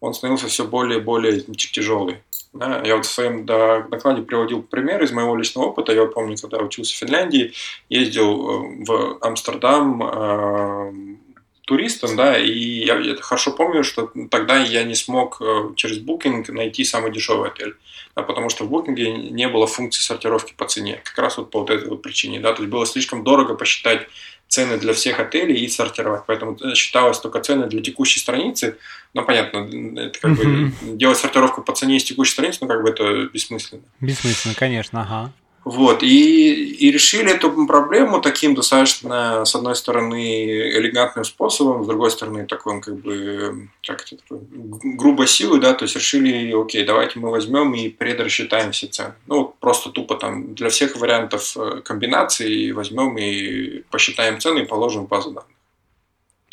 он 0.01 0.15
становился 0.15 0.49
все 0.49 0.65
более 0.65 0.99
и 0.99 1.03
более 1.03 1.41
тяжелый. 1.41 2.19
Да? 2.53 2.83
Я 2.85 2.97
вот 2.97 3.07
в 3.07 3.11
своем 3.11 3.45
докладе 3.47 4.23
приводил 4.23 4.63
пример 4.63 5.03
из 5.03 5.13
моего 5.13 5.37
личного 5.37 5.67
опыта. 5.67 5.93
Я 5.93 6.07
помню, 6.07 6.37
когда 6.41 6.59
учился 6.59 6.95
в 6.95 6.99
Финляндии, 6.99 7.53
ездил 7.89 8.37
в 8.85 9.19
Амстердам 9.21 11.19
туристом, 11.67 12.17
да, 12.17 12.39
и 12.39 12.51
я 12.87 12.99
это 12.99 13.21
хорошо 13.21 13.53
помню, 13.53 13.85
что 13.85 14.11
тогда 14.31 14.57
я 14.57 14.85
не 14.85 14.95
смог 14.95 15.43
через 15.77 15.99
Booking 15.99 16.51
найти 16.51 16.83
самый 16.83 17.13
дешевый 17.13 17.51
отель 17.51 17.75
а 18.19 18.25
потому 18.25 18.51
что 18.51 18.65
в 18.65 18.69
букинге 18.69 19.13
не 19.13 19.49
было 19.49 19.69
функции 19.69 20.03
сортировки 20.03 20.53
по 20.57 20.67
цене, 20.67 21.01
как 21.05 21.17
раз 21.19 21.39
вот 21.39 21.51
по 21.51 21.61
вот 21.61 21.71
этой 21.71 21.89
вот 21.89 22.03
причине, 22.03 22.41
да, 22.41 22.53
то 22.53 22.63
есть 22.63 22.71
было 22.71 22.85
слишком 22.85 23.23
дорого 23.23 23.55
посчитать 23.55 24.09
цены 24.49 24.79
для 24.79 24.95
всех 24.95 25.21
отелей 25.21 25.65
и 25.65 25.69
сортировать, 25.69 26.23
поэтому 26.27 26.57
считалось 26.75 27.21
только 27.21 27.41
цены 27.41 27.67
для 27.67 27.83
текущей 27.83 28.19
страницы, 28.19 28.79
но 29.15 29.23
понятно, 29.23 29.69
это 30.01 30.19
как 30.19 30.37
бы 30.37 30.73
делать 30.83 31.19
сортировку 31.19 31.63
по 31.63 31.75
цене 31.75 31.99
из 31.99 32.05
текущей 32.05 32.33
страницы, 32.33 32.59
ну 32.63 32.69
как 32.69 32.83
бы 32.83 32.89
это 32.89 33.29
бессмысленно. 33.33 33.83
Бессмысленно, 34.01 34.55
конечно, 34.55 35.03
ага. 35.03 35.33
Вот, 35.71 36.03
и, 36.03 36.65
и 36.65 36.91
решили 36.91 37.31
эту 37.31 37.67
проблему 37.67 38.23
таким 38.23 38.55
достаточно, 38.55 39.45
с 39.45 39.55
одной 39.55 39.77
стороны, 39.77 40.71
элегантным 40.71 41.27
способом, 41.27 41.85
с 41.85 41.87
другой 41.87 42.11
стороны, 42.11 42.47
такой, 42.47 42.81
как 42.81 42.97
бы, 42.97 43.69
как 43.87 44.03
это, 44.11 44.17
грубой 44.31 45.27
силой, 45.27 45.61
да, 45.61 45.75
то 45.75 45.85
есть 45.85 45.95
решили, 45.95 46.59
окей, 46.59 46.87
давайте 46.87 47.19
мы 47.19 47.31
возьмем 47.31 47.75
и 47.75 47.91
предрасчитаем 47.91 48.73
все 48.73 48.87
цены. 48.87 49.13
Ну, 49.27 49.55
просто 49.61 49.91
тупо 49.91 50.15
там 50.15 50.55
для 50.55 50.71
всех 50.71 50.97
вариантов 50.97 51.55
э, 51.59 51.83
комбинаций 51.85 52.73
возьмем 52.73 53.19
и 53.19 53.81
посчитаем 53.91 54.41
цены 54.41 54.61
и 54.61 54.65
положим 54.65 55.05
в 55.05 55.09
базу 55.09 55.33
данных. 55.33 55.51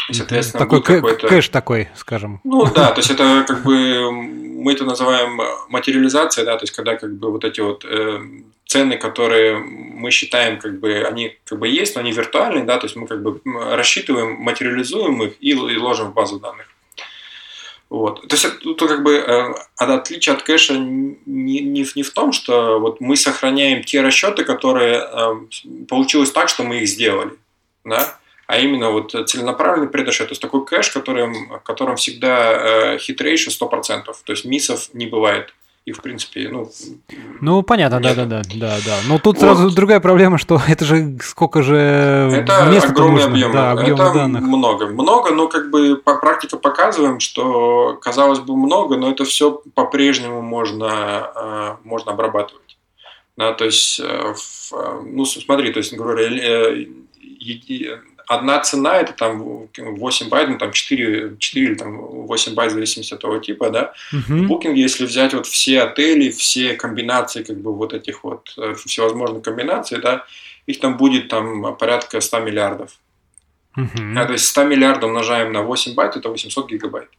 И, 0.09 0.13
соответственно, 0.13 0.65
такой 0.65 0.81
кэ- 0.81 1.27
кэш 1.27 1.47
такой, 1.47 1.87
скажем. 1.95 2.41
Ну 2.43 2.65
да, 2.65 2.91
то 2.91 2.99
есть 2.99 3.11
это 3.11 3.45
как 3.47 3.63
бы 3.63 4.11
мы 4.11 4.73
это 4.73 4.83
называем 4.83 5.39
материализация, 5.69 6.43
да, 6.43 6.57
то 6.57 6.63
есть 6.63 6.75
когда 6.75 6.97
как 6.97 7.15
бы 7.15 7.31
вот 7.31 7.45
эти 7.45 7.61
вот 7.61 7.85
э, 7.85 8.19
цены, 8.75 8.97
которые 8.97 9.57
мы 9.59 10.11
считаем, 10.11 10.59
как 10.59 10.79
бы 10.79 11.05
они 11.05 11.37
как 11.45 11.59
бы 11.59 11.67
есть, 11.69 11.95
но 11.95 12.01
они 12.01 12.11
виртуальные, 12.11 12.65
да, 12.65 12.77
то 12.77 12.87
есть 12.87 12.97
мы 12.97 13.07
как 13.07 13.21
бы 13.23 13.39
рассчитываем, 13.75 14.33
материализуем 14.33 15.23
их 15.23 15.33
и, 15.39 15.51
и 15.51 15.77
ложим 15.77 16.07
в 16.07 16.13
базу 16.13 16.39
данных. 16.39 16.67
Вот. 17.89 18.27
То 18.27 18.35
есть 18.35 18.45
это 18.45 18.87
как 18.87 19.03
бы 19.03 19.13
э, 19.13 19.53
отличие 19.77 20.35
от 20.35 20.43
кэша 20.43 20.73
не, 20.73 21.59
не, 21.61 21.85
не 21.95 22.03
в 22.03 22.11
том, 22.11 22.33
что 22.33 22.79
вот 22.79 22.99
мы 22.99 23.15
сохраняем 23.15 23.83
те 23.83 24.01
расчеты, 24.01 24.43
которые 24.43 24.97
э, 24.99 25.85
получилось 25.87 26.31
так, 26.31 26.49
что 26.49 26.63
мы 26.63 26.79
их 26.79 26.89
сделали, 26.89 27.31
да, 27.85 28.17
а 28.47 28.57
именно 28.57 28.89
вот 28.89 29.11
целенаправленный 29.29 29.87
предрасчет. 29.87 30.27
То 30.27 30.31
есть 30.33 30.41
такой 30.41 30.65
кэш, 30.65 30.89
которым, 30.89 31.47
в 31.47 31.59
котором 31.59 31.95
всегда 31.95 32.95
э, 32.95 32.97
ratio 32.97 33.51
100%, 33.57 34.03
то 34.03 34.33
есть 34.33 34.43
миссов 34.43 34.89
не 34.93 35.05
бывает 35.05 35.53
и 35.85 35.91
в 35.91 36.01
принципе, 36.01 36.49
ну... 36.49 36.71
Ну, 37.41 37.61
понятно, 37.61 37.99
да-да-да, 37.99 38.41
да-да. 38.55 38.97
Но 39.07 39.19
тут 39.19 39.37
вот. 39.37 39.39
сразу 39.39 39.69
другая 39.69 39.99
проблема, 39.99 40.39
что 40.39 40.59
это 40.67 40.83
же 40.83 41.17
сколько 41.21 41.61
же 41.61 41.75
Это 41.75 42.65
места 42.71 42.89
огромный 42.89 43.21
нужно. 43.21 43.31
объем, 43.31 43.51
да, 43.51 43.71
объем 43.71 43.95
это 43.95 44.13
данных. 44.13 44.41
много. 44.41 44.87
Много, 44.87 45.31
но 45.31 45.47
как 45.47 45.69
бы 45.69 45.95
по 45.95 46.15
практике 46.15 46.57
показываем, 46.57 47.19
что, 47.19 47.99
казалось 48.01 48.39
бы, 48.39 48.57
много, 48.57 48.97
но 48.97 49.11
это 49.11 49.25
все 49.25 49.61
по-прежнему 49.75 50.41
можно, 50.41 51.29
э, 51.35 51.75
можно 51.83 52.13
обрабатывать. 52.13 52.77
Да, 53.37 53.53
то 53.53 53.65
есть, 53.65 53.99
э, 53.99 54.33
ну, 55.03 55.25
смотри, 55.25 55.71
то 55.71 55.77
есть, 55.77 55.93
говорю, 55.93 56.25
одна 58.27 58.59
цена 58.59 58.97
это 58.97 59.13
там 59.13 59.67
8 59.77 60.29
байт, 60.29 60.49
ну 60.49 60.57
там 60.57 60.71
4, 60.71 61.37
4 61.37 61.65
или 61.65 61.75
там 61.75 61.97
8 61.97 62.53
байт 62.53 62.71
в 62.71 62.73
зависимости 62.73 63.13
от 63.13 63.21
того 63.21 63.39
типа, 63.39 63.69
да. 63.69 63.93
Uh-huh. 64.13 64.43
В 64.43 64.47
Booking 64.47 64.74
е, 64.74 64.81
если 64.81 65.05
взять 65.05 65.33
вот 65.33 65.47
все 65.47 65.81
отели, 65.81 66.29
все 66.31 66.73
комбинации 66.73 67.43
как 67.43 67.57
бы 67.57 67.73
вот 67.73 67.93
этих 67.93 68.23
вот 68.23 68.53
э, 68.57 68.73
всевозможных 68.75 69.43
комбинаций, 69.43 69.99
да, 69.99 70.25
их 70.65 70.79
там 70.79 70.97
будет 70.97 71.27
там 71.29 71.75
порядка 71.77 72.21
100 72.21 72.39
миллиардов. 72.39 72.97
Uh-huh. 73.77 74.13
Да, 74.13 74.25
то 74.25 74.33
есть 74.33 74.45
100 74.45 74.63
миллиардов 74.63 75.09
умножаем 75.09 75.51
на 75.51 75.61
8 75.61 75.93
байт, 75.95 76.15
это 76.15 76.29
800 76.29 76.69
гигабайт. 76.69 77.09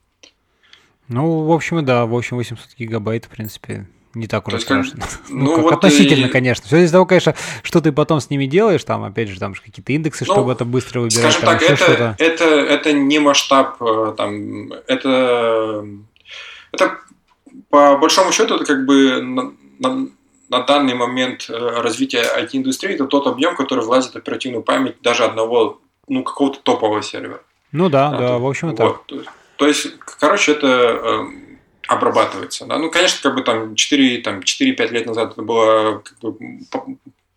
Ну, 1.09 1.45
в 1.45 1.53
общем, 1.53 1.85
да, 1.85 2.05
в 2.07 2.15
общем, 2.15 2.37
800 2.37 2.75
гигабайт, 2.77 3.27
в 3.27 3.29
принципе, 3.29 3.87
не 4.17 4.27
так 4.27 4.49
уже 4.49 4.61
страшно. 4.61 5.01
Как, 5.01 5.11
ну, 5.29 5.57
ну, 5.57 5.63
вот 5.63 5.75
относительно, 5.75 6.27
и... 6.27 6.29
конечно. 6.29 6.65
Все 6.67 6.79
из 6.79 6.91
того, 6.91 7.07
конечно, 7.07 7.35
что 7.63 7.81
ты 7.81 7.93
потом 7.93 8.21
с 8.21 8.31
ними 8.31 8.47
делаешь, 8.47 8.83
там, 8.85 9.05
опять 9.05 9.29
же, 9.29 9.39
там 9.39 9.55
какие-то 9.55 9.93
индексы, 9.93 10.25
ну, 10.27 10.35
чтобы 10.35 10.53
это 10.53 10.65
быстро 10.65 11.01
выбирать. 11.01 11.35
Скажем 11.35 11.43
так, 11.43 11.63
это, 11.63 12.17
это, 12.19 12.45
это 12.45 12.93
не 12.93 13.19
масштаб, 13.19 13.81
э, 13.81 14.15
там, 14.17 14.73
это, 14.87 15.87
это 16.73 16.99
по 17.71 17.97
большому 17.97 18.33
счету, 18.33 18.57
это 18.57 18.65
как 18.65 18.87
бы 18.87 19.21
на, 19.23 19.53
на, 19.79 20.09
на 20.49 20.61
данный 20.61 20.95
момент 20.95 21.47
э, 21.49 21.53
развития 21.53 22.25
IT-индустрии, 22.39 22.95
это 22.95 23.07
тот 23.07 23.27
объем, 23.27 23.55
который 23.55 23.85
влазит 23.85 24.13
в 24.13 24.17
оперативную 24.17 24.63
память 24.63 24.97
даже 25.03 25.25
одного, 25.25 25.81
ну, 26.09 26.23
какого-то 26.23 26.61
топового 26.61 27.03
сервера. 27.03 27.43
Ну 27.73 27.89
да, 27.89 28.11
да, 28.11 28.19
да 28.19 28.39
в 28.39 28.47
общем 28.47 28.69
вот. 28.69 28.77
так. 28.77 29.05
То, 29.07 29.23
то 29.57 29.67
есть, 29.67 29.99
короче, 29.99 30.53
это 30.53 30.67
эм, 30.67 31.46
обрабатывается. 31.87 32.67
Да? 32.67 32.79
Ну, 32.79 32.91
конечно, 32.91 33.19
как 33.23 33.35
бы 33.35 33.43
там 33.43 33.75
4-5 33.75 34.23
там, 34.23 34.43
4 34.43 34.89
лет 34.89 35.07
назад 35.07 35.33
это 35.33 35.43
было 35.43 36.03
как 36.05 36.19
бы, 36.19 36.59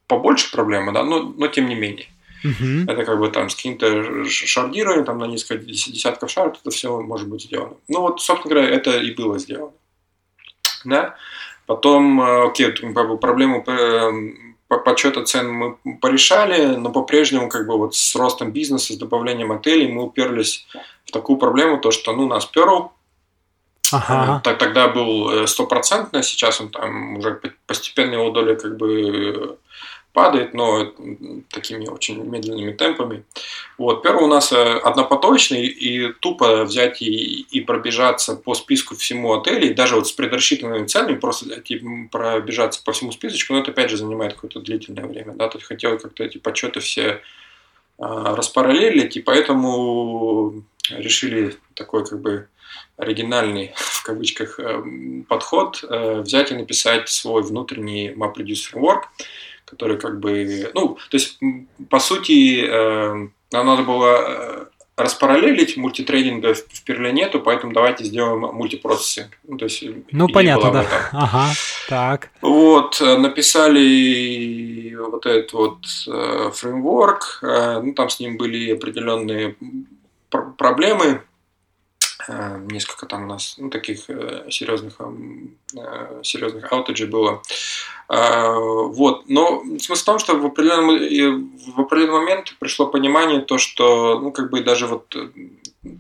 побольше 0.08 0.52
проблема, 0.52 0.92
да, 0.92 1.04
но, 1.04 1.22
но 1.22 1.48
тем 1.48 1.68
не 1.68 1.76
менее. 1.76 2.08
Uh-huh. 2.44 2.90
Это 2.90 3.04
как 3.04 3.20
бы 3.20 3.30
там 3.30 3.50
с 3.50 3.56
каким-то 3.56 4.24
шардированием, 4.26 5.06
там 5.06 5.20
на 5.20 5.26
несколько 5.26 5.66
десятков 5.66 6.32
шаров 6.32 6.58
это 6.62 6.72
все 6.72 7.02
может 7.02 7.28
быть 7.28 7.44
сделано. 7.44 7.76
Ну 7.90 8.02
вот, 8.02 8.22
собственно 8.22 8.54
говоря, 8.56 8.74
это 8.74 8.98
и 8.98 9.14
было 9.14 9.38
сделано. 9.40 9.74
Да? 10.86 11.16
Потом, 11.66 12.22
э, 12.22 12.48
окей, 12.48 12.72
проблему 12.72 13.64
э, 13.68 14.12
подсчета 14.78 15.26
цен 15.26 15.52
мы 15.52 15.78
порешали, 16.00 16.76
но 16.76 16.92
по-прежнему 16.92 17.50
как 17.50 17.68
бы 17.68 17.78
вот 17.78 17.96
с 17.96 18.16
ростом 18.16 18.52
бизнеса, 18.52 18.94
с 18.94 18.98
добавлением 18.98 19.52
отелей 19.52 19.92
мы 19.92 20.04
уперлись 20.04 20.66
в 21.06 21.12
такую 21.12 21.38
проблему, 21.38 21.80
то 21.80 21.92
что 21.92 22.14
ну 22.14 22.28
нас 22.28 22.50
Perl 22.56 22.90
Ага. 23.92 24.42
Э, 24.46 24.56
тогда 24.56 24.88
был 24.88 25.30
э, 25.30 25.48
стопроцентный, 25.48 26.24
сейчас 26.24 26.62
он 26.62 26.70
там 26.70 27.18
уже 27.18 27.40
постепенно 27.66 28.14
его 28.14 28.30
доля 28.32 28.56
как 28.56 28.78
бы 28.78 29.58
падает, 30.12 30.54
но 30.54 30.92
такими 31.50 31.88
очень 31.88 32.24
медленными 32.24 32.74
темпами. 32.74 33.24
Вот. 33.78 34.02
Первый 34.02 34.24
у 34.24 34.28
нас 34.28 34.52
э, 34.52 34.56
однопоточный, 34.56 35.68
и 35.68 36.12
тупо 36.14 36.64
взять 36.64 37.02
и, 37.02 37.42
и 37.42 37.62
пробежаться 37.62 38.36
по 38.36 38.56
списку 38.56 38.96
всему 38.96 39.34
отелей, 39.34 39.74
даже 39.74 39.96
вот 39.96 40.08
с 40.08 40.12
предрасчитанными 40.12 40.88
ценами, 40.88 41.16
просто 41.16 41.46
взять 41.46 41.70
и 41.72 42.08
пробежаться 42.12 42.82
по 42.84 42.92
всему 42.92 43.12
списочку, 43.12 43.54
но 43.54 43.60
это 43.60 43.72
опять 43.72 43.92
же 43.92 43.98
занимает 43.98 44.34
какое-то 44.34 44.60
длительное 44.62 45.06
время. 45.06 45.34
Да? 45.34 45.48
То 45.48 45.58
есть 45.58 45.68
хотел 45.68 45.98
как-то 46.00 46.24
эти 46.24 46.38
подсчеты 46.38 46.80
все 46.80 47.22
распараллелить, 47.98 49.18
и 49.18 49.22
поэтому 49.22 50.64
решили 50.90 51.58
такой 51.76 52.06
как 52.06 52.22
бы 52.22 52.48
оригинальный, 53.00 53.72
в 53.76 54.04
кавычках, 54.04 54.60
э, 54.60 54.84
подход, 55.28 55.84
э, 55.90 56.22
взять 56.22 56.52
и 56.52 56.56
написать 56.56 57.10
свой 57.10 57.42
внутренний 57.42 58.10
MapReduce 58.10 58.74
Framework, 58.74 59.04
который 59.66 59.98
как 59.98 60.20
бы, 60.20 60.72
ну, 60.74 60.98
то 61.10 61.18
есть, 61.18 61.40
по 61.90 62.00
сути, 62.00 62.66
э, 62.66 63.28
нам 63.52 63.66
надо 63.66 63.84
было 63.84 64.70
распараллелить, 64.98 65.78
мультитрейдинга 65.78 66.56
в 66.56 66.84
Перле 66.84 67.14
нету, 67.14 67.40
поэтому 67.40 67.72
давайте 67.72 68.04
сделаем 68.04 68.42
мультипроцессинг. 68.42 69.30
Ну, 69.48 69.58
то 69.58 69.66
есть, 69.66 69.82
ну 70.12 70.28
понятно, 70.28 70.72
да. 70.72 70.86
Ага, 71.14 71.54
так. 71.88 72.32
Вот, 72.42 73.00
написали 73.00 74.94
вот 74.96 75.26
этот 75.26 75.54
вот 75.54 75.86
фреймворк, 76.54 77.40
ну, 77.42 77.94
там 77.94 78.10
с 78.10 78.20
ним 78.20 78.36
были 78.36 78.74
определенные 78.74 79.56
проблемы, 80.58 81.22
Э, 81.22 81.29
несколько 82.28 83.06
там 83.06 83.24
у 83.24 83.28
нас 83.28 83.56
ну, 83.58 83.70
таких 83.70 84.10
э, 84.10 84.46
серьезных, 84.50 84.96
э, 85.00 86.22
серьезных 86.24 86.72
аутеджей 86.72 87.08
было. 87.08 87.42
Вот. 88.10 89.30
Но 89.30 89.64
смысл 89.80 90.02
в 90.02 90.06
том, 90.06 90.20
что 90.20 90.36
в 90.36 90.46
определенный, 90.46 91.32
в 91.76 91.80
определенный 91.80 92.20
момент 92.20 92.56
пришло 92.60 92.88
понимание 92.88 93.42
то, 93.42 93.58
что 93.58 94.20
ну, 94.20 94.32
как 94.32 94.50
бы 94.50 94.62
даже 94.64 94.88
вот 94.88 95.16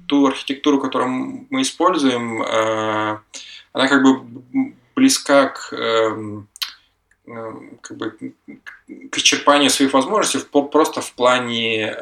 ту 0.07 0.25
архитектуру, 0.25 0.79
которую 0.79 1.45
мы 1.49 1.61
используем, 1.61 2.41
она 2.41 3.87
как 3.87 4.01
бы 4.01 4.21
близка 4.95 5.49
к 5.49 5.69
как 7.81 7.97
бы 7.97 8.33
к 9.11 9.17
исчерпанию 9.17 9.69
своих 9.69 9.93
возможностей 9.93 10.39
просто 10.49 11.01
в 11.01 11.13
плане 11.13 11.95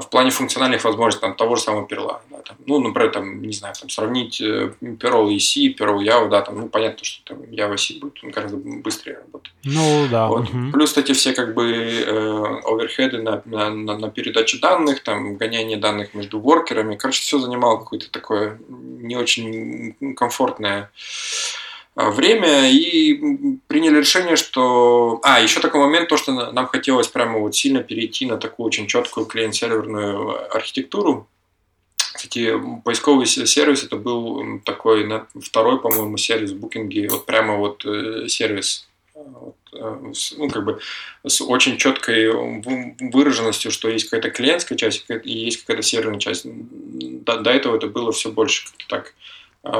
в 0.00 0.08
плане 0.08 0.30
функциональных 0.30 0.84
возможностей 0.84 1.20
там, 1.20 1.34
того 1.34 1.56
же 1.56 1.62
самого 1.62 1.86
перла. 1.86 2.22
Да, 2.30 2.38
там, 2.38 2.56
ну, 2.66 2.80
например, 2.80 3.12
там, 3.12 3.42
не 3.42 3.52
знаю, 3.52 3.74
там, 3.78 3.88
сравнить 3.90 4.40
Perl 4.40 5.32
и 5.32 5.38
C, 5.38 5.74
Perl 5.74 5.98
Java, 5.98 6.28
да, 6.28 6.42
там, 6.42 6.58
ну, 6.58 6.68
понятно, 6.68 7.04
что 7.04 7.24
там 7.24 7.42
Java 7.42 7.76
C 7.76 7.98
будет 8.00 8.18
гораздо 8.22 8.56
быстрее 8.56 9.18
работать. 9.24 9.52
Ну, 9.64 10.06
да. 10.10 10.28
Вот. 10.28 10.48
Угу. 10.48 10.72
Плюс 10.72 10.96
эти 10.96 11.12
все, 11.12 11.32
как 11.32 11.54
бы, 11.54 11.72
э, 11.72 12.60
оверхеды 12.64 13.22
на, 13.22 13.42
на, 13.44 13.70
на, 13.70 13.98
на 13.98 14.10
передачу 14.10 14.60
данных, 14.60 15.02
там, 15.02 15.36
гоняние 15.36 15.76
данных 15.76 16.14
между 16.14 16.40
воркерами. 16.40 16.96
Короче, 16.96 17.20
все 17.20 17.38
занимало 17.38 17.78
какое-то 17.78 18.10
такое 18.10 18.58
не 18.68 19.16
очень 19.16 19.94
комфортное 20.14 20.76
а, 20.76 20.90
время 21.96 22.70
и 22.70 23.58
приняли 23.68 23.98
решение, 23.98 24.36
что... 24.36 25.18
А, 25.22 25.40
еще 25.40 25.60
такой 25.60 25.80
момент, 25.80 26.08
то, 26.08 26.18
что 26.18 26.52
нам 26.52 26.66
хотелось 26.66 27.08
прямо 27.08 27.38
вот 27.38 27.56
сильно 27.56 27.82
перейти 27.82 28.26
на 28.26 28.36
такую 28.36 28.66
очень 28.66 28.86
четкую 28.86 29.26
клиент-серверную 29.26 30.54
архитектуру. 30.54 31.26
Кстати, 31.96 32.54
поисковый 32.84 33.26
сервис 33.26 33.84
это 33.84 33.96
был 33.96 34.60
такой 34.64 35.08
второй, 35.40 35.80
по-моему, 35.80 36.16
сервис 36.16 36.52
в 36.52 36.58
букинге, 36.58 37.08
вот 37.08 37.26
прямо 37.26 37.56
вот 37.56 37.84
э, 37.84 38.26
сервис 38.28 38.88
э, 39.14 39.20
ну, 39.72 40.48
как 40.48 40.64
бы 40.64 40.80
с 41.26 41.40
очень 41.42 41.76
четкой 41.76 42.30
выраженностью, 43.10 43.70
что 43.70 43.88
есть 43.88 44.08
какая-то 44.08 44.30
клиентская 44.30 44.78
часть 44.78 45.04
и 45.24 45.30
есть 45.30 45.60
какая-то 45.62 45.82
серверная 45.82 46.18
часть. 46.18 46.46
До, 46.46 47.38
до 47.38 47.50
этого 47.50 47.76
это 47.76 47.86
было 47.86 48.12
все 48.12 48.30
больше 48.30 48.66
как-то 48.66 48.86
так 48.88 49.14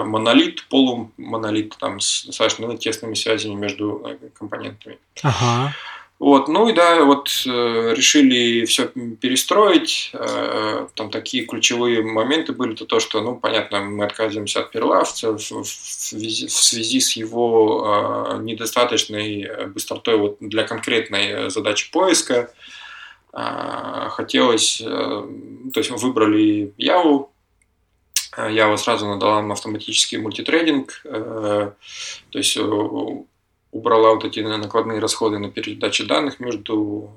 монолит, 0.05 0.67
полумонолит 0.69 1.77
там 1.79 2.01
с 2.01 2.25
достаточно 2.27 2.77
тесными 2.77 3.15
связями 3.15 3.55
между 3.55 4.03
э, 4.05 4.17
компонентами. 4.39 4.99
Ага. 5.23 5.75
Вот, 6.19 6.49
ну 6.49 6.67
и 6.69 6.73
да, 6.73 7.05
вот 7.05 7.29
э, 7.47 7.95
решили 7.95 8.65
все 8.65 8.87
перестроить. 9.21 10.11
Э, 10.15 10.89
там 10.95 11.11
такие 11.11 11.45
ключевые 11.45 12.03
моменты 12.03 12.53
были, 12.53 12.75
то 12.75 12.87
то, 12.87 13.01
что, 13.01 13.21
ну, 13.21 13.37
понятно, 13.37 13.83
мы 13.83 14.07
отказываемся 14.07 14.61
от 14.61 14.71
перлавца 14.71 15.33
в, 15.33 15.39
в, 15.39 15.63
в, 15.63 15.67
связи, 15.67 16.47
в 16.47 16.53
связи 16.53 17.01
с 17.01 17.17
его 17.17 18.33
э, 18.33 18.43
недостаточной 18.43 19.67
быстротой 19.67 20.17
вот 20.17 20.37
для 20.41 20.63
конкретной 20.63 21.51
задачи 21.51 21.91
поиска. 21.91 22.51
Э, 23.37 24.09
хотелось, 24.09 24.81
э, 24.81 24.87
то 24.87 25.81
есть 25.81 25.91
мы 25.91 25.99
выбрали 25.99 26.73
Яву, 26.79 27.31
я 28.37 28.69
вот 28.69 28.81
сразу 28.81 29.07
надала 29.07 29.37
нам 29.37 29.53
автоматический 29.53 30.19
мультитрейдинг, 30.19 31.03
э, 31.05 31.71
то 32.31 32.39
есть 32.39 32.57
э, 32.57 32.63
убрала 33.73 34.15
вот 34.15 34.25
эти 34.25 34.41
накладные 34.41 34.99
расходы 34.99 35.39
на 35.39 35.51
передачу 35.51 36.07
данных 36.07 36.41
между 36.41 37.11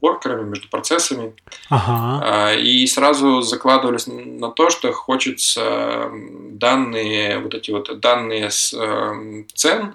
воркерами, 0.00 0.48
между 0.48 0.68
процессами. 0.68 1.34
Ага. 1.70 2.20
А, 2.24 2.54
и 2.54 2.86
сразу 2.86 3.40
закладывались 3.40 4.06
на 4.06 4.50
то, 4.50 4.70
что 4.70 4.92
хочется 4.92 6.10
данные, 6.12 7.38
вот 7.38 7.54
эти 7.54 7.70
вот 7.70 8.00
данные 8.00 8.50
с 8.50 8.74
э, 8.74 9.44
цен, 9.54 9.94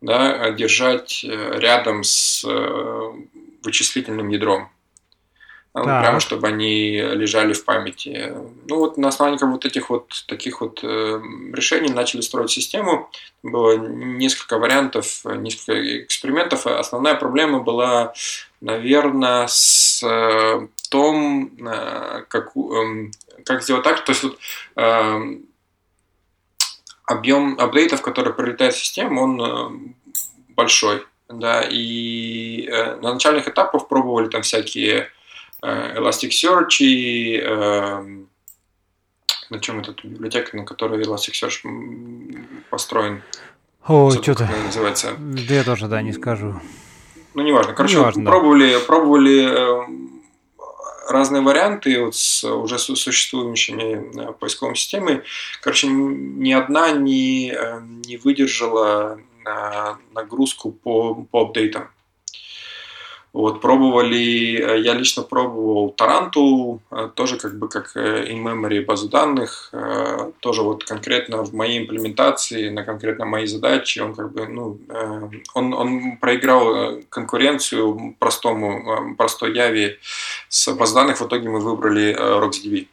да, 0.00 0.50
держать 0.50 1.24
рядом 1.24 2.02
с 2.02 2.44
вычислительным 3.62 4.28
ядром. 4.28 4.71
Да. 5.74 6.02
прямо 6.02 6.20
чтобы 6.20 6.48
они 6.48 7.00
лежали 7.00 7.54
в 7.54 7.64
памяти. 7.64 8.34
Ну 8.68 8.76
вот 8.76 8.98
на 8.98 9.08
основании 9.08 9.38
как 9.38 9.48
вот 9.48 9.64
этих 9.64 9.88
вот 9.88 10.24
таких 10.28 10.60
вот 10.60 10.80
э, 10.82 11.20
решений 11.54 11.88
начали 11.88 12.20
строить 12.20 12.50
систему. 12.50 13.10
Было 13.42 13.78
несколько 13.78 14.58
вариантов, 14.58 15.22
несколько 15.24 16.02
экспериментов. 16.04 16.66
Основная 16.66 17.14
проблема 17.14 17.60
была, 17.60 18.12
наверное, 18.60 19.46
с 19.48 20.02
э, 20.02 20.68
том, 20.90 21.50
э, 21.66 22.24
как, 22.28 22.54
э, 22.54 23.10
как 23.46 23.62
сделать 23.62 23.84
так, 23.84 24.04
то 24.04 24.12
есть 24.12 24.24
вот 24.24 24.38
э, 24.76 25.36
объем 27.06 27.58
апдейтов, 27.58 28.02
который 28.02 28.34
прилетает 28.34 28.74
в 28.74 28.78
систему, 28.78 29.22
он 29.22 29.40
э, 29.40 30.14
большой. 30.50 31.06
Да, 31.30 31.62
и 31.62 32.66
э, 32.66 32.96
на 32.96 33.14
начальных 33.14 33.48
этапах 33.48 33.88
пробовали 33.88 34.28
там 34.28 34.42
всякие 34.42 35.08
Э, 35.08 35.21
Elasticsearch 35.62 36.78
и 36.80 37.38
э, 37.38 38.02
на 39.50 39.60
чем 39.60 39.80
эта 39.80 39.94
библиотека, 40.02 40.56
на 40.56 40.64
которой 40.64 41.02
Elasticsearch 41.02 42.46
построен. 42.70 43.22
О, 43.86 44.10
что-то. 44.10 44.48
называется? 44.64 45.14
Да 45.18 45.54
я 45.54 45.64
тоже, 45.64 45.86
да, 45.86 46.02
не 46.02 46.12
скажу. 46.12 46.60
Ну, 47.34 47.42
неважно. 47.42 47.72
Короче, 47.74 47.96
неважно, 47.96 48.24
пробовали, 48.24 48.72
да. 48.74 48.80
пробовали 48.80 49.44
э, 49.44 49.82
разные 51.08 51.42
варианты 51.42 52.04
вот 52.04 52.16
с 52.16 52.44
уже 52.44 52.78
существующими 52.78 54.32
поисковыми 54.32 54.74
системами. 54.74 55.22
Короче, 55.60 55.86
ни 55.88 56.52
одна 56.52 56.92
не, 56.92 57.54
не 58.06 58.16
выдержала 58.16 59.18
нагрузку 60.14 60.70
по, 60.72 61.14
по 61.14 61.42
апдейтам. 61.42 61.88
Вот, 63.32 63.62
пробовали, 63.62 64.60
э, 64.60 64.80
я 64.80 64.92
лично 64.92 65.22
пробовал 65.22 65.90
Таранту, 65.90 66.82
э, 66.90 67.08
тоже 67.14 67.38
как 67.38 67.58
бы 67.58 67.68
как 67.68 67.96
э, 67.96 68.26
in-memory 68.30 68.84
базу 68.84 69.08
данных, 69.08 69.72
тоже 70.40 70.62
вот 70.62 70.84
конкретно 70.84 71.42
в 71.42 71.54
моей 71.54 71.78
имплементации, 71.78 72.68
на 72.68 72.84
конкретно 72.84 73.24
моей 73.24 73.46
задаче, 73.46 74.02
он 74.02 74.14
как 74.14 74.32
бы, 74.32 74.46
ну, 74.46 74.78
он, 75.54 75.72
он 75.72 76.16
проиграл 76.18 76.98
конкуренцию 77.08 78.16
простому, 78.18 79.14
простой 79.16 79.54
Яве 79.56 79.98
с 80.48 80.72
баз 80.72 80.92
данных, 80.92 81.20
в 81.20 81.26
итоге 81.26 81.48
мы 81.48 81.60
выбрали 81.60 82.14
RocksDB. 82.14 82.86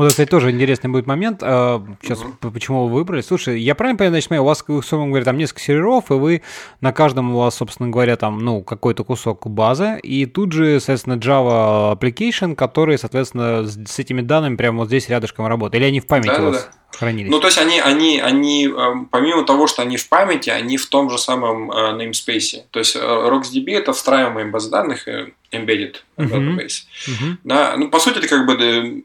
Вот, 0.00 0.08
кстати, 0.08 0.30
тоже 0.30 0.50
интересный 0.50 0.88
будет 0.88 1.06
момент. 1.06 1.40
Сейчас, 1.40 2.20
угу. 2.20 2.50
почему 2.50 2.86
вы 2.86 2.94
выбрали? 2.94 3.20
Слушай, 3.20 3.60
я 3.60 3.74
правильно 3.74 3.98
понимаю, 3.98 4.22
значит, 4.22 4.32
у 4.32 4.44
вас, 4.44 4.64
условно 4.66 5.08
говоря, 5.08 5.26
там 5.26 5.36
несколько 5.36 5.60
серверов, 5.60 6.10
и 6.10 6.14
вы 6.14 6.42
на 6.80 6.94
каждом 6.94 7.34
у 7.34 7.38
вас, 7.38 7.56
собственно 7.56 7.90
говоря, 7.90 8.16
там, 8.16 8.38
ну, 8.38 8.62
какой-то 8.62 9.04
кусок 9.04 9.46
базы, 9.46 10.00
и 10.02 10.24
тут 10.24 10.52
же, 10.52 10.80
соответственно, 10.80 11.16
Java 11.16 11.98
application, 11.98 12.54
который, 12.54 12.96
соответственно, 12.96 13.66
с 13.66 13.98
этими 13.98 14.22
данными 14.22 14.56
прямо 14.56 14.78
вот 14.78 14.88
здесь 14.88 15.06
рядышком 15.10 15.46
работает. 15.46 15.82
Или 15.82 15.88
они 15.90 16.00
в 16.00 16.06
памяти 16.06 16.28
да, 16.28 16.40
у 16.40 16.46
вас 16.46 16.64
да. 16.64 16.98
хранились? 16.98 17.30
Ну, 17.30 17.38
то 17.38 17.48
есть 17.48 17.58
они, 17.58 17.78
они, 17.78 18.20
они, 18.20 18.68
эм, 18.68 19.04
помимо 19.04 19.44
того, 19.44 19.66
что 19.66 19.82
они 19.82 19.98
в 19.98 20.08
памяти, 20.08 20.48
они 20.48 20.78
в 20.78 20.86
том 20.86 21.10
же 21.10 21.18
самом 21.18 21.70
э, 21.70 21.92
namespace. 21.92 22.62
То 22.70 22.78
есть 22.78 22.96
э, 22.96 22.98
RocksDB– 22.98 23.70
это 23.76 23.92
встраиваемая 23.92 24.50
база 24.50 24.70
данных, 24.70 25.06
э, 25.08 25.32
embedded 25.52 25.96
uh-huh. 26.16 26.30
database. 26.30 26.86
Uh-huh. 27.06 27.36
Да, 27.44 27.74
ну, 27.76 27.90
по 27.90 27.98
сути, 28.00 28.16
это 28.16 28.28
как 28.28 28.46
бы 28.46 29.02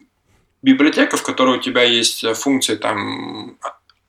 библиотека, 0.62 1.18
в 1.18 1.24
которой 1.24 1.58
у 1.58 1.62
тебя 1.62 1.84
есть 1.84 2.24
э, 2.24 2.34
функции 2.34 2.76
там 2.76 3.58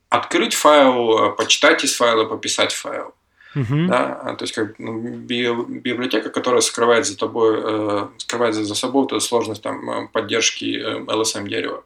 открыть 0.09 0.55
файл, 0.55 1.19
э, 1.19 1.37
почитать 1.37 1.85
из 1.85 1.95
файла, 1.95 2.25
пописать 2.25 2.73
файл. 2.73 3.15
Uh-huh. 3.55 3.87
Да? 3.87 4.21
А, 4.23 4.35
то 4.35 4.45
есть 4.45 4.55
как 4.55 4.79
ну, 4.79 4.99
библиотека, 4.99 6.29
которая 6.31 6.61
скрывает 6.61 7.07
за 7.07 7.17
тобой, 7.17 7.59
э, 7.63 8.09
скрывает 8.19 8.55
за 8.55 8.75
собой 8.75 9.07
эту 9.07 9.21
сложность 9.21 9.63
там, 9.63 10.09
поддержки 10.09 11.01
LSM 11.07 11.49
дерева. 11.49 11.85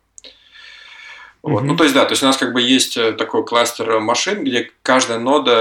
Вот. 1.42 1.62
Mm-hmm. 1.62 1.66
Ну, 1.66 1.76
то 1.76 1.85
есть, 1.85 1.94
да, 1.94 2.05
то 2.05 2.12
есть 2.12 2.22
у 2.22 2.26
нас 2.26 2.37
как 2.37 2.53
бы 2.53 2.61
есть 2.61 2.98
э, 2.98 3.12
такой 3.12 3.44
кластер 3.46 3.98
машин, 4.00 4.44
где 4.44 4.70
каждая 4.83 5.18
нода 5.18 5.53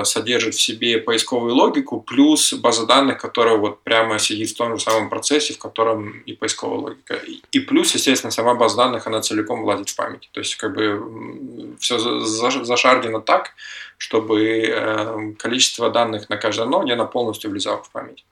э, 0.00 0.04
содержит 0.04 0.54
в 0.54 0.60
себе 0.60 0.98
поисковую 0.98 1.54
логику 1.54 2.00
плюс 2.00 2.52
база 2.52 2.86
данных, 2.86 3.18
которая 3.18 3.56
вот 3.56 3.82
прямо 3.82 4.20
сидит 4.20 4.50
в 4.50 4.56
том 4.56 4.76
же 4.76 4.84
самом 4.84 5.10
процессе, 5.10 5.54
в 5.54 5.58
котором 5.58 6.20
и 6.20 6.34
поисковая 6.34 6.78
логика. 6.78 7.18
И 7.50 7.58
плюс, 7.58 7.92
естественно, 7.94 8.30
сама 8.30 8.54
база 8.54 8.76
данных, 8.76 9.08
она 9.08 9.22
целиком 9.22 9.62
влазит 9.62 9.88
в 9.88 9.96
память. 9.96 10.30
То 10.32 10.38
есть, 10.38 10.54
как 10.54 10.74
бы 10.74 11.74
все 11.80 11.98
зашардено 11.98 13.20
так, 13.20 13.54
чтобы 13.98 14.68
э, 14.68 15.32
количество 15.36 15.90
данных 15.90 16.28
на 16.28 16.36
каждой 16.36 16.68
ноде, 16.68 16.92
она 16.92 17.06
полностью 17.06 17.50
влезала 17.50 17.82
в 17.82 17.90
память. 17.90 18.24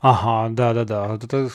Ага, 0.00 0.48
да-да-да. 0.50 1.18
Это 1.22 1.50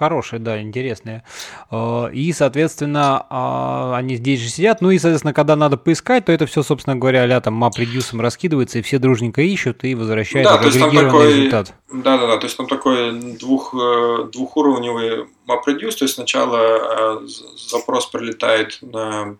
хорошие, 0.00 0.40
да, 0.40 0.62
интересные. 0.62 1.24
Э, 1.70 2.08
и, 2.10 2.32
соответственно, 2.32 3.26
а, 3.28 3.94
они 3.96 4.16
здесь 4.16 4.40
же 4.40 4.48
сидят. 4.48 4.80
Ну 4.80 4.90
и, 4.90 4.98
соответственно, 4.98 5.34
когда 5.34 5.56
надо 5.56 5.76
поискать, 5.76 6.24
то 6.24 6.32
это 6.32 6.46
все, 6.46 6.62
собственно 6.62 6.96
говоря, 6.96 7.24
а 7.36 7.40
там 7.42 7.62
map 7.62 7.72
редюсом 7.76 8.22
раскидывается, 8.22 8.78
и 8.78 8.82
все 8.82 8.98
дружненько 8.98 9.42
ищут 9.42 9.84
и 9.84 9.94
возвращают 9.94 10.48
да, 10.48 10.54
агрегированный 10.54 11.04
такой, 11.04 11.28
результат. 11.28 11.74
Да, 11.92 12.16
да, 12.16 12.26
да. 12.26 12.38
То 12.38 12.46
есть 12.46 12.56
там 12.56 12.66
такой 12.66 13.12
двух, 13.38 13.74
э, 13.74 14.30
двухуровневый 14.32 15.26
map 15.46 15.60
reduce, 15.68 15.98
то 15.98 16.04
есть 16.06 16.14
сначала 16.14 17.20
э, 17.22 17.26
запрос 17.70 18.06
прилетает 18.06 18.78
на, 18.80 19.36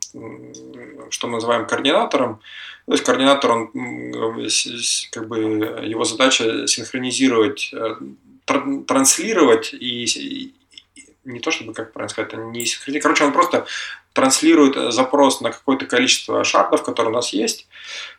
что 1.08 1.26
мы 1.26 1.34
называем 1.34 1.66
координатором, 1.66 2.40
то 2.84 2.92
есть 2.92 3.04
координатор, 3.04 3.50
он, 3.52 3.70
как 5.12 5.28
бы, 5.28 5.38
его 5.84 6.04
задача 6.04 6.66
синхронизировать 6.66 7.72
транслировать 8.86 9.72
и, 9.72 10.54
не 11.24 11.40
то 11.40 11.50
чтобы, 11.50 11.74
как 11.74 11.92
правильно 11.92 12.08
сказать, 12.08 12.32
не 12.32 12.64
синхронизирует. 12.64 13.02
Короче, 13.02 13.24
он 13.24 13.32
просто 13.32 13.66
транслирует 14.12 14.92
запрос 14.92 15.40
на 15.40 15.50
какое-то 15.52 15.86
количество 15.86 16.42
шардов, 16.44 16.82
которые 16.82 17.12
у 17.12 17.14
нас 17.14 17.32
есть, 17.32 17.68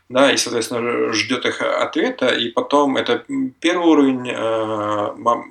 да, 0.08 0.32
и, 0.32 0.36
соответственно, 0.36 1.12
ждет 1.12 1.44
их 1.44 1.60
ответа, 1.60 2.28
и 2.28 2.48
потом 2.48 2.96
это 2.96 3.24
первый 3.60 3.86
уровень 3.86 4.28
э, 4.28 4.34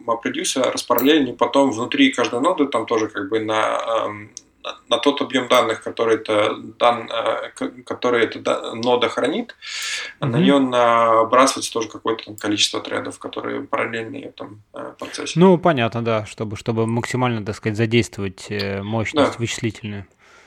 MapReduce, 0.08 0.72
распараллельный, 0.72 1.34
потом 1.34 1.72
внутри 1.72 2.12
каждой 2.12 2.42
ноды 2.42 2.66
там 2.68 2.86
тоже 2.86 3.08
как 3.08 3.30
бы 3.30 3.40
на 3.40 3.78
э, 3.78 4.41
на 4.90 4.98
тот 4.98 5.22
объем 5.22 5.48
данных, 5.48 5.84
который 5.84 6.16
это, 6.16 6.56
дан, 6.80 7.10
э, 7.12 7.50
который 7.86 8.26
эта 8.26 8.74
нода 8.76 9.10
хранит, 9.10 9.56
mm-hmm. 10.20 10.28
на 10.28 10.38
нее 10.38 10.60
набрасывается 10.60 11.72
тоже 11.72 11.90
какое-то 11.90 12.26
там 12.26 12.36
количество 12.36 12.82
тредов, 12.82 13.20
которые 13.20 13.64
параллельно 13.64 14.20
в 14.20 14.24
этом 14.24 14.62
э, 14.74 14.94
процессе. 14.98 15.40
Ну, 15.40 15.58
понятно, 15.58 16.04
да, 16.04 16.26
чтобы, 16.26 16.58
чтобы 16.58 16.88
максимально, 16.88 17.46
так 17.46 17.56
сказать, 17.56 17.78
задействовать 17.78 18.48
э, 18.50 18.82
мощность 18.82 19.34
да. 19.34 19.38
вычислительную. 19.38 20.06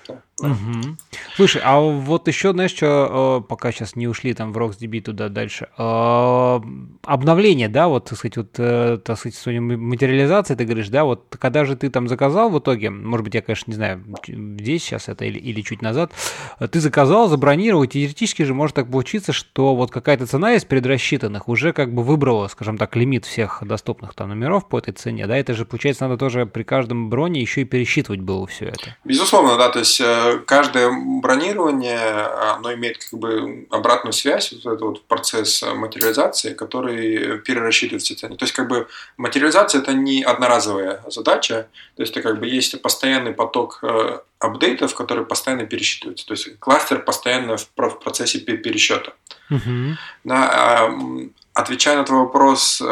Да. 0.09 0.22
Угу. 0.40 0.97
Слушай, 1.37 1.62
а 1.64 1.79
вот 1.79 2.27
еще, 2.27 2.53
знаешь, 2.53 2.73
что, 2.73 3.42
э, 3.42 3.49
пока 3.49 3.70
сейчас 3.70 3.94
не 3.94 4.09
ушли 4.09 4.35
там 4.35 4.53
в 4.53 4.59
RocksDB 4.59 5.01
туда 5.01 5.29
дальше, 5.29 5.68
э, 5.79 6.61
обновление, 7.05 7.68
да, 7.68 7.87
вот, 7.87 8.07
так 8.07 8.18
сказать, 8.18 8.37
вот, 8.37 8.51
э, 8.59 8.99
так 9.05 9.16
сказать, 9.16 9.38
материализация, 9.61 10.57
ты 10.57 10.64
говоришь, 10.64 10.88
да, 10.88 11.05
вот, 11.05 11.37
когда 11.38 11.64
же 11.64 11.77
ты 11.77 11.88
там 11.88 12.09
заказал 12.09 12.51
в 12.51 12.59
итоге, 12.59 12.90
может 12.90 13.25
быть, 13.25 13.35
я, 13.35 13.42
конечно, 13.42 13.70
не 13.70 13.77
знаю, 13.77 14.05
здесь 14.27 14.83
сейчас 14.83 15.09
это 15.09 15.25
или, 15.25 15.38
или 15.38 15.61
чуть 15.61 15.83
назад, 15.83 16.12
ты 16.59 16.81
заказал, 16.81 17.29
забронировал, 17.29 17.87
теоретически 17.87 18.42
же 18.42 18.55
может 18.55 18.75
так 18.75 18.90
получиться, 18.90 19.33
что 19.33 19.77
вот 19.77 19.92
какая-то 19.92 20.27
цена 20.27 20.55
из 20.55 20.64
предрасчитанных 20.64 21.49
уже 21.49 21.73
как 21.73 21.94
бы 21.94 22.03
выбрала, 22.03 22.49
скажем 22.49 22.77
так, 22.77 22.97
лимит 22.97 23.25
всех 23.25 23.62
доступных 23.64 24.14
там 24.14 24.31
номеров 24.31 24.68
по 24.68 24.79
этой 24.79 24.92
цене, 24.92 25.29
да, 25.29 25.37
это 25.37 25.55
же, 25.55 25.64
получается, 25.64 26.05
надо 26.09 26.18
тоже 26.18 26.44
при 26.44 26.64
каждом 26.64 27.09
броне 27.09 27.40
еще 27.40 27.61
и 27.61 27.64
пересчитывать 27.64 28.20
было 28.20 28.47
все 28.49 28.66
это. 28.66 28.97
Безусловно, 29.05 29.57
да, 29.57 29.68
то 29.68 29.79
есть 29.79 30.01
каждое 30.47 30.91
бронирование, 31.21 31.99
оно 32.55 32.73
имеет 32.75 32.99
как 32.99 33.19
бы 33.19 33.67
обратную 33.71 34.13
связь, 34.13 34.53
вот 34.53 34.61
этот 34.61 34.81
вот 34.81 35.05
процесс 35.07 35.63
материализации, 35.63 36.55
который 36.55 37.39
перерасчитывает 37.39 38.03
все 38.03 38.15
цены. 38.15 38.37
То 38.37 38.45
есть 38.45 38.55
как 38.55 38.69
бы 38.69 38.89
материализация 39.17 39.81
это 39.81 39.93
не 39.93 40.23
одноразовая 40.23 41.03
задача, 41.09 41.69
то 41.97 42.03
есть 42.03 42.13
это 42.13 42.23
как 42.23 42.41
бы 42.41 42.47
есть 42.47 42.81
постоянный 42.83 43.33
поток 43.33 43.79
э, 43.83 44.19
апдейтов, 44.39 44.95
которые 44.95 45.27
постоянно 45.27 45.67
пересчитываются. 45.67 46.27
То 46.27 46.35
есть 46.35 46.59
кластер 46.59 47.03
постоянно 47.03 47.57
в 47.57 47.69
процессе 47.69 48.39
пересчета. 48.41 49.13
Uh-huh. 49.51 49.95
Да, 50.25 50.91
отвечая 51.53 51.97
на 51.97 52.05
твой 52.05 52.21
вопрос, 52.21 52.83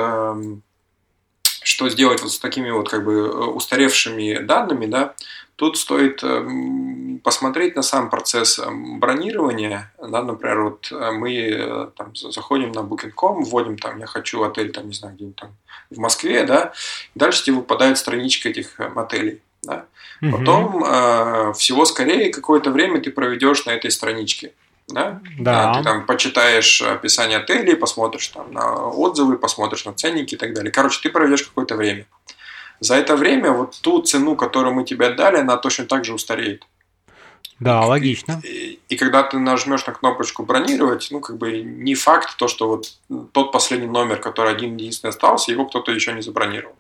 что 1.65 1.89
сделать 1.89 2.23
вот 2.23 2.33
с 2.33 2.39
такими 2.39 2.71
вот 2.71 2.89
как 2.89 3.05
бы 3.05 3.53
устаревшими 3.53 4.39
данными, 4.39 4.87
да, 4.87 5.15
Тут 5.63 5.79
стоит 5.79 6.25
эм, 6.25 7.21
посмотреть 7.23 7.77
на 7.77 7.83
сам 7.83 8.11
процесс 8.11 8.59
эм, 8.59 8.99
бронирования. 8.99 9.93
Да, 9.97 10.21
например, 10.25 10.63
вот 10.63 10.91
э, 10.91 11.13
мы 11.13 11.37
э, 11.37 11.87
там, 11.97 12.17
заходим 12.17 12.73
на 12.73 12.81
Booking.com, 12.81 13.45
вводим 13.45 13.79
там, 13.79 14.01
я 14.01 14.07
хочу 14.07 14.43
отель, 14.43 14.73
там, 14.73 14.89
не 14.89 14.93
знаю, 14.93 15.15
где-нибудь 15.15 15.37
там 15.37 15.51
в 15.89 15.99
Москве, 16.01 16.43
да, 16.43 16.73
дальше 17.15 17.45
тебе 17.45 17.59
выпадает 17.59 17.97
страничка 17.97 18.49
этих 18.49 18.81
эм, 18.81 18.99
отелей. 18.99 19.41
Да. 19.63 19.85
Потом 20.21 20.83
э, 20.83 21.53
всего 21.53 21.85
скорее 21.85 22.33
какое-то 22.33 22.73
время 22.73 23.01
ты 23.01 23.13
проведешь 23.13 23.65
на 23.65 23.71
этой 23.71 23.93
страничке. 23.93 24.55
Да? 24.89 25.21
Да. 25.39 25.75
Ты 25.75 25.85
там 25.85 26.07
почитаешь 26.07 26.83
описание 26.83 27.39
отелей, 27.39 27.77
посмотришь 27.77 28.27
там 28.29 28.53
на 28.53 28.89
отзывы, 28.89 29.39
посмотришь 29.39 29.85
на 29.85 29.93
ценники 29.93 30.35
и 30.35 30.37
так 30.37 30.55
далее. 30.55 30.73
Короче, 30.73 31.01
ты 31.01 31.09
проведешь 31.09 31.45
какое-то 31.45 31.77
время. 31.77 32.07
За 32.83 32.97
это 32.97 33.17
время 33.17 33.53
вот 33.53 33.79
ту 33.81 34.03
цену, 34.03 34.35
которую 34.35 34.75
мы 34.75 34.85
тебе 34.85 35.11
дали, 35.11 35.37
она 35.37 35.57
точно 35.57 35.85
так 35.85 36.05
же 36.05 36.15
устареет. 36.15 36.65
Да, 37.61 37.83
логично. 37.87 38.41
И, 38.43 38.49
и, 38.49 38.81
и 38.89 38.97
когда 38.97 39.23
ты 39.23 39.39
нажмешь 39.39 39.87
на 39.87 39.93
кнопочку 39.93 40.43
бронировать, 40.43 41.07
ну, 41.13 41.21
как 41.21 41.39
бы 41.39 41.63
не 41.63 41.95
факт 41.95 42.37
то, 42.37 42.49
что 42.49 42.67
вот 42.67 42.93
тот 43.31 43.53
последний 43.53 43.87
номер, 43.87 44.19
который 44.19 44.51
один 44.51 44.77
единственный 44.77 45.11
остался, 45.11 45.53
его 45.53 45.65
кто-то 45.67 45.93
еще 45.93 46.13
не 46.13 46.23
забронировал. 46.23 46.75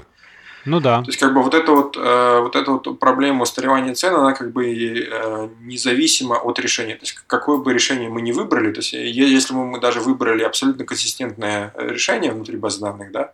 Ну 0.65 0.81
да. 0.81 1.03
То 1.03 1.09
есть, 1.09 1.21
как 1.21 1.35
бы 1.35 1.43
вот 1.43 1.55
эта 1.55 1.71
вот, 1.71 1.97
э, 1.97 2.41
вот 2.41 2.57
эта 2.57 2.73
вот 2.73 2.99
проблема 2.99 3.43
устаревания 3.43 3.95
цен, 3.95 4.15
она 4.15 4.33
как 4.33 4.53
бы 4.53 4.65
э, 4.73 5.49
независима 5.61 6.35
от 6.35 6.59
решения. 6.59 6.97
То 6.97 7.03
есть, 7.03 7.15
какое 7.29 7.59
бы 7.59 7.73
решение 7.73 8.09
мы 8.09 8.21
не 8.23 8.33
выбрали, 8.33 8.73
то 8.73 8.81
есть, 8.81 8.93
если 8.93 9.55
мы 9.55 9.81
даже 9.81 10.01
выбрали 10.01 10.43
абсолютно 10.43 10.85
консистентное 10.85 11.73
решение 11.77 12.33
внутри 12.33 12.57
баз 12.57 12.79
данных, 12.79 13.13
да, 13.13 13.33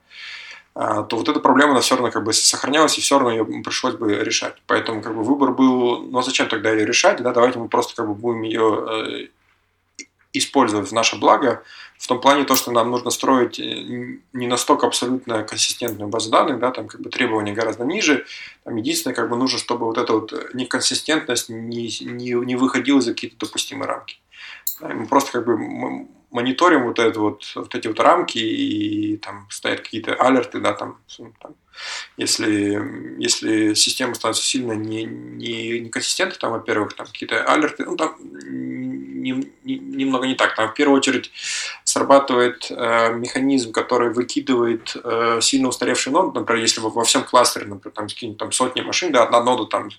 то 0.79 1.17
вот 1.17 1.29
эта 1.29 1.41
проблема, 1.41 1.73
она 1.73 1.81
все 1.81 1.97
равно 1.97 2.13
как 2.13 2.23
бы 2.23 2.33
сохранялась, 2.33 2.97
и 2.99 3.01
все 3.01 3.19
равно 3.19 3.33
ее 3.33 3.45
пришлось 3.63 3.95
бы 3.95 4.15
решать. 4.15 4.55
Поэтому 4.69 5.03
как 5.03 5.13
бы 5.17 5.25
выбор 5.25 5.51
был, 5.51 6.03
ну 6.03 6.19
а 6.19 6.23
зачем 6.23 6.49
тогда 6.49 6.71
ее 6.71 6.87
решать, 6.87 7.21
да, 7.21 7.33
давайте 7.33 7.59
мы 7.59 7.69
просто 7.69 7.97
как 7.97 8.07
бы 8.07 8.15
будем 8.15 8.43
ее 8.43 8.87
э, 8.89 10.05
использовать 10.33 10.89
в 10.89 10.93
наше 10.93 11.17
благо, 11.17 11.65
в 11.99 12.07
том 12.07 12.21
плане 12.21 12.45
то, 12.45 12.55
что 12.55 12.71
нам 12.71 12.93
нужно 12.93 13.11
строить 13.11 13.59
э, 13.59 14.19
не 14.33 14.47
настолько 14.47 14.87
абсолютно 14.87 15.43
консистентную 15.43 16.09
базу 16.09 16.31
данных, 16.31 16.61
да, 16.61 16.71
там 16.71 16.87
как 16.87 17.01
бы 17.01 17.11
требования 17.11 17.55
гораздо 17.55 17.85
ниже, 17.85 18.25
там 18.63 18.77
единственное, 18.77 19.17
как 19.17 19.31
бы 19.31 19.37
нужно, 19.37 19.59
чтобы 19.59 19.85
вот 19.85 19.99
эта 19.99 20.13
вот 20.13 20.55
неконсистентность 20.55 21.49
не, 21.49 21.89
не, 22.03 22.33
не 22.35 22.55
выходила 22.55 23.01
за 23.01 23.15
какие-то 23.15 23.47
допустимые 23.47 23.89
рамки. 23.89 24.21
Мы 24.81 25.09
просто 25.09 25.33
как 25.33 25.45
бы 25.45 26.07
мониторим 26.31 26.85
вот, 26.85 26.99
это 26.99 27.21
вот, 27.21 27.51
вот 27.55 27.75
эти 27.75 27.89
вот 27.89 28.01
рамки 28.01 28.39
и 28.39 29.17
там 29.17 29.47
стоят 29.51 29.81
какие-то 29.81 30.15
алерты, 30.15 30.61
да, 30.61 30.73
там, 30.73 30.99
там 31.41 31.55
если, 32.17 32.81
если 33.19 33.75
система 33.75 34.15
становится 34.15 34.45
сильно 34.45 34.73
не, 34.73 35.05
не, 35.05 35.81
неконсистентной, 35.81 36.39
там, 36.39 36.53
во-первых, 36.53 36.95
там 36.95 37.07
какие-то 37.07 37.45
alert 37.45 37.74
ы, 37.74 37.85
ну, 37.85 37.97
там 37.97 38.17
не, 38.21 39.31
не, 39.65 39.79
немного 39.79 40.27
не 40.27 40.35
так. 40.35 40.55
Там 40.57 40.69
в 40.71 40.75
первую 40.75 40.99
очередь 40.99 41.31
срабатывает 41.85 42.67
э, 42.71 43.13
механизм, 43.15 43.73
который 43.73 44.13
выкидывает 44.13 44.97
э, 45.03 45.39
сильно 45.41 45.69
устаревший 45.69 46.13
нод, 46.13 46.35
например, 46.35 46.63
если 46.63 46.81
во, 46.81 46.91
во 46.91 47.05
всем 47.05 47.25
кластере, 47.25 47.67
например, 47.67 47.95
там, 47.95 48.37
там 48.37 48.53
сотни 48.53 48.81
машин, 48.81 49.13
да, 49.13 49.23
одна 49.23 49.43
нода 49.43 49.67
там 49.67 49.91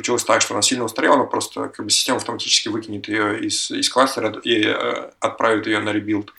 Получилось 0.00 0.24
так, 0.24 0.40
что 0.40 0.54
она 0.54 0.62
сильно 0.62 0.84
устарела, 0.84 1.18
но 1.18 1.26
просто 1.26 1.68
как 1.68 1.84
бы 1.84 1.90
система 1.90 2.16
автоматически 2.16 2.68
выкинет 2.68 3.06
ее 3.06 3.38
из, 3.38 3.70
из 3.70 3.90
кластера 3.90 4.32
и 4.42 4.64
э, 4.64 5.10
отправит 5.20 5.66
ее 5.66 5.80
на 5.80 5.92
rebuild. 5.92 6.32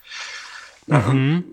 Uh-huh. 0.87 1.43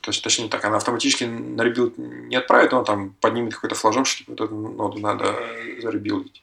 То 0.00 0.10
есть, 0.10 0.24
точнее 0.24 0.48
так, 0.48 0.64
она 0.64 0.78
автоматически 0.78 1.22
на 1.22 1.62
rebuild 1.62 1.98
не 1.98 2.34
отправит, 2.34 2.72
но 2.72 2.82
там 2.82 3.14
поднимет 3.20 3.54
какой-то 3.54 3.76
флажок, 3.76 4.08
что 4.08 4.24
вот 4.26 4.40
эту 4.40 4.56
ноду 4.56 4.98
надо 4.98 5.36
за 5.80 5.90
rebuild 5.90 6.23
ить. 6.23 6.42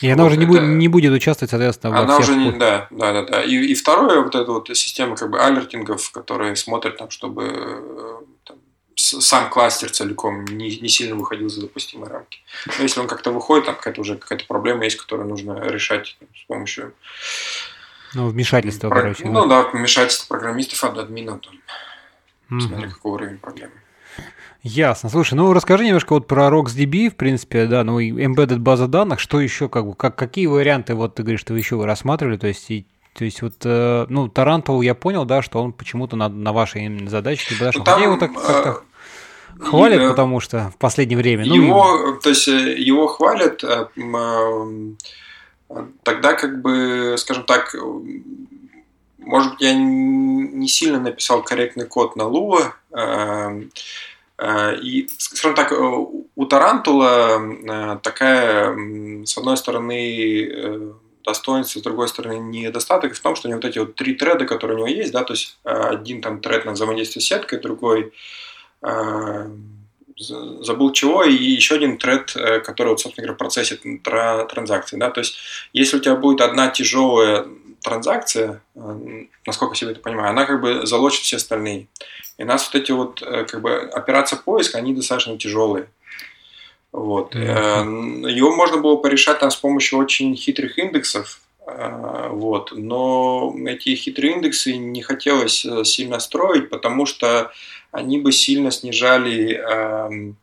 И 0.00 0.08
она 0.08 0.22
вот 0.22 0.30
уже 0.30 0.38
не, 0.38 0.46
будет, 0.46 0.62
не 0.62 0.88
будет 0.88 1.12
участвовать, 1.12 1.50
соответственно, 1.50 1.98
Она 1.98 2.16
уже 2.16 2.34
не, 2.34 2.50
да, 2.52 2.86
да, 2.90 3.12
да, 3.12 3.22
да. 3.24 3.42
И, 3.42 3.56
и 3.56 3.74
второе, 3.74 4.22
вот 4.22 4.34
эта 4.34 4.50
вот 4.50 4.68
система 4.74 5.16
как 5.16 5.30
бы 5.30 5.38
alerting 5.38 5.90
ов, 5.90 6.10
которые 6.12 6.56
смотрят 6.56 6.96
там, 6.96 7.10
чтобы 7.10 7.52
э, 7.54 8.13
сам 9.20 9.50
кластер 9.50 9.90
целиком 9.90 10.44
не, 10.44 10.78
не 10.78 10.88
сильно 10.88 11.14
выходил 11.14 11.48
за 11.48 11.62
допустимые 11.62 12.10
рамки. 12.10 12.40
Но 12.66 12.82
если 12.82 13.00
он 13.00 13.06
как-то 13.06 13.30
выходит, 13.32 13.66
там 13.66 13.76
какая-то 13.76 14.00
уже 14.00 14.16
какая-то 14.16 14.46
проблема 14.46 14.84
есть, 14.84 14.96
которую 14.96 15.28
нужно 15.28 15.60
решать 15.68 16.16
с 16.34 16.46
помощью... 16.46 16.94
Ну, 18.14 18.28
вмешательства, 18.28 18.88
про... 18.88 19.00
короче. 19.00 19.24
Ну 19.24 19.46
да, 19.46 19.62
вмешательства 19.64 20.28
программистов, 20.28 20.84
админов, 20.84 21.40
там, 21.40 21.54
mm-hmm. 22.50 22.60
смотря 22.60 22.88
какой 22.88 23.12
уровень 23.12 23.38
проблемы. 23.38 23.72
Ясно. 24.62 25.10
Слушай, 25.10 25.34
ну 25.34 25.52
расскажи 25.52 25.84
немножко 25.84 26.14
вот 26.14 26.26
про 26.26 26.48
RocksDB, 26.48 27.10
в 27.10 27.16
принципе, 27.16 27.66
да, 27.66 27.84
ну 27.84 27.98
и 27.98 28.10
embedded 28.12 28.58
база 28.58 28.86
данных, 28.86 29.20
что 29.20 29.40
еще, 29.40 29.68
как 29.68 29.86
бы, 29.86 29.94
как, 29.94 30.16
какие 30.16 30.46
варианты, 30.46 30.94
вот 30.94 31.16
ты 31.16 31.22
говоришь, 31.22 31.40
что 31.40 31.52
вы 31.52 31.58
еще 31.58 31.76
вы 31.76 31.84
рассматривали, 31.84 32.38
то 32.38 32.46
есть 32.46 32.70
и 32.70 32.86
то 33.14 33.24
есть 33.24 33.42
вот, 33.42 33.54
э, 33.64 34.06
ну, 34.08 34.28
Тарантул 34.28 34.82
я 34.82 34.94
понял, 34.94 35.24
да, 35.24 35.40
что 35.40 35.62
он 35.62 35.72
почему-то 35.72 36.16
на, 36.16 36.28
на 36.28 36.52
вашей 36.52 37.08
задаче 37.08 37.46
не 37.50 37.58
подошел. 37.58 37.80
Ну, 37.80 37.84
там, 37.84 38.02
его 38.02 38.16
так 38.16 38.34
как-то 38.34 38.70
э, 38.70 38.82
хвалят, 39.60 40.02
и, 40.02 40.08
потому 40.08 40.40
что 40.40 40.70
в 40.70 40.78
последнее 40.78 41.18
время. 41.18 41.44
Ну, 41.46 41.54
его, 41.54 42.18
то 42.22 42.28
есть 42.28 42.48
э, 42.48 42.74
его 42.78 43.06
хвалят 43.06 43.62
э, 43.64 43.86
тогда, 46.02 46.34
как 46.34 46.62
бы, 46.62 47.14
скажем 47.18 47.44
так, 47.44 47.74
может 49.18 49.52
быть, 49.52 49.60
я 49.62 49.74
не 49.74 50.68
сильно 50.68 51.00
написал 51.00 51.42
корректный 51.42 51.86
код 51.86 52.16
на 52.16 52.22
Lua, 52.22 52.72
и, 54.82 55.08
скажем 55.18 55.54
так, 55.54 55.72
у 55.72 56.46
Тарантула 56.46 57.98
такая, 58.02 58.76
с 59.24 59.38
одной 59.38 59.56
стороны, 59.56 60.94
достоинство, 61.24 61.80
с 61.80 61.82
другой 61.82 62.08
стороны, 62.08 62.38
недостаток 62.38 63.14
в 63.14 63.20
том, 63.20 63.34
что 63.34 63.48
у 63.48 63.50
него 63.50 63.60
вот 63.60 63.68
эти 63.68 63.78
вот 63.78 63.94
три 63.94 64.14
thread 64.14 64.37
а, 64.37 64.44
которые 64.44 64.76
у 64.76 64.78
него 64.86 64.88
есть, 64.88 65.12
да, 65.12 65.24
то 65.24 65.32
есть 65.32 65.58
э, 65.64 65.70
один 65.70 66.20
там 66.20 66.40
thread 66.40 66.66
на 66.66 66.72
взаимодействие 66.72 67.22
с 67.22 67.26
сеткой, 67.26 67.60
другой 67.60 68.02
э, 68.02 68.10
забыл 70.16 70.92
чего, 70.92 71.24
и 71.24 71.34
еще 71.34 71.74
один 71.74 71.98
thread, 71.98 72.36
э, 72.36 72.60
который, 72.60 72.90
вот, 72.90 73.00
собственно 73.00 73.26
говоря, 73.26 73.36
процессит 73.36 73.82
транзакции, 74.04 74.96
да, 74.96 75.10
то 75.10 75.20
есть 75.20 75.36
если 75.72 75.96
у 75.96 76.00
тебя 76.00 76.14
будет 76.14 76.40
одна 76.40 76.68
тяжелая 76.68 77.46
транзакция, 77.82 78.62
насколько 79.44 79.74
я 79.74 79.78
себе 79.78 79.90
это 79.90 80.00
понимаю, 80.00 80.30
она 80.30 80.46
как 80.46 80.60
бы 80.60 80.86
залочит 80.86 81.22
все 81.22 81.36
остальные. 81.36 81.88
И 82.38 82.42
у 82.44 82.46
нас 82.46 82.64
вот 82.64 82.80
эти 82.80 82.92
вот, 82.92 83.20
как 83.20 83.60
бы, 83.60 83.76
операция 83.92 84.38
поиска, 84.38 84.78
они 84.78 84.94
достаточно 84.94 85.36
тяжелые. 85.36 85.88
Вот. 86.92 87.34
Mm-hmm. 87.34 88.30
Его 88.30 88.54
можно 88.54 88.78
было 88.78 88.96
порешать 88.96 89.40
там 89.40 89.50
с 89.50 89.56
помощью 89.56 89.98
очень 89.98 90.34
хитрых 90.36 90.78
индексов, 90.78 91.40
вот. 91.66 92.72
Но 92.72 93.54
эти 93.66 93.94
хитрые 93.96 94.34
индексы 94.34 94.76
не 94.76 95.02
хотелось 95.02 95.66
сильно 95.84 96.20
строить, 96.20 96.70
потому 96.70 97.04
что 97.04 97.52
они 97.94 98.18
бы 98.18 98.32
сильно 98.32 98.70
снижали 98.70 99.54
эм, 99.54 100.36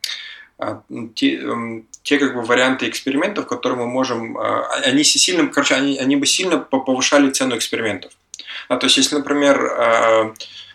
те, 1.16 1.36
эм, 1.36 1.86
те 2.02 2.18
как 2.18 2.34
бы 2.34 2.42
варианты 2.42 2.88
экспериментов, 2.88 3.46
которые 3.46 3.80
мы 3.80 3.88
можем, 3.88 4.38
они 4.38 5.04
сильно, 5.04 5.48
короче, 5.48 5.76
они, 5.76 5.98
они 6.00 6.16
бы 6.16 6.26
сильно 6.26 6.58
повышали 6.58 7.30
цену 7.30 7.58
экспериментов. 7.58 8.14
А, 8.70 8.78
то 8.78 8.86
есть, 8.86 8.98
если, 8.98 9.16
например, 9.16 10.34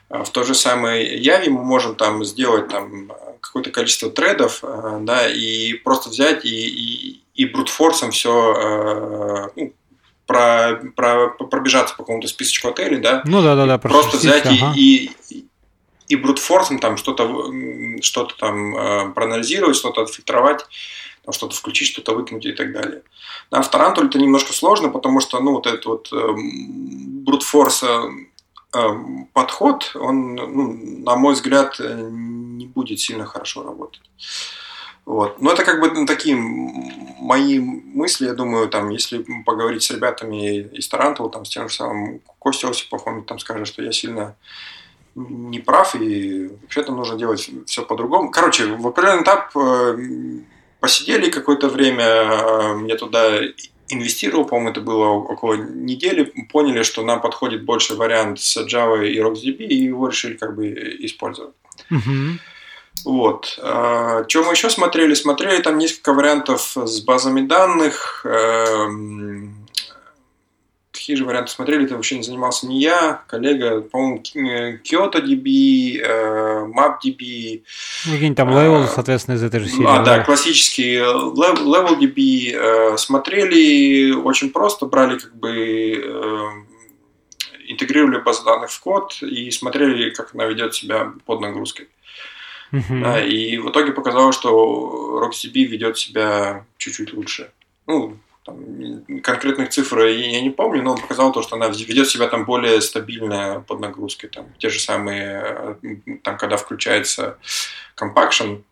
в 0.08 0.30
той 0.30 0.44
же 0.44 0.54
самой 0.54 1.18
Яве 1.18 1.50
мы 1.50 1.64
можем 1.64 1.96
там 1.96 2.24
сделать 2.24 2.68
там 2.68 3.10
какое-то 3.40 3.70
количество 3.70 4.10
тредов, 4.10 4.62
да, 5.00 5.26
и 5.28 5.74
просто 5.74 6.10
взять 6.10 6.44
и, 6.44 6.68
и, 6.68 7.20
и 7.34 7.44
брутфорсом 7.46 8.12
все 8.12 9.50
ну, 9.56 9.72
про, 10.26 10.80
про, 10.94 11.28
пробежаться 11.30 11.94
по 11.96 12.02
какому-то 12.02 12.28
списочку 12.28 12.68
отелей, 12.68 12.98
да, 12.98 13.22
ну 13.24 13.42
да, 13.42 13.54
да, 13.54 13.66
да, 13.66 13.78
просто 13.78 14.16
взять 14.16 14.46
ага. 14.46 14.72
и, 14.76 15.10
и, 15.30 15.45
и 16.08 16.16
brute 16.16 16.42
force 16.42 16.68
ом 16.68 16.78
там 16.78 16.96
что-то 16.96 17.52
что 18.00 18.24
там 18.24 18.76
э, 18.76 19.12
проанализировать, 19.12 19.76
что-то 19.76 20.02
отфильтровать, 20.02 20.66
что-то 21.30 21.54
включить, 21.54 21.88
что-то 21.88 22.14
выкинуть 22.14 22.46
и 22.46 22.52
так 22.52 22.72
далее. 22.72 23.02
Да, 23.50 23.62
в 23.62 23.70
Тарантуле 23.70 24.08
это 24.08 24.18
немножко 24.18 24.52
сложно, 24.52 24.88
потому 24.88 25.20
что 25.20 25.40
ну, 25.40 25.52
вот 25.52 25.66
этот 25.66 25.86
вот 25.86 26.12
э, 26.12 26.34
brute 27.24 27.54
force 27.54 27.84
э, 27.84 28.80
подход, 29.32 29.92
он, 29.94 30.34
ну, 30.34 30.72
на 31.04 31.16
мой 31.16 31.34
взгляд, 31.34 31.78
не 31.80 32.66
будет 32.66 33.00
сильно 33.00 33.24
хорошо 33.24 33.62
работать. 33.62 34.02
Вот. 35.06 35.40
Но 35.40 35.52
это 35.52 35.64
как 35.64 35.80
бы 35.80 35.90
ну, 35.92 36.04
такие 36.04 36.36
мои 36.36 37.60
мысли, 37.60 38.26
я 38.26 38.34
думаю, 38.34 38.68
там, 38.68 38.90
если 38.90 39.24
поговорить 39.44 39.84
с 39.84 39.90
ребятами 39.92 40.62
из 40.62 40.88
Тарантула, 40.88 41.30
там, 41.30 41.44
с 41.44 41.48
тем 41.48 41.68
же 41.68 41.76
самым 41.76 42.20
Костей 42.40 42.68
Осипов, 42.68 43.06
он 43.06 43.24
там 43.24 43.38
скажет, 43.38 43.68
что 43.68 43.82
я 43.82 43.92
сильно 43.92 44.36
не 45.16 45.58
прав, 45.58 45.94
и 45.94 46.48
вообще-то 46.62 46.92
нужно 46.92 47.18
делать 47.18 47.50
все 47.66 47.82
по-другому. 47.82 48.30
Короче, 48.30 48.66
в 48.66 48.86
определенный 48.86 49.22
этап 49.22 49.56
э, 49.56 49.96
посидели 50.78 51.30
какое-то 51.30 51.68
время, 51.68 52.04
э, 52.04 52.86
я 52.86 52.96
туда 52.96 53.40
инвестировал, 53.88 54.44
по-моему, 54.44 54.70
это 54.70 54.80
было 54.80 55.06
около 55.06 55.54
недели, 55.54 56.24
поняли, 56.52 56.82
что 56.82 57.02
нам 57.02 57.20
подходит 57.20 57.64
больше 57.64 57.94
вариант 57.94 58.40
с 58.40 58.56
Java 58.58 59.06
и 59.06 59.18
RocksDB, 59.18 59.64
и 59.64 59.76
его 59.76 60.08
решили 60.08 60.34
как 60.36 60.54
бы 60.54 60.68
использовать. 61.00 61.54
Uh-huh. 61.90 62.32
Вот. 63.04 63.58
А, 63.62 64.24
что 64.28 64.42
мы 64.42 64.52
еще 64.52 64.70
смотрели? 64.70 65.14
Смотрели 65.14 65.62
там 65.62 65.78
несколько 65.78 66.12
вариантов 66.12 66.76
с 66.76 67.00
базами 67.02 67.42
данных. 67.42 68.24
Эм, 68.24 69.65
какие 71.06 71.18
же 71.18 71.24
варианты 71.24 71.52
смотрели? 71.52 71.84
Это 71.84 71.94
вообще 71.94 72.16
не 72.16 72.24
занимался 72.24 72.66
не 72.66 72.80
я, 72.80 73.22
коллега, 73.28 73.80
по-моему, 73.80 74.24
Kyoto 74.82 75.22
DB, 75.22 76.00
э, 76.00 76.66
MapDB. 76.66 77.62
Ну, 78.06 78.12
какие-нибудь 78.12 78.36
там 78.36 78.48
Level, 78.50 78.82
а, 78.82 78.88
соответственно, 78.88 79.36
из 79.36 79.44
этой 79.44 79.60
же 79.60 79.68
серии. 79.68 79.86
А, 79.86 80.02
да, 80.02 80.24
классический 80.24 80.96
Level 80.96 81.96
DB. 81.96 82.50
Э, 82.56 82.96
смотрели 82.98 84.10
очень 84.10 84.50
просто, 84.50 84.86
брали 84.86 85.16
как 85.16 85.36
бы 85.36 85.92
э, 85.94 86.46
интегрировали 87.68 88.18
базу 88.18 88.42
данных 88.44 88.72
в 88.72 88.80
код 88.80 89.22
и 89.22 89.52
смотрели, 89.52 90.10
как 90.10 90.34
она 90.34 90.46
ведет 90.46 90.74
себя 90.74 91.12
под 91.24 91.40
нагрузкой. 91.40 91.86
Uh-huh. 92.72 93.00
Да, 93.00 93.24
и 93.24 93.58
в 93.58 93.70
итоге 93.70 93.92
показалось, 93.92 94.34
что 94.34 95.22
RocksDB 95.22 95.66
ведет 95.66 95.98
себя 95.98 96.66
чуть-чуть 96.78 97.12
лучше. 97.12 97.52
Ну, 97.86 98.18
там, 98.46 99.20
конкретных 99.22 99.70
цифр 99.70 100.06
я 100.06 100.40
не 100.40 100.50
помню, 100.50 100.82
но 100.82 100.92
он 100.92 101.00
показал 101.00 101.32
то, 101.32 101.42
что 101.42 101.56
она 101.56 101.68
ведет 101.68 102.08
себя 102.08 102.28
там 102.28 102.44
более 102.44 102.80
стабильно 102.80 103.64
под 103.66 103.80
нагрузкой. 103.80 104.30
Там, 104.30 104.46
те 104.58 104.70
же 104.70 104.78
самые, 104.78 105.76
там, 106.22 106.38
когда 106.38 106.56
включается 106.56 107.38
compaction, 107.96 108.62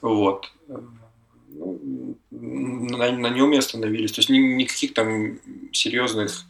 вот, 0.00 0.50
ну, 0.66 2.16
на, 2.30 3.12
на 3.12 3.28
нем 3.28 3.52
и 3.52 3.58
остановились. 3.58 4.12
То 4.12 4.20
есть 4.20 4.30
никаких 4.30 4.94
там 4.94 5.38
серьезных 5.72 6.44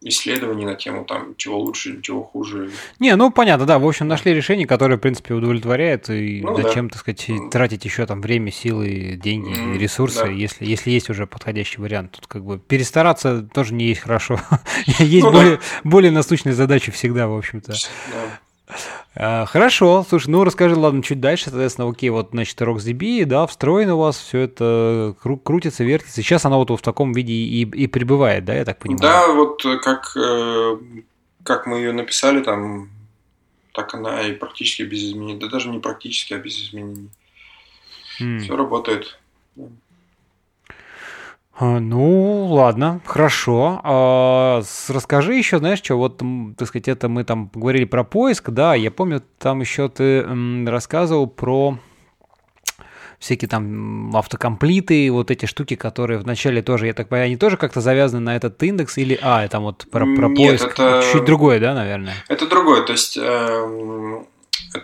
исследований 0.00 0.64
на 0.64 0.74
тему 0.74 1.04
там 1.04 1.34
чего 1.36 1.58
лучше, 1.58 2.00
чего 2.00 2.22
хуже. 2.22 2.70
Не, 2.98 3.16
ну 3.16 3.30
понятно, 3.30 3.66
да. 3.66 3.78
В 3.78 3.86
общем, 3.86 4.08
нашли 4.08 4.32
решение, 4.32 4.66
которое, 4.66 4.96
в 4.96 5.00
принципе, 5.00 5.34
удовлетворяет. 5.34 6.08
И 6.10 6.42
ну, 6.42 6.56
зачем, 6.56 6.88
да. 6.88 6.92
так 6.92 7.00
сказать, 7.00 7.50
тратить 7.50 7.84
еще 7.84 8.06
там 8.06 8.20
время, 8.20 8.50
силы, 8.50 9.18
деньги, 9.22 9.50
mm, 9.50 9.78
ресурсы, 9.78 10.24
да. 10.24 10.28
если, 10.28 10.64
если 10.64 10.90
есть 10.90 11.10
уже 11.10 11.26
подходящий 11.26 11.80
вариант. 11.80 12.12
Тут 12.12 12.26
как 12.26 12.44
бы 12.44 12.58
перестараться 12.58 13.42
тоже 13.42 13.74
не 13.74 13.86
есть 13.86 14.00
хорошо. 14.00 14.40
есть 14.86 15.24
ну, 15.24 15.32
более, 15.32 15.56
да. 15.56 15.62
более 15.84 16.10
насущные 16.12 16.54
задачи 16.54 16.92
всегда, 16.92 17.28
в 17.28 17.36
общем-то. 17.36 17.72
Да. 17.72 18.76
А, 19.18 19.46
хорошо, 19.46 20.04
слушай, 20.06 20.28
ну 20.28 20.44
расскажи, 20.44 20.76
ладно, 20.76 21.02
чуть 21.02 21.20
дальше, 21.20 21.44
соответственно, 21.44 21.88
окей, 21.88 22.10
вот, 22.10 22.28
значит, 22.32 22.60
RocksDB, 22.60 23.24
да, 23.24 23.46
встроено 23.46 23.94
у 23.94 24.00
вас, 24.00 24.18
все 24.18 24.40
это 24.40 25.16
кру- 25.24 25.40
крутится, 25.42 25.84
вертится, 25.84 26.20
сейчас 26.22 26.44
она 26.44 26.58
вот 26.58 26.68
в 26.68 26.82
таком 26.82 27.14
виде 27.14 27.32
и, 27.32 27.62
и 27.62 27.86
пребывает, 27.86 28.44
да, 28.44 28.54
я 28.54 28.66
так 28.66 28.78
понимаю? 28.78 29.00
Да, 29.00 29.32
вот 29.32 29.64
э, 29.64 29.78
как, 29.78 30.14
э, 30.16 30.76
как 31.42 31.66
мы 31.66 31.78
ее 31.78 31.92
написали, 31.92 32.42
там, 32.42 32.90
так 33.72 33.94
она 33.94 34.20
и 34.20 34.32
практически 34.32 34.82
без 34.82 35.02
изменений, 35.04 35.40
да 35.40 35.48
даже 35.48 35.70
не 35.70 35.78
практически, 35.78 36.34
а 36.34 36.38
без 36.38 36.58
изменений. 36.58 37.08
Mm. 38.20 38.40
Все 38.40 38.54
работает. 38.54 39.18
А, 41.58 41.80
ну, 41.80 42.46
ладно, 42.46 43.00
хорошо. 43.06 43.80
А, 43.82 44.62
расскажи 44.88 45.34
еще, 45.34 45.58
знаешь, 45.58 45.78
что, 45.78 45.96
вот, 45.96 46.20
так 46.58 46.68
сказать, 46.68 46.88
это 46.88 47.08
мы 47.08 47.24
там 47.24 47.50
говорили 47.54 47.84
про 47.84 48.04
поиск, 48.04 48.50
да, 48.50 48.74
я 48.74 48.90
помню, 48.90 49.22
там 49.38 49.60
еще 49.60 49.88
ты 49.88 50.22
рассказывал 50.66 51.26
про 51.26 51.78
всякие 53.18 53.48
там 53.48 54.14
автокомплиты, 54.14 55.10
вот 55.10 55.30
эти 55.30 55.46
штуки, 55.46 55.76
которые 55.76 56.18
вначале 56.18 56.60
тоже, 56.60 56.88
я 56.88 56.92
так 56.92 57.08
понимаю, 57.08 57.26
они 57.26 57.38
тоже 57.38 57.56
как-то 57.56 57.80
завязаны 57.80 58.20
на 58.20 58.36
этот 58.36 58.62
индекс 58.62 58.98
или, 58.98 59.18
а, 59.22 59.42
это 59.42 59.58
вот 59.58 59.86
про, 59.90 60.04
про 60.04 60.28
Нет, 60.28 60.36
поиск, 60.36 60.72
это... 60.72 61.02
чуть 61.10 61.24
другое, 61.24 61.58
да, 61.58 61.72
наверное? 61.72 62.14
Это 62.28 62.46
другое, 62.46 62.82
то 62.82 62.92
есть 62.92 63.16
э, 63.16 64.22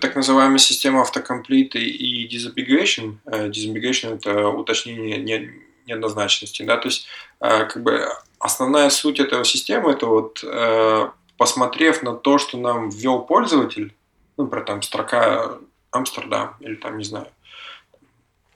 так 0.01 0.16
называемая 0.16 0.57
система 0.57 1.03
автокомплита 1.03 1.79
и 1.79 2.27
disambiguation, 2.27 3.16
э, 3.27 3.51
disambiguation 3.51 4.14
это 4.14 4.49
уточнение 4.49 5.18
не 5.18 5.51
неоднозначности, 5.87 6.62
да, 6.62 6.76
то 6.76 6.89
есть 6.89 7.07
э, 7.41 7.64
как 7.66 7.83
бы 7.83 8.09
основная 8.39 8.91
суть 8.91 9.20
этого 9.20 9.45
системы 9.45 9.93
это 9.93 10.07
вот 10.07 10.43
э, 10.45 11.09
посмотрев 11.37 12.03
на 12.03 12.14
то, 12.14 12.39
что 12.39 12.59
нам 12.59 12.91
ввел 12.91 13.20
пользователь, 13.20 13.95
ну, 14.37 14.45
например, 14.45 14.64
там 14.66 14.83
строка 14.83 15.59
Амстердам 15.91 16.57
или 16.61 16.74
там, 16.76 16.99
не 16.99 17.05
знаю, 17.05 17.28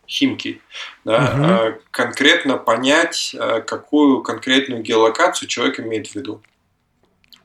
Химки, 0.08 0.62
да, 1.04 1.72
угу. 1.72 1.82
конкретно 1.90 2.58
понять, 2.58 3.34
какую 3.66 4.22
конкретную 4.22 4.82
геолокацию 4.82 5.48
человек 5.48 5.80
имеет 5.80 6.06
в 6.06 6.14
виду. 6.14 6.40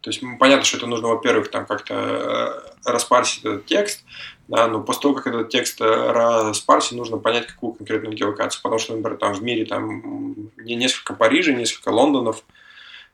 То 0.01 0.09
есть 0.09 0.21
понятно, 0.39 0.63
что 0.63 0.77
это 0.77 0.87
нужно, 0.87 1.07
во-первых, 1.07 1.49
там 1.49 1.65
как-то 1.65 2.75
распарсить 2.85 3.45
этот 3.45 3.65
текст, 3.65 4.03
да, 4.51 4.67
но 4.67 4.83
после 4.83 5.03
того, 5.03 5.13
как 5.13 5.27
этот 5.27 5.47
текст 5.47 5.79
э, 5.79 5.85
распарсить, 5.85 6.97
нужно 6.97 7.17
понять, 7.17 7.47
какую 7.47 7.71
конкретную 7.71 8.13
геолокацию, 8.13 8.61
потому 8.61 8.79
что, 8.79 8.93
например, 8.93 9.17
там 9.17 9.33
в 9.33 9.41
мире 9.41 9.65
там 9.65 10.51
несколько 10.57 11.13
Парижей, 11.13 11.55
несколько 11.55 11.87
Лондонов, 11.87 12.43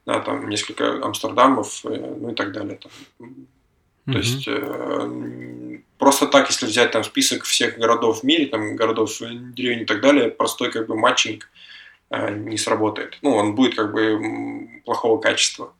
да, 0.07 0.19
там 0.19 0.49
несколько 0.49 0.93
Амстердамов, 1.05 1.85
э, 1.85 2.15
ну 2.19 2.31
и 2.31 2.33
так 2.33 2.53
далее. 2.53 2.79
Там. 2.81 2.91
Mm-hmm. 3.19 4.11
То 4.11 4.17
есть 4.17 4.47
э, 4.47 5.79
просто 5.99 6.25
так, 6.25 6.47
если 6.47 6.65
взять 6.65 6.89
там 6.89 7.03
список 7.03 7.43
всех 7.43 7.77
городов 7.77 8.21
в 8.21 8.23
мире, 8.23 8.47
там 8.47 8.75
городов, 8.75 9.11
деревень 9.19 9.81
и 9.81 9.85
так 9.85 10.01
далее, 10.01 10.31
простой 10.31 10.71
как 10.71 10.87
бы 10.87 10.97
матчинг 10.97 11.51
э, 12.09 12.33
не 12.33 12.57
сработает. 12.57 13.19
Ну, 13.21 13.35
он 13.35 13.53
будет 13.53 13.75
как 13.75 13.93
бы 13.93 14.81
плохого 14.85 15.19
качества. 15.21 15.71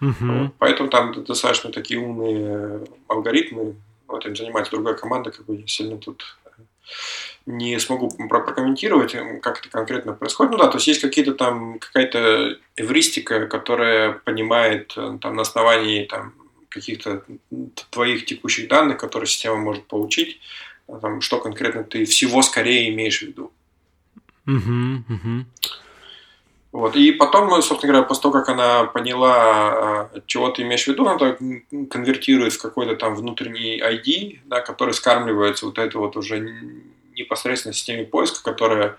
Угу. 0.00 0.54
Поэтому 0.58 0.88
там 0.88 1.22
достаточно 1.22 1.70
такие 1.70 2.00
умные 2.00 2.84
алгоритмы. 3.06 3.76
Этим 4.08 4.36
занимается 4.36 4.72
другая 4.72 4.94
команда, 4.94 5.30
как 5.30 5.46
бы 5.46 5.56
я 5.56 5.66
сильно 5.66 5.96
тут 5.96 6.36
э, 6.44 6.50
не 7.46 7.78
смогу 7.78 8.10
прокомментировать, 8.28 9.16
как 9.40 9.60
это 9.60 9.68
конкретно 9.68 10.12
происходит. 10.12 10.52
Ну 10.52 10.58
да, 10.58 10.68
то 10.68 10.76
есть 10.76 10.86
есть 10.86 11.00
какие-то 11.00 11.34
там 11.34 11.78
какая-то 11.78 12.58
эвристика, 12.76 13.46
которая 13.46 14.12
понимает 14.12 14.92
э, 14.96 15.18
там 15.20 15.36
на 15.36 15.42
основании 15.42 16.04
там 16.04 16.34
каких-то 16.68 17.24
твоих 17.90 18.26
текущих 18.26 18.68
данных, 18.68 18.98
которые 18.98 19.26
система 19.26 19.56
может 19.56 19.86
получить, 19.86 20.40
а 20.88 20.98
там, 20.98 21.20
что 21.20 21.40
конкретно 21.40 21.84
ты 21.84 22.04
всего 22.04 22.42
скорее 22.42 22.90
имеешь 22.90 23.20
в 23.20 23.26
виду. 23.26 23.52
Угу, 24.46 25.04
угу. 25.08 25.46
Вот. 26.72 26.96
И 26.96 27.12
потом, 27.12 27.48
ну, 27.48 27.60
собственно 27.60 27.92
говоря, 27.92 28.08
после 28.08 28.22
того, 28.22 28.32
как 28.32 28.48
она 28.48 28.84
поняла, 28.84 29.34
а, 29.36 30.10
чего 30.26 30.48
ты 30.48 30.62
имеешь 30.62 30.84
в 30.84 30.88
виду, 30.88 31.06
она 31.06 31.36
конвертирует 31.90 32.54
в 32.54 32.62
какой-то 32.62 32.96
там 32.96 33.14
внутренний 33.14 33.78
ID, 33.78 34.38
да, 34.46 34.60
который 34.62 34.94
скармливается 34.94 35.66
вот 35.66 35.78
это 35.78 35.98
вот 35.98 36.16
уже 36.16 36.40
непосредственно 37.14 37.74
системе 37.74 38.04
поиска, 38.04 38.42
которая 38.42 38.96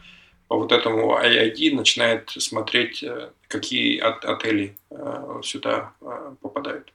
по 0.47 0.55
вот 0.55 0.71
этому 0.71 1.17
ID 1.17 1.75
начинает 1.75 2.29
смотреть, 2.29 3.01
э, 3.01 3.31
какие 3.47 3.97
от, 3.97 4.23
отели 4.23 4.77
э, 4.91 5.39
сюда 5.43 5.93
э, 5.99 6.35
попадают. 6.41 6.93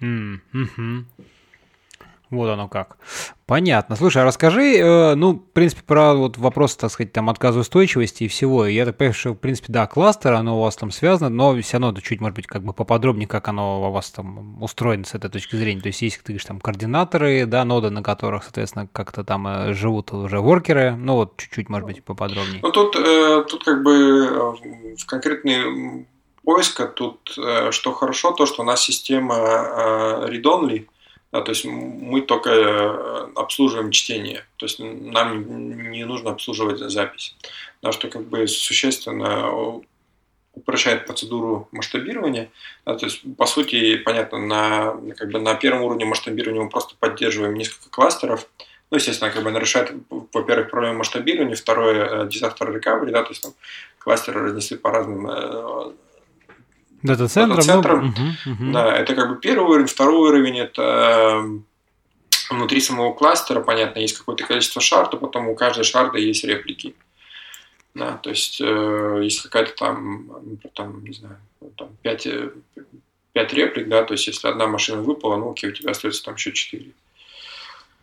Mm-hmm. 0.00 1.04
Вот 2.30 2.48
оно 2.48 2.68
как. 2.68 2.98
Понятно. 3.46 3.94
Слушай, 3.94 4.22
а 4.22 4.24
расскажи, 4.24 4.78
э, 4.78 5.14
ну, 5.14 5.34
в 5.34 5.52
принципе, 5.52 5.82
про 5.84 6.14
вот 6.14 6.38
вопрос, 6.38 6.74
так 6.74 6.90
сказать, 6.90 7.12
там, 7.12 7.30
отказоустойчивости 7.30 8.24
и 8.24 8.28
всего. 8.28 8.66
Я 8.66 8.84
так 8.84 8.96
понимаю, 8.96 9.14
что, 9.14 9.30
в 9.30 9.36
принципе, 9.36 9.72
да, 9.72 9.86
кластер, 9.86 10.32
оно 10.32 10.58
у 10.58 10.62
вас 10.62 10.74
там 10.74 10.90
связано, 10.90 11.28
но 11.28 11.60
все 11.62 11.74
равно 11.74 11.92
это 11.92 12.02
чуть, 12.02 12.20
может 12.20 12.34
быть, 12.34 12.48
как 12.48 12.64
бы 12.64 12.72
поподробнее, 12.72 13.28
как 13.28 13.46
оно 13.46 13.88
у 13.88 13.92
вас 13.92 14.10
там 14.10 14.60
устроено 14.60 15.04
с 15.04 15.14
этой 15.14 15.30
точки 15.30 15.54
зрения. 15.54 15.80
То 15.80 15.86
есть 15.86 16.02
есть, 16.02 16.18
ты 16.18 16.32
говоришь, 16.32 16.44
там, 16.44 16.58
координаторы, 16.58 17.46
да, 17.46 17.64
ноды, 17.64 17.90
на 17.90 18.02
которых, 18.02 18.42
соответственно, 18.42 18.88
как-то 18.92 19.22
там 19.22 19.46
э, 19.46 19.72
живут 19.72 20.12
уже 20.12 20.40
воркеры. 20.40 20.96
Ну, 20.96 21.14
вот 21.14 21.36
чуть-чуть, 21.36 21.68
может 21.68 21.86
быть, 21.86 22.02
поподробнее. 22.02 22.58
Ну, 22.60 22.72
тут, 22.72 22.96
э, 22.96 23.44
тут 23.48 23.62
как 23.62 23.84
бы 23.84 23.92
э, 23.92 24.96
в 24.96 25.06
конкретный 25.06 26.06
поиска, 26.42 26.86
тут 26.86 27.36
э, 27.38 27.70
что 27.70 27.92
хорошо, 27.92 28.32
то, 28.32 28.46
что 28.46 28.62
у 28.62 28.64
нас 28.64 28.80
система 28.80 29.36
э, 29.36 30.28
read-only, 30.30 30.86
да, 31.32 31.42
то 31.42 31.50
есть 31.50 31.64
мы 31.64 32.22
только 32.22 32.50
э, 32.50 33.28
обслуживаем 33.34 33.90
чтение, 33.90 34.44
то 34.56 34.66
есть 34.66 34.78
нам 34.78 35.90
не 35.90 36.04
нужно 36.04 36.30
обслуживать 36.30 36.78
запись, 36.78 37.36
да, 37.82 37.92
что 37.92 38.08
как 38.08 38.26
бы 38.28 38.46
существенно 38.46 39.82
упрощает 40.56 41.06
процедуру 41.06 41.68
масштабирования. 41.70 42.50
Да, 42.84 42.96
то 42.96 43.06
есть, 43.06 43.20
по 43.36 43.46
сути, 43.46 43.96
понятно, 43.96 44.38
на, 44.38 45.14
как 45.14 45.30
бы 45.30 45.38
на 45.38 45.54
первом 45.54 45.82
уровне 45.82 46.06
масштабирования 46.06 46.62
мы 46.62 46.70
просто 46.70 46.94
поддерживаем 46.98 47.54
несколько 47.54 47.90
кластеров. 47.90 48.48
Ну, 48.90 48.96
естественно, 48.96 49.30
как 49.30 49.42
бы 49.42 49.50
нарушает, 49.50 49.92
во-первых, 50.32 50.70
проблему 50.70 50.98
масштабирования, 50.98 51.56
второе, 51.56 52.06
э, 52.06 52.28
disaster 52.28 52.72
recovery, 52.72 53.10
да, 53.10 53.22
то 53.22 53.30
есть 53.30 53.42
там 53.42 53.52
кластеры 53.98 54.40
разнесли 54.40 54.76
по 54.76 54.90
разным 54.90 55.26
э, 55.28 55.92
Дата-центром. 57.06 57.56
Дата-центром. 57.56 58.08
Угу, 58.08 58.52
угу. 58.52 58.72
Да, 58.72 58.96
это 58.96 59.14
как 59.14 59.28
бы 59.30 59.36
первый 59.40 59.70
уровень. 59.70 59.86
Второй 59.86 60.28
уровень– 60.28 60.58
это 60.60 61.44
внутри 62.50 62.80
самого 62.80 63.12
кластера, 63.12 63.60
понятно, 63.60 64.00
есть 64.00 64.16
какое-то 64.18 64.44
количество 64.44 64.80
шарда, 64.80 65.16
потом 65.16 65.48
у 65.48 65.54
каждой 65.54 65.84
шарда 65.84 66.18
есть 66.18 66.44
реплики. 66.44 66.94
Да, 67.94 68.18
то 68.18 68.28
есть, 68.28 68.60
э, 68.60 69.20
есть 69.22 69.40
какая-то 69.40 69.72
там, 69.72 70.28
там, 70.74 71.02
не 71.02 71.14
знаю, 71.14 71.38
там 71.76 71.96
5, 72.02 72.28
5 73.32 73.52
реплик, 73.54 73.88
да, 73.88 74.04
то 74.04 74.12
есть, 74.12 74.26
если 74.26 74.48
одна 74.48 74.66
машина 74.66 75.00
выпала, 75.00 75.36
ну, 75.36 75.50
окей, 75.50 75.70
у 75.70 75.72
тебя 75.72 75.92
остается 75.92 76.22
там 76.22 76.34
еще 76.34 76.52
4. 76.52 76.90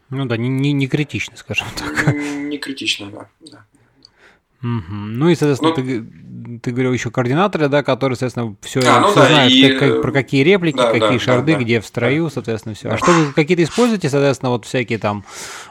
Ну 0.09 0.25
да, 0.25 0.35
не, 0.37 0.49
не, 0.49 0.73
не 0.73 0.87
критично, 0.87 1.37
скажем 1.37 1.67
так. 1.77 2.13
Не, 2.13 2.37
не 2.37 2.57
критично, 2.57 3.11
да. 3.11 3.29
да. 3.39 3.65
Угу. 4.63 4.93
Ну 4.93 5.29
и, 5.29 5.35
соответственно, 5.35 5.73
ну, 5.75 5.75
ты, 5.75 6.59
ты 6.61 6.71
говорил 6.71 6.93
еще 6.93 7.11
координаторы, 7.11 7.67
да, 7.67 7.83
которые, 7.83 8.15
соответственно, 8.15 8.55
все, 8.61 8.79
а, 8.85 9.01
ну 9.01 9.11
все 9.11 9.19
да, 9.19 9.27
знают, 9.27 9.53
и... 9.53 9.77
как, 9.77 10.01
про 10.01 10.11
какие 10.13 10.43
реплики, 10.43 10.77
да, 10.77 10.91
какие 10.91 11.17
да, 11.17 11.19
шарды, 11.19 11.53
да, 11.53 11.59
где 11.59 11.81
в 11.81 11.85
строю, 11.85 12.25
да. 12.25 12.29
соответственно, 12.29 12.73
все. 12.73 12.89
А 12.89 12.97
что 12.97 13.11
вы 13.11 13.33
какие-то 13.33 13.63
используете, 13.63 14.09
соответственно, 14.09 14.51
вот 14.51 14.65
всякие 14.65 14.99
там 14.99 15.25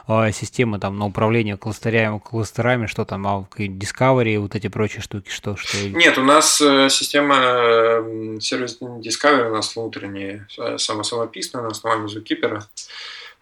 э, 0.09 0.31
системы 0.33 0.79
там 0.79 0.99
на 0.99 1.07
управление 1.07 1.57
кластерами, 1.57 2.19
кластерами, 2.19 2.85
что 2.85 3.07
там, 3.07 3.27
а, 3.27 3.47
Discovery, 3.57 4.39
вот 4.39 4.55
эти 4.55 4.69
прочие 4.69 5.01
штуки, 5.01 5.31
что? 5.31 5.57
что... 5.57 5.79
Нет, 5.89 6.19
у 6.19 6.23
нас 6.23 6.61
э, 6.61 6.89
система 6.91 7.37
э, 7.39 8.39
сервис 8.41 8.79
Discovery 8.81 9.49
у 9.49 9.55
нас 9.55 9.75
внутренняя, 9.75 10.47
самосамописная 10.77 11.63
на 11.63 11.69
основании 11.69 12.15
Zookeeper. 12.15 12.61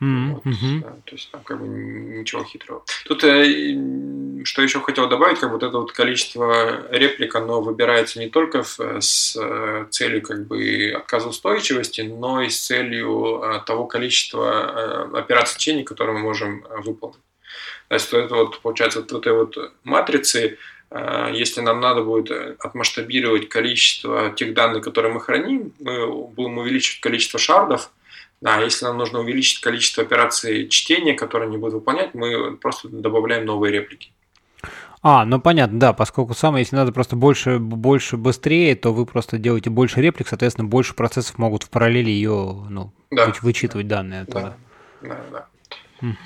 Mm-hmm. 0.01 0.32
Вот, 0.32 0.80
да, 0.82 0.96
то 1.05 1.12
есть 1.12 1.30
там 1.30 1.42
как 1.44 1.61
бы 1.61 1.68
ничего 1.68 2.42
хитрого. 2.42 2.82
Тут 3.05 3.22
э, 3.22 3.76
что 4.44 4.62
еще 4.62 4.80
хотел 4.80 5.09
добавить, 5.09 5.38
как 5.38 5.53
вот 5.53 5.62
это 5.62 5.76
вот 5.76 5.92
количество 5.92 6.90
реплик, 6.90 7.34
оно 7.34 7.61
выбирается 7.61 8.18
не 8.18 8.30
только 8.30 8.62
с 8.62 9.36
э, 9.36 9.86
целью 9.90 10.22
как 10.22 10.46
бы 10.46 10.94
отказоустойчивости, 10.96 12.01
но 12.01 12.40
и 12.40 12.48
с 12.48 12.66
целью 12.66 13.42
э, 13.42 13.61
того 13.66 13.86
количества 13.86 15.18
операций 15.18 15.59
течения, 15.59 15.84
которые 15.84 16.16
мы 16.16 16.22
можем 16.22 16.64
выполнить. 16.78 17.20
То 17.88 17.94
есть 17.94 18.12
это 18.14 18.34
вот 18.34 18.61
получается 18.61 19.01
вот 19.01 19.12
этой 19.12 19.32
вот 19.34 19.57
матрицы, 19.84 20.57
если 21.32 21.61
нам 21.61 21.80
надо 21.80 22.03
будет 22.03 22.30
отмасштабировать 22.59 23.48
количество 23.48 24.30
тех 24.30 24.55
данных, 24.55 24.82
которые 24.84 25.12
мы 25.12 25.20
храним, 25.20 25.72
мы 25.78 26.09
будем 26.09 26.59
увеличивать 26.59 27.01
количество 27.01 27.38
шардов, 27.38 27.90
да, 28.41 28.59
если 28.61 28.86
нам 28.86 28.99
нужно 28.99 29.20
увеличить 29.20 29.61
количество 29.61 30.03
операций 30.03 30.68
чтения, 30.68 31.14
которые 31.14 31.49
они 31.49 31.59
будут 31.59 31.74
выполнять, 31.74 32.14
мы 32.14 32.57
просто 32.57 32.88
добавляем 32.88 33.45
новые 33.45 33.72
реплики. 33.72 34.12
А, 35.03 35.24
ну 35.24 35.41
понятно, 35.41 35.78
да, 35.78 35.93
поскольку 35.95 36.34
самое, 36.34 36.62
если 36.62 36.76
надо 36.76 36.93
просто 36.93 37.16
больше, 37.16 37.59
больше, 37.59 38.18
быстрее, 38.18 38.76
то 38.76 38.93
вы 38.93 39.07
просто 39.07 39.38
делаете 39.38 39.70
больше 39.70 40.01
реплик, 40.03 40.28
соответственно, 40.28 40.68
больше 40.68 40.95
процессов 40.95 41.38
могут 41.38 41.62
в 41.62 41.70
параллели 41.70 42.11
ее, 42.11 42.66
ну, 42.68 42.93
да, 43.11 43.32
вычитывать 43.41 43.88
да, 43.88 43.97
данные 43.97 44.22
оттуда. 44.22 44.57
Да, 45.01 45.09
да, 45.09 45.24
да. 45.32 45.47
Хм. 46.01 46.16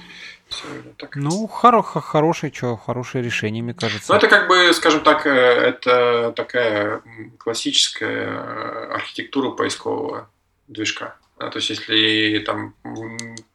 Ну, 1.15 1.47
хоро 1.47 1.83
хорошее, 1.83 2.53
что, 2.55 2.77
хорошее 2.77 3.25
решение, 3.25 3.63
мне 3.63 3.75
кажется. 3.75 4.13
Ну, 4.13 4.19
это 4.19 4.29
как 4.29 4.49
бы, 4.49 4.73
скажем 4.73 5.01
так, 5.01 5.27
э, 5.27 5.31
это 5.31 6.33
такая 6.37 7.03
классическая 7.39 8.27
э, 8.27 8.93
архитектура 8.93 9.51
поискового 9.51 10.29
движка. 10.69 11.17
Да, 11.39 11.51
то 11.51 11.59
есть, 11.59 11.71
если 11.71 12.39
там 12.47 12.75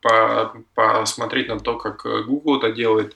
по, 0.01 0.53
посмотреть 0.75 1.47
на 1.47 1.59
то, 1.59 1.77
как 1.77 2.03
Google 2.25 2.57
это 2.57 2.71
делает, 2.71 3.15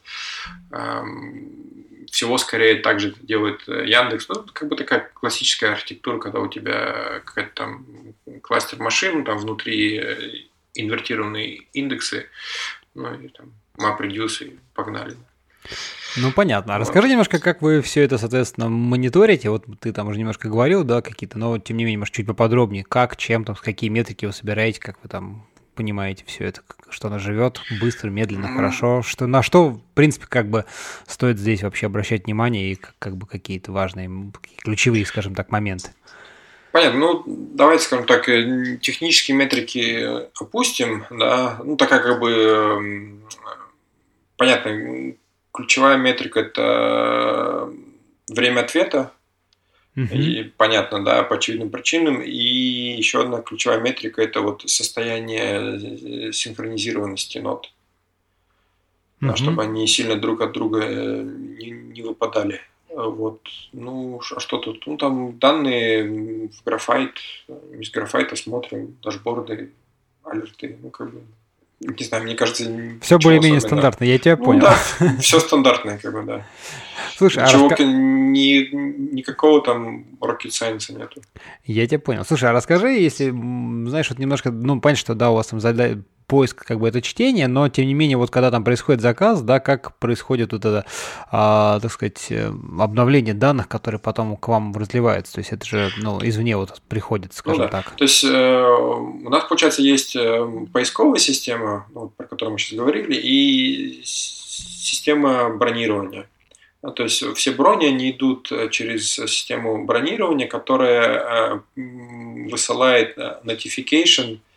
эм, 0.72 1.74
всего 2.14 2.38
скорее 2.38 2.76
также 2.76 3.10
это 3.10 3.20
делает 3.26 3.68
Яндекс. 3.68 4.30
Ну, 4.30 4.46
как 4.54 4.70
бы 4.70 4.76
такая 4.76 5.10
классическая 5.14 5.72
архитектура, 5.72 6.20
когда 6.20 6.40
у 6.40 6.48
тебя 6.48 7.22
какой-то 7.26 7.50
там 7.56 7.86
кластер 8.42 8.80
машин, 8.80 9.26
там 9.26 9.40
внутри 9.40 9.98
э, 9.98 10.32
инвертированные 10.76 11.68
индексы, 11.74 12.30
ну 12.94 13.14
и 13.14 13.30
там 13.30 13.52
MapReduce 13.78 14.46
и 14.46 14.60
погнали. 14.76 15.18
Ну, 16.18 16.32
понятно. 16.32 16.76
А 16.76 16.80
расскажи 16.80 17.10
немножко, 17.10 17.40
как 17.40 17.62
вы 17.62 17.82
все 17.82 18.04
это, 18.04 18.18
соответственно, 18.18 18.70
мониторите. 18.70 19.50
Вот 19.50 19.66
ты 19.80 19.92
там 19.92 20.08
уже 20.08 20.20
немножко 20.20 20.48
говорил, 20.48 20.84
да, 20.84 21.02
какие-то, 21.02 21.38
но 21.38 21.58
тем 21.58 21.78
не 21.78 21.86
менее, 21.86 22.00
может, 22.00 22.14
чуть 22.14 22.28
поподробнее. 22.28 22.84
Как, 22.84 23.18
чем, 23.18 23.46
там, 23.46 23.56
с 23.56 23.62
какие 23.62 23.90
метрики 23.90 24.26
вы 24.26 24.34
собираете, 24.34 24.80
как 24.80 24.98
вы 25.02 25.10
там 25.10 25.46
понимаете 25.76 26.24
все 26.28 26.46
это, 26.46 26.62
что 26.90 27.08
оно 27.08 27.20
живет 27.20 27.60
быстро, 27.82 28.10
медленно, 28.10 28.48
хорошо, 28.48 29.02
что 29.02 29.26
на 29.26 29.42
что, 29.42 29.70
в 29.70 29.82
принципе, 29.96 30.28
как 30.28 30.48
бы 30.48 30.66
стоит 31.08 31.40
здесь 31.40 31.64
вообще 31.64 31.88
обращать 31.88 32.26
внимание 32.26 32.72
и 32.72 32.76
как, 32.76 32.94
как 33.00 33.18
бы 33.18 33.26
какие-то 33.26 33.72
важные, 33.72 34.32
ключевые, 34.64 35.06
скажем 35.06 35.34
так, 35.34 35.50
моменты. 35.52 35.90
Понятно. 36.72 37.00
Ну, 37.00 37.24
давайте, 37.26 37.86
скажем 37.86 38.06
так, 38.06 38.28
э, 38.30 38.78
технические 38.82 39.38
метрики 39.38 40.28
опустим, 40.40 41.06
да, 41.12 41.60
ну, 41.64 41.76
такая 41.78 42.02
как 42.02 42.20
бы 42.20 43.20
понятно, 44.38 45.14
ключевая 45.54 45.98
метрика 45.98 46.40
это 46.40 47.72
время 48.28 48.62
ответа. 48.62 49.12
Uh-huh. 49.96 50.16
И 50.16 50.44
понятно, 50.44 51.06
да, 51.06 51.22
по 51.24 51.36
очевидным 51.36 51.70
причинам. 51.70 52.22
И 52.22 52.96
еще 52.98 53.22
одна 53.22 53.42
ключевая 53.42 53.80
метрика 53.80 54.22
это 54.22 54.42
вот 54.42 54.64
состояние 54.70 56.34
синхронизированности 56.34 57.38
нот. 57.38 57.72
Uh-huh. 59.22 59.28
Да, 59.30 59.36
чтобы 59.36 59.64
они 59.64 59.88
сильно 59.88 60.16
друг 60.16 60.42
от 60.42 60.52
друга 60.54 60.80
э, 60.82 61.22
не, 61.22 61.70
не 61.70 62.02
выпадали. 62.02 62.60
Вот, 62.90 63.42
ну, 63.72 64.22
а 64.36 64.40
что 64.40 64.60
тут? 64.60 64.86
Ну, 64.86 64.98
там 64.98 65.40
данные 65.40 66.50
в 66.50 66.64
графайт, 66.64 67.18
из 67.80 67.90
графайта 67.90 68.36
смотрим, 68.36 68.98
дашборды, 69.02 69.72
алерты, 70.24 70.78
ну, 70.80 70.92
как 70.92 71.12
бы 71.12 71.24
не 71.84 72.06
знаю, 72.06 72.24
мне 72.24 72.36
кажется... 72.36 72.64
Все 73.02 73.20
более-менее 73.20 73.62
стандартно, 73.62 74.06
я 74.06 74.18
тебя 74.18 74.38
ну, 74.38 74.46
понял. 74.46 74.62
Да, 74.62 74.78
все 75.20 75.40
стандартное, 75.40 75.98
как 75.98 76.14
бы, 76.14 76.24
да. 76.24 76.46
Слушай, 77.18 77.44
Ничего, 77.44 77.68
а 77.68 77.70
раска... 77.70 77.84
ни, 77.84 78.74
никакого 79.14 79.62
там 79.62 80.06
rocket 80.22 80.50
science 80.50 80.96
нету. 80.96 81.22
Я 81.66 81.86
тебя 81.88 82.00
понял. 82.00 82.26
Слушай, 82.26 82.50
а 82.50 82.54
расскажи, 82.54 82.90
если, 82.94 83.30
знаешь, 83.30 84.10
вот 84.10 84.20
немножко, 84.20 84.52
ну, 84.52 84.80
понятно, 84.80 85.00
что, 85.00 85.16
да, 85.16 85.32
у 85.32 85.36
вас 85.36 85.48
там 85.48 85.60
задали 85.60 86.04
поиск, 86.34 86.66
как 86.66 86.80
бы 86.80 86.88
это 86.88 87.00
чтение, 87.00 87.48
но 87.48 87.70
тем 87.70 87.86
не 87.86 87.94
менее, 87.94 88.18
вот 88.18 88.32
когда 88.32 88.50
там 88.50 88.64
происходит 88.64 89.02
заказ, 89.02 89.44
да, 89.44 89.60
как 89.60 90.00
происходит 90.00 90.52
вот 90.52 90.66
это, 90.66 90.84
а, 91.32 91.80
так 91.80 91.92
сказать, 91.92 92.26
э, 92.32 92.52
обновление 92.80 93.36
данных, 93.36 93.68
которые 93.68 94.00
потом 94.00 94.36
к 94.36 94.48
вам 94.48 94.76
разливаются, 94.76 95.36
то 95.36 95.40
есть 95.42 95.52
это 95.52 95.64
же, 95.64 95.92
ну, 96.00 96.20
извне 96.24 96.58
вот 96.58 96.82
приходит, 96.90 97.36
скажем 97.36 97.60
ну, 97.60 97.66
да. 97.66 97.70
так. 97.70 97.92
То 97.92 98.04
есть 98.06 98.24
э, 98.24 98.64
у 99.26 99.30
нас, 99.30 99.44
получается, 99.44 99.84
есть 99.84 100.16
э, 100.16 100.50
поисковая 100.74 101.20
система, 101.20 101.86
ну, 101.94 102.08
про 102.08 102.26
которую 102.26 102.54
мы 102.54 102.58
сейчас 102.58 102.80
говорили, 102.80 103.14
и 103.14 104.02
система 104.04 105.56
бронирования. 105.56 106.28
Ну, 106.82 106.90
то 106.94 107.04
есть 107.04 107.24
все 107.36 107.52
брони, 107.52 107.86
они 107.86 108.10
идут 108.10 108.52
через 108.72 109.14
систему 109.14 109.86
бронирования, 109.86 110.48
которая 110.48 111.62
высылает 111.76 113.20
notification– 113.46 114.40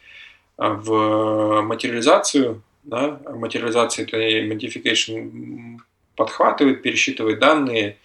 в 0.56 1.62
материализацию 1.62 2.62
да, 2.86 3.20
материализация 3.34 4.04
это 4.04 4.16
modification 4.16 5.78
подхватывает, 6.14 6.82
пересчитывает 6.82 7.40
данные, 7.40 7.98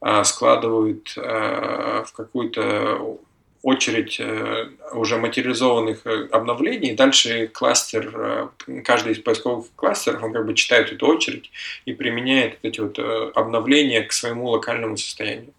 а, 0.00 0.24
складывает 0.24 1.14
а, 1.16 2.04
в 2.04 2.12
какую-то 2.12 3.18
очередь 3.62 4.20
э, 4.20 4.68
уже 4.92 5.16
материализованных 5.16 6.06
э, 6.06 6.28
обновлений. 6.30 6.94
Дальше 6.94 7.48
кластер, 7.48 8.12
э, 8.14 8.80
каждый 8.84 9.14
из 9.14 9.18
поисковых 9.18 9.66
кластеров, 9.74 10.22
он 10.22 10.32
как 10.32 10.46
бы 10.46 10.54
читает 10.54 10.92
эту 10.92 11.08
очередь 11.08 11.50
и 11.84 11.92
применяет 11.92 12.60
эти 12.62 12.78
вот 12.78 12.96
обновления 13.34 14.02
к 14.02 14.12
своему 14.12 14.50
локальному 14.50 14.96
состоянию. 14.96 15.52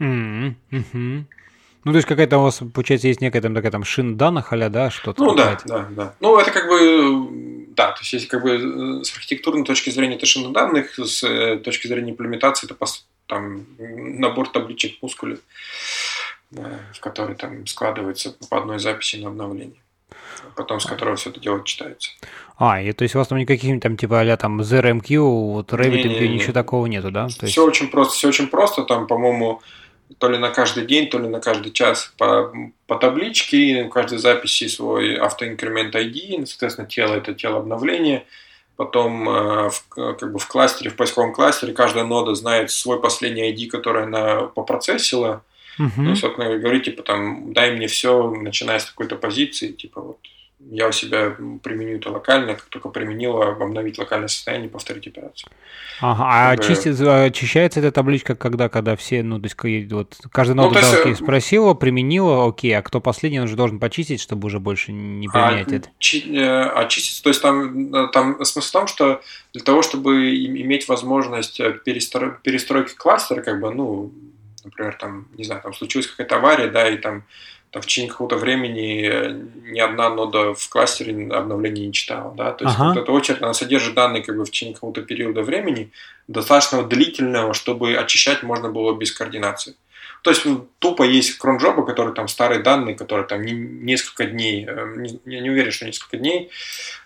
Mm-hmm. 0.00 1.24
Ну, 1.84 1.92
то 1.92 1.96
есть 1.96 2.08
какая-то 2.08 2.38
у 2.38 2.42
вас, 2.42 2.60
получается, 2.74 3.08
есть 3.08 3.20
некая 3.20 3.40
там 3.40 3.54
такая 3.54 3.70
там 3.70 3.84
шин 3.84 4.16
данных, 4.16 4.52
а 4.52 4.68
да, 4.68 4.90
что-то? 4.90 5.22
Ну, 5.22 5.34
да, 5.34 5.58
да, 5.64 5.86
да. 5.90 6.14
Ну, 6.20 6.38
это 6.38 6.50
как 6.50 6.68
бы, 6.68 7.66
да, 7.74 7.92
то 7.92 8.00
есть 8.00 8.12
если 8.12 8.26
как 8.26 8.42
бы 8.42 9.04
с 9.04 9.12
архитектурной 9.14 9.64
точки 9.64 9.90
зрения 9.90 10.16
это 10.16 10.26
шина 10.26 10.52
данных, 10.52 10.98
с 10.98 11.20
точки 11.64 11.86
зрения 11.86 12.12
имплементации 12.12 12.66
это 12.66 12.76
там 13.26 13.66
набор 13.78 14.48
табличек 14.48 14.98
мускулы 15.02 15.38
в 16.50 17.00
который 17.00 17.36
там 17.36 17.66
складывается 17.66 18.34
по 18.48 18.58
одной 18.58 18.78
записи 18.78 19.16
на 19.16 19.28
обновление. 19.28 19.80
Потом 20.56 20.80
с 20.80 20.86
которого 20.86 21.16
все 21.16 21.30
это 21.30 21.38
дело 21.38 21.62
читается. 21.64 22.10
А, 22.58 22.80
и 22.80 22.92
то 22.92 23.02
есть 23.02 23.14
у 23.14 23.18
вас 23.18 23.28
там 23.28 23.38
никаких 23.38 23.80
там 23.80 23.96
типа 23.96 24.20
а 24.20 24.36
там 24.36 24.60
ZRMQ, 24.60 25.18
вот 25.18 25.72
RabbitMQ, 25.72 26.26
ничего 26.26 26.52
такого 26.52 26.86
нету, 26.86 27.10
да? 27.10 27.28
То 27.28 27.42
есть... 27.42 27.52
Все 27.52 27.64
очень 27.64 27.88
просто, 27.88 28.14
все 28.14 28.28
очень 28.28 28.48
просто, 28.48 28.82
там, 28.82 29.06
по-моему, 29.06 29.62
то 30.18 30.28
ли 30.28 30.38
на 30.38 30.50
каждый 30.50 30.86
день, 30.86 31.08
то 31.08 31.18
ли 31.18 31.28
на 31.28 31.40
каждый 31.40 31.72
час 31.72 32.12
по, 32.18 32.52
по 32.86 32.96
табличке, 32.96 33.84
в 33.84 33.90
каждой 33.90 34.18
записи 34.18 34.68
свой 34.68 35.16
автоинкремент 35.16 35.94
ID, 35.94 36.46
соответственно, 36.46 36.86
тело 36.86 37.14
это 37.14 37.34
тело 37.34 37.58
обновления, 37.58 38.24
потом 38.76 39.28
э, 39.28 39.70
в, 39.70 39.84
как 39.88 40.32
бы 40.32 40.38
в 40.38 40.46
кластере, 40.46 40.90
в 40.90 40.96
поисковом 40.96 41.32
кластере 41.32 41.72
каждая 41.72 42.04
нода 42.04 42.34
знает 42.34 42.70
свой 42.70 43.00
последний 43.00 43.52
ID, 43.52 43.68
который 43.68 44.04
она 44.04 44.42
попроцессила, 44.42 45.42
Угу. 45.78 46.02
Ну, 46.02 46.16
собственно, 46.16 46.58
говорю, 46.58 46.80
типа, 46.80 47.02
там, 47.02 47.54
дай 47.54 47.74
мне 47.74 47.86
все, 47.86 48.30
начиная 48.30 48.78
с 48.80 48.84
какой-то 48.84 49.16
позиции, 49.16 49.68
типа, 49.68 50.00
вот, 50.02 50.18
я 50.68 50.88
у 50.88 50.92
себя 50.92 51.36
применю 51.62 51.96
это 51.96 52.10
локально, 52.10 52.54
как 52.54 52.64
только 52.64 52.90
применила, 52.90 53.50
обновить 53.50 53.98
локальное 53.98 54.28
состояние, 54.28 54.68
повторить 54.68 55.06
операцию. 55.06 55.50
Ага, 56.00 56.24
а 56.28 56.56
чистит, 56.56 57.00
очищается 57.00 57.80
эта 57.80 57.92
табличка, 57.92 58.34
когда, 58.34 58.68
когда 58.68 58.94
все, 58.96 59.22
ну, 59.22 59.40
то 59.40 59.46
есть, 59.46 59.92
вот, 59.92 60.16
каждый 60.30 60.54
ноду 60.54 60.74
ну, 60.74 60.80
есть, 60.80 61.06
э, 61.06 61.14
спросила, 61.14 61.74
применила, 61.74 62.46
окей, 62.46 62.76
а 62.76 62.82
кто 62.82 63.00
последний, 63.00 63.40
он 63.40 63.48
же 63.48 63.56
должен 63.56 63.78
почистить, 63.78 64.20
чтобы 64.20 64.46
уже 64.46 64.60
больше 64.60 64.92
не 64.92 65.28
а, 65.28 65.30
применять 65.30 65.72
а, 65.72 65.76
это. 65.76 65.88
Чи, 65.98 66.36
э, 66.36 66.62
очистить, 66.68 67.22
то 67.22 67.30
есть, 67.30 67.42
там, 67.42 67.94
э, 67.94 68.08
там 68.12 68.44
смысл 68.44 68.68
в 68.68 68.72
том, 68.72 68.86
что 68.86 69.22
для 69.52 69.62
того, 69.62 69.82
чтобы 69.82 70.34
иметь 70.46 70.88
возможность 70.88 71.60
перестро, 71.84 72.38
перестройки 72.42 72.94
кластера, 72.94 73.42
как 73.42 73.60
бы, 73.60 73.72
ну, 73.72 74.12
например, 74.64 74.96
там, 75.00 75.26
не 75.36 75.44
знаю, 75.44 75.62
там 75.62 75.74
случилась 75.74 76.06
какая-то 76.06 76.36
авария, 76.36 76.68
да, 76.68 76.88
и 76.88 76.96
там, 76.96 77.24
там 77.70 77.82
в 77.82 77.86
течение 77.86 78.10
какого-то 78.10 78.36
времени 78.36 79.08
э, 79.08 79.42
ни 79.70 79.78
одна 79.78 80.10
нода 80.10 80.54
в 80.54 80.68
кластере 80.68 81.28
обновления 81.32 81.86
не 81.86 81.92
читала, 81.92 82.34
да, 82.34 82.52
то 82.52 82.64
есть 82.64 82.76
ага. 82.76 82.88
вот 82.88 83.02
эта 83.02 83.12
очередь, 83.12 83.42
она 83.42 83.54
содержит 83.54 83.94
данные 83.94 84.22
как 84.22 84.36
бы 84.36 84.44
в 84.44 84.50
течение 84.50 84.74
какого-то 84.74 85.02
периода 85.02 85.42
времени, 85.42 85.92
достаточно 86.26 86.82
длительного, 86.82 87.54
чтобы 87.54 87.94
очищать 87.94 88.42
можно 88.42 88.70
было 88.70 88.94
без 88.96 89.12
координации. 89.12 89.74
То 90.22 90.30
есть 90.30 90.44
ну, 90.44 90.68
тупо 90.80 91.02
есть 91.02 91.38
кронжоба, 91.38 91.84
который 91.86 92.14
там 92.14 92.28
старые 92.28 92.60
данные, 92.60 92.94
которые 92.94 93.26
там 93.26 93.42
не, 93.42 93.52
несколько 93.52 94.26
дней, 94.26 94.66
э, 94.68 94.94
не, 94.96 95.20
я 95.24 95.40
не 95.40 95.50
уверен, 95.50 95.70
что 95.70 95.86
несколько 95.86 96.16
дней, 96.16 96.50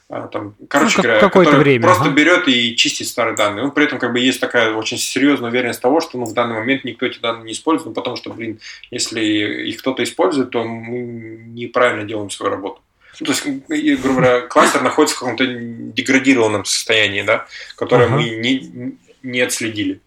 там, 0.08 0.54
короче 0.68 0.98
ну, 0.98 1.02
говоря, 1.02 1.20
какое-то 1.20 1.56
время, 1.56 1.84
просто 1.84 2.04
ага. 2.04 2.14
берет 2.14 2.46
и 2.46 2.76
чистит 2.76 3.08
старые 3.08 3.36
данные. 3.36 3.64
Ну, 3.64 3.72
при 3.72 3.84
этом 3.84 3.98
как 3.98 4.12
бы 4.12 4.20
есть 4.20 4.38
такая 4.38 4.74
очень 4.74 4.98
серьезная 4.98 5.50
уверенность 5.50 5.80
того, 5.80 6.00
что 6.00 6.18
ну, 6.18 6.26
в 6.26 6.34
данный 6.34 6.56
момент 6.56 6.84
никто 6.84 7.06
эти 7.06 7.18
данные 7.18 7.44
не 7.44 7.52
использует, 7.52 7.88
ну, 7.88 7.94
потому 7.94 8.16
что, 8.16 8.30
блин, 8.32 8.60
если 8.90 9.20
их 9.22 9.78
кто-то 9.78 10.02
использует, 10.02 10.50
то 10.50 10.62
мы 10.62 10.98
неправильно 10.98 12.04
делаем 12.04 12.30
свою 12.30 12.50
работу. 12.52 12.82
Ну, 13.20 13.26
то 13.26 13.32
есть, 13.32 14.02
грубо 14.02 14.20
говоря, 14.20 14.40
кластер 14.42 14.82
находится 14.82 15.16
в 15.16 15.20
каком-то 15.20 15.46
деградированном 15.46 16.64
состоянии, 16.64 17.22
да, 17.22 17.46
которое 17.76 18.06
ага. 18.06 18.16
мы 18.16 18.24
не, 18.24 18.98
не 19.22 19.40
отследили. 19.40 20.00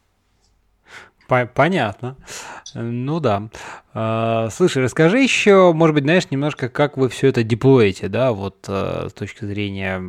Понятно. 1.28 2.16
Ну 2.74 3.20
да. 3.20 3.50
А, 3.94 4.50
слушай, 4.52 4.84
расскажи 4.84 5.20
еще, 5.20 5.74
может 5.74 5.94
быть, 5.94 6.04
знаешь, 6.04 6.30
немножко, 6.30 6.70
как 6.70 6.98
вы 6.98 7.10
все 7.10 7.28
это 7.28 7.44
деплоите, 7.44 8.08
да, 8.10 8.32
вот 8.32 8.66
э, 8.68 9.08
с 9.10 9.14
точки 9.14 9.46
зрения, 9.46 10.02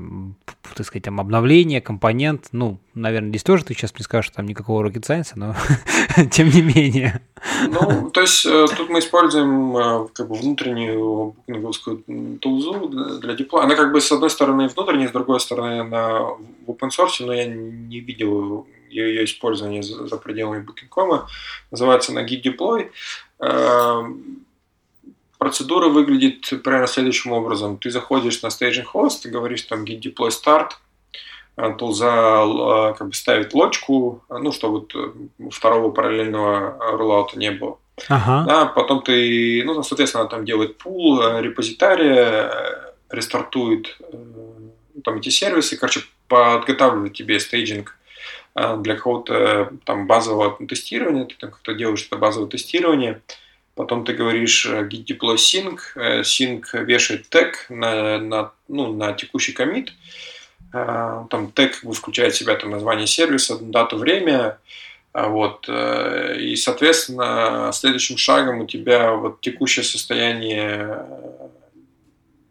так 0.74 0.86
сказать, 0.86 1.04
там, 1.04 1.20
обновления, 1.20 1.80
компонент, 1.80 2.48
ну, 2.52 2.78
наверное, 2.94 3.30
здесь 3.30 3.42
тоже 3.42 3.64
ты 3.64 3.74
сейчас 3.74 3.94
мне 3.94 4.02
скажешь, 4.02 4.30
там 4.34 4.46
никакого 4.46 4.86
rocket 4.86 5.02
science, 5.02 5.32
но 5.36 5.54
тем 6.30 6.50
не 6.50 6.62
менее. 6.62 7.22
Ну, 7.68 8.10
то 8.10 8.20
есть 8.20 8.44
э, 8.44 8.66
тут 8.76 8.88
мы 8.88 8.98
используем 8.98 9.76
э, 9.76 10.08
как 10.12 10.28
бы 10.28 10.34
внутреннюю 10.34 11.36
букинговскую 11.46 12.38
тулзу 12.40 12.88
для 13.22 13.34
деплоя. 13.34 13.64
Она 13.64 13.74
как 13.74 13.92
бы 13.92 14.00
с 14.00 14.10
одной 14.12 14.30
стороны 14.30 14.68
внутренняя, 14.68 15.08
с 15.08 15.12
другой 15.12 15.40
стороны 15.40 15.84
на 15.84 16.20
в 16.66 16.70
open 16.70 16.90
source, 16.90 17.24
но 17.24 17.32
я 17.32 17.46
не 17.46 18.00
видел 18.00 18.66
ее 18.90 19.24
использование 19.24 19.82
за, 19.82 20.06
за 20.06 20.16
пределами 20.16 20.64
Booking.com. 20.64 21.26
Называется 21.70 22.12
на 22.12 22.24
Git 22.24 22.42
Deploy. 22.42 22.90
Эм, 23.40 24.46
процедура 25.38 25.88
выглядит 25.88 26.48
примерно 26.62 26.86
следующим 26.86 27.32
образом. 27.32 27.78
Ты 27.78 27.90
заходишь 27.90 28.42
на 28.42 28.48
staging 28.48 28.86
host, 28.92 29.28
говоришь 29.28 29.62
там 29.62 29.84
git 29.84 30.00
deploy 30.00 30.30
start, 30.30 30.72
э, 31.56 31.74
тулза 31.78 32.44
э, 32.44 32.94
как 32.98 33.08
бы 33.08 33.14
ставит 33.14 33.54
лочку, 33.54 34.24
ну, 34.28 34.52
чтобы 34.52 34.86
второго 35.50 35.90
параллельного 35.90 36.96
рулаута 36.96 37.38
не 37.38 37.52
было. 37.52 37.78
Ага. 38.08 38.44
Да, 38.46 38.66
потом 38.66 39.02
ты, 39.02 39.62
ну, 39.64 39.82
соответственно, 39.82 40.26
там 40.26 40.44
делает 40.44 40.78
пул, 40.78 41.20
э, 41.20 41.40
репозитария, 41.40 42.52
рестартует 43.10 43.98
там 45.04 45.18
эти 45.18 45.30
сервисы, 45.30 45.76
короче, 45.76 46.02
подготавливает 46.28 47.14
тебе 47.14 47.40
стейджинг 47.40 47.97
для 48.78 48.94
какого-то 48.96 49.72
там 49.84 50.06
базового 50.06 50.56
тестирования, 50.66 51.24
ты 51.24 51.34
там 51.38 51.50
как-то 51.50 51.74
делаешь 51.74 52.06
это 52.06 52.16
базовое 52.16 52.48
тестирование, 52.48 53.20
потом 53.74 54.04
ты 54.04 54.12
говоришь 54.12 54.66
э, 54.66 54.88
git 54.88 55.04
deploy 55.04 55.36
sync, 55.36 55.78
э, 55.94 56.22
sync 56.22 56.64
вешает 56.84 57.28
тег 57.28 57.66
на, 57.68 58.18
на, 58.18 58.52
ну, 58.66 58.92
на 58.92 59.12
текущий 59.12 59.52
комит, 59.52 59.92
а, 60.72 61.26
там 61.30 61.50
тег 61.52 61.76
включает 61.76 62.34
в 62.34 62.36
себя 62.36 62.56
там 62.56 62.70
название 62.70 63.06
сервиса, 63.06 63.56
дату, 63.58 63.96
время, 63.96 64.58
а, 65.12 65.28
вот, 65.28 65.66
э, 65.68 66.36
и, 66.40 66.56
соответственно, 66.56 67.70
следующим 67.72 68.18
шагом 68.18 68.60
у 68.60 68.66
тебя 68.66 69.12
вот 69.12 69.40
текущее 69.40 69.84
состояние 69.84 71.06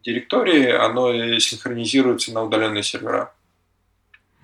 директории, 0.03 0.69
оно 0.69 1.39
синхронизируется 1.39 2.33
на 2.33 2.43
удаленные 2.43 2.83
сервера. 2.83 3.33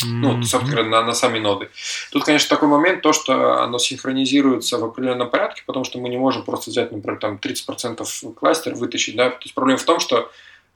Ну, 0.06 0.44
собственно, 0.44 0.84
на, 0.84 1.04
на 1.04 1.14
сами 1.14 1.40
ноды. 1.40 1.70
Тут, 2.12 2.24
конечно, 2.24 2.50
такой 2.50 2.68
момент, 2.68 3.02
то, 3.02 3.14
что 3.14 3.62
оно 3.64 3.80
синхронизируется 3.80 4.78
в 4.78 4.84
определенном 4.84 5.30
порядке, 5.30 5.64
потому 5.66 5.86
что 5.86 6.00
мы 6.00 6.10
не 6.10 6.18
можем 6.18 6.44
просто 6.44 6.70
взять, 6.70 6.92
например, 6.92 7.20
там 7.20 7.40
30% 7.42 8.34
кластер 8.34 8.76
вытащить, 8.76 9.16
да, 9.16 9.30
то 9.30 9.40
есть 9.44 9.54
проблема 9.54 9.80
в 9.80 9.84
том, 9.84 10.00
что 10.00 10.30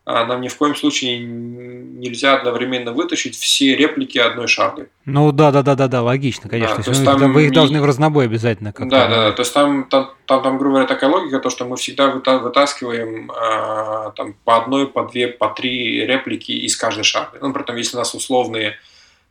а, 0.09 0.23
нам 0.23 0.39
ни 0.39 0.47
в 0.47 0.55
коем 0.55 0.73
случае 0.73 1.19
нельзя 1.19 2.37
одновременно 2.37 2.93
вытащить 2.93 3.35
все 3.35 3.75
реплики 3.75 4.17
одной 4.17 4.47
шарды. 4.47 4.87
Ну 5.03 5.33
да, 5.33 5.51
да, 5.51 5.63
да, 5.63 5.75
да, 5.75 5.89
да, 5.89 6.01
логично, 6.01 6.49
конечно. 6.49 6.77
Да, 6.77 6.83
то 6.83 6.89
есть 6.91 7.03
там 7.03 7.33
вы 7.33 7.47
их 7.47 7.51
должны 7.51 7.81
в 7.81 7.85
разнобой 7.85 8.23
обязательно 8.23 8.71
как-то. 8.71 8.89
Да, 8.89 9.07
да, 9.09 9.15
да. 9.15 9.31
То 9.33 9.41
есть 9.41 9.53
там, 9.53 9.83
там, 9.89 10.11
там, 10.25 10.43
там, 10.43 10.57
грубо 10.59 10.75
говоря, 10.75 10.87
такая 10.87 11.09
логика, 11.09 11.39
то, 11.39 11.49
что 11.49 11.65
мы 11.65 11.75
всегда 11.75 12.07
вытаскиваем 12.07 13.29
а, 13.35 14.11
там 14.11 14.33
по 14.45 14.55
одной, 14.55 14.87
по 14.87 15.03
две, 15.03 15.27
по 15.27 15.49
три 15.49 16.05
реплики 16.05 16.53
из 16.53 16.77
каждой 16.77 17.03
шарды. 17.03 17.39
Ну, 17.41 17.51
при 17.51 17.63
этом, 17.63 17.75
если 17.75 17.97
у 17.97 17.99
нас 17.99 18.15
условные 18.15 18.77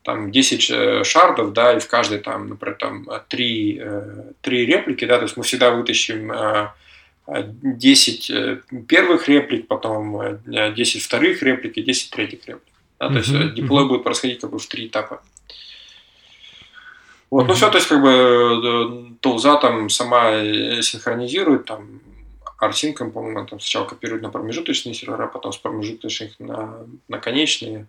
там 0.07 0.31
10 0.31 0.71
э, 0.71 1.05
шардов, 1.05 1.53
да, 1.53 1.73
и 1.77 1.81
в 1.81 1.89
каждой 1.89 2.21
там, 2.21 2.49
например, 2.49 2.77
там 2.77 3.09
3, 3.29 3.83
3 4.41 4.63
э, 4.63 4.65
реплики, 4.65 5.05
да, 5.05 5.17
то 5.17 5.25
есть 5.25 5.37
мы 5.37 5.43
всегда 5.43 5.73
вытащим 5.73 6.33
10 7.27 8.31
э, 8.31 8.61
первых 8.87 9.29
реплик, 9.29 9.67
потом 9.67 10.39
10 10.47 11.03
вторых 11.03 11.43
реплик 11.43 11.77
и 11.77 11.83
10 11.83 12.11
третьих 12.11 12.47
реплик. 12.47 12.63
Да, 13.01 13.09
то 13.09 13.17
есть 13.17 13.31
mm-hmm. 13.31 13.87
будет 13.89 14.05
происходить 14.05 14.39
как 14.39 14.51
бы 14.51 14.61
в 14.61 14.67
три 14.67 14.87
этапа. 14.87 15.21
Вот, 17.29 17.43
mm-hmm. 17.43 17.49
ну 17.49 17.55
все, 17.55 17.71
то 17.71 17.79
есть 17.79 17.89
как 17.89 18.01
бы 18.01 19.17
тулза 19.21 19.57
там 19.57 19.91
сама 19.91 20.41
синхронизирует, 20.83 21.65
там 21.65 22.01
арсинком, 22.59 23.11
по-моему, 23.11 23.45
там 23.45 23.59
сначала 23.59 23.87
копирует 23.87 24.23
на 24.23 24.31
промежуточные 24.31 24.95
сервера, 24.95 25.27
потом 25.27 25.53
с 25.53 25.57
промежуточных 25.57 26.39
на, 26.39 26.87
на 27.09 27.19
конечные. 27.19 27.89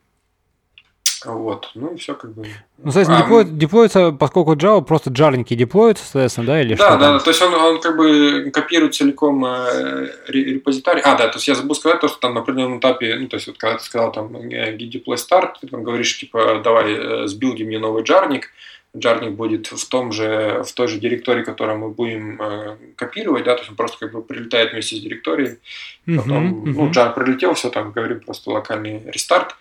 Вот, 1.26 1.72
ну 1.74 1.94
и 1.94 1.98
все 1.98 2.14
как 2.14 2.34
бы. 2.34 2.46
Ну, 2.78 2.92
соответственно, 2.92 3.20
а, 3.20 3.22
деплой, 3.24 3.46
деплоится, 3.46 4.12
поскольку 4.12 4.54
Java 4.54 4.84
просто 4.84 5.10
джарники 5.10 5.56
деплоятся, 5.56 6.04
соответственно, 6.04 6.48
да, 6.48 6.62
или 6.62 6.76
да, 6.76 6.86
что? 6.86 6.98
Да, 6.98 7.14
да, 7.14 7.20
то 7.20 7.30
есть 7.30 7.42
он, 7.42 7.54
он 7.54 7.82
как 7.82 7.98
бы 7.98 8.52
копирует 8.54 8.94
целиком 8.94 9.44
э, 9.46 10.10
репозиторий. 10.28 11.02
А, 11.02 11.16
да, 11.16 11.28
то 11.28 11.38
есть 11.38 11.48
я 11.48 11.56
забыл 11.56 11.76
сказать 11.76 12.00
то, 12.00 12.08
что 12.08 12.20
там 12.20 12.36
на 12.36 12.42
определенном 12.42 12.80
этапе, 12.80 13.16
ну, 13.16 13.28
то 13.28 13.36
есть 13.38 13.48
вот 13.48 13.58
когда 13.58 13.78
ты 13.78 13.84
сказал 13.84 14.12
там 14.12 14.36
git 14.36 14.78
deploy 14.78 15.16
start, 15.16 15.54
ты 15.60 15.68
там 15.68 15.84
говоришь, 15.84 16.20
типа, 16.20 16.62
давай 16.64 16.94
э, 16.94 17.28
сбилди 17.28 17.64
мне 17.64 17.80
новый 17.80 18.04
джарник, 18.04 18.52
джарник 18.96 19.32
будет 19.32 19.68
в 19.68 19.88
том 19.88 20.12
же, 20.12 20.64
в 20.66 20.72
той 20.74 20.88
же 20.88 21.00
директории, 21.00 21.44
которую 21.44 21.80
мы 21.80 21.90
будем 21.90 22.42
э, 22.42 22.78
копировать, 22.96 23.44
да, 23.44 23.54
то 23.56 23.62
есть 23.62 23.70
он 23.72 23.76
просто 23.76 23.98
как 24.00 24.12
бы 24.14 24.22
прилетает 24.22 24.72
вместе 24.72 24.96
с 24.96 25.00
директорией, 25.00 25.58
потом, 26.06 26.64
uh-huh, 26.64 26.64
uh-huh. 26.64 26.74
ну, 26.76 26.92
джар 26.92 27.14
прилетел, 27.14 27.54
все, 27.54 27.70
там 27.70 27.92
говорим 27.92 28.20
просто 28.20 28.52
локальный 28.52 29.04
рестарт, 29.12 29.56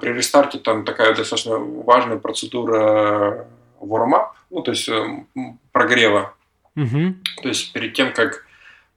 при 0.00 0.12
рестарте 0.12 0.58
там 0.58 0.84
такая 0.84 1.14
достаточно 1.14 1.56
важная 1.56 2.18
процедура 2.18 3.46
warm-up, 3.80 4.32
ну, 4.50 4.62
то 4.62 4.70
есть 4.70 4.88
э, 4.88 5.24
прогрева, 5.72 6.34
uh-huh. 6.76 7.14
то 7.42 7.48
есть 7.48 7.72
перед 7.72 7.94
тем, 7.94 8.12
как 8.12 8.44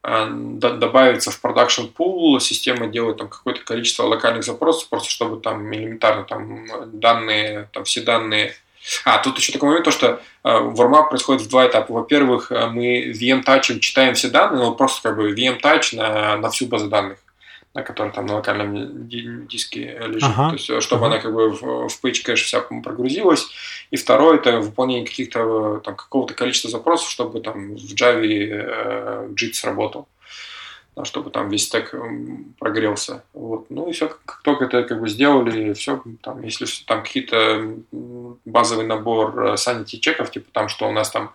э, 0.04 0.28
добавиться 0.30 1.32
в 1.32 1.40
продакшн 1.40 1.86
пул, 1.88 2.40
система 2.40 2.88
делает 2.88 3.18
там 3.18 3.30
какое-то 3.30 3.62
количество 3.62 4.04
локальных 4.04 4.44
запросов, 4.44 4.90
просто 4.90 5.10
чтобы 5.10 5.42
там 5.42 5.74
элементарно 5.74 6.24
там 6.24 6.68
данные, 7.00 7.70
там 7.72 7.86
все 7.86 8.02
данные 8.02 8.54
а, 9.04 9.18
тут 9.18 9.38
еще 9.38 9.52
такой 9.52 9.70
момент, 9.70 9.86
то, 9.86 9.92
что 9.92 10.22
э, 10.44 10.50
warm 10.50 11.10
происходит 11.10 11.42
в 11.42 11.50
два 11.50 11.68
этапа. 11.68 11.92
Во-первых, 11.92 12.52
э, 12.52 12.68
мы 12.68 13.12
VM-тачем 13.12 13.80
читаем 13.80 14.14
все 14.14 14.30
данные, 14.30 14.64
ну, 14.64 14.76
просто 14.76 15.02
как 15.02 15.18
бы 15.18 15.34
VM-тач 15.34 15.94
на, 15.94 16.38
на 16.38 16.50
всю 16.52 16.68
базу 16.68 16.88
данных, 16.88 17.18
на 17.76 17.84
которой 17.84 18.12
там 18.12 18.26
на 18.26 18.36
локальном 18.36 19.08
диске 19.08 20.02
лежит. 20.08 20.24
Ага. 20.24 20.50
То 20.50 20.56
есть, 20.56 20.70
э, 20.70 20.82
чтобы 20.82 21.06
ага. 21.06 21.16
она 21.16 21.22
как 21.22 21.34
бы 21.34 21.52
в, 21.52 21.90
в 21.90 22.04
page 22.04 22.24
кэш 22.24 22.44
вся 22.44 22.62
прогрузилась. 22.62 23.48
И 23.92 23.98
второе, 23.98 24.38
это 24.38 24.60
выполнение 24.62 25.06
каких-то 25.06 25.82
там 25.84 25.96
какого-то 25.96 26.34
количества 26.34 26.72
запросов, 26.72 27.10
чтобы 27.10 27.42
там 27.42 27.76
в 27.76 27.94
Java 27.94 28.26
э, 28.26 29.28
JIT 29.34 29.54
сработал 29.54 30.08
чтобы 31.04 31.30
там 31.30 31.50
весь 31.50 31.66
стек 31.66 31.94
прогрелся. 32.58 33.24
Вот. 33.34 33.70
Ну 33.70 33.90
и 33.90 33.92
все, 33.92 34.08
как 34.08 34.42
только 34.44 34.66
это 34.66 34.84
как 34.84 35.02
бы 35.02 35.10
сделали, 35.10 35.74
все, 35.74 36.02
там, 36.22 36.42
если 36.42 36.66
там 36.86 37.04
какие-то 37.04 37.76
базовый 38.46 38.86
набор 38.86 39.38
э, 39.38 39.54
sanity 39.56 40.00
чеков, 40.00 40.32
типа 40.32 40.48
там, 40.54 40.70
что 40.70 40.88
у 40.88 40.92
нас 40.92 41.10
там 41.12 41.32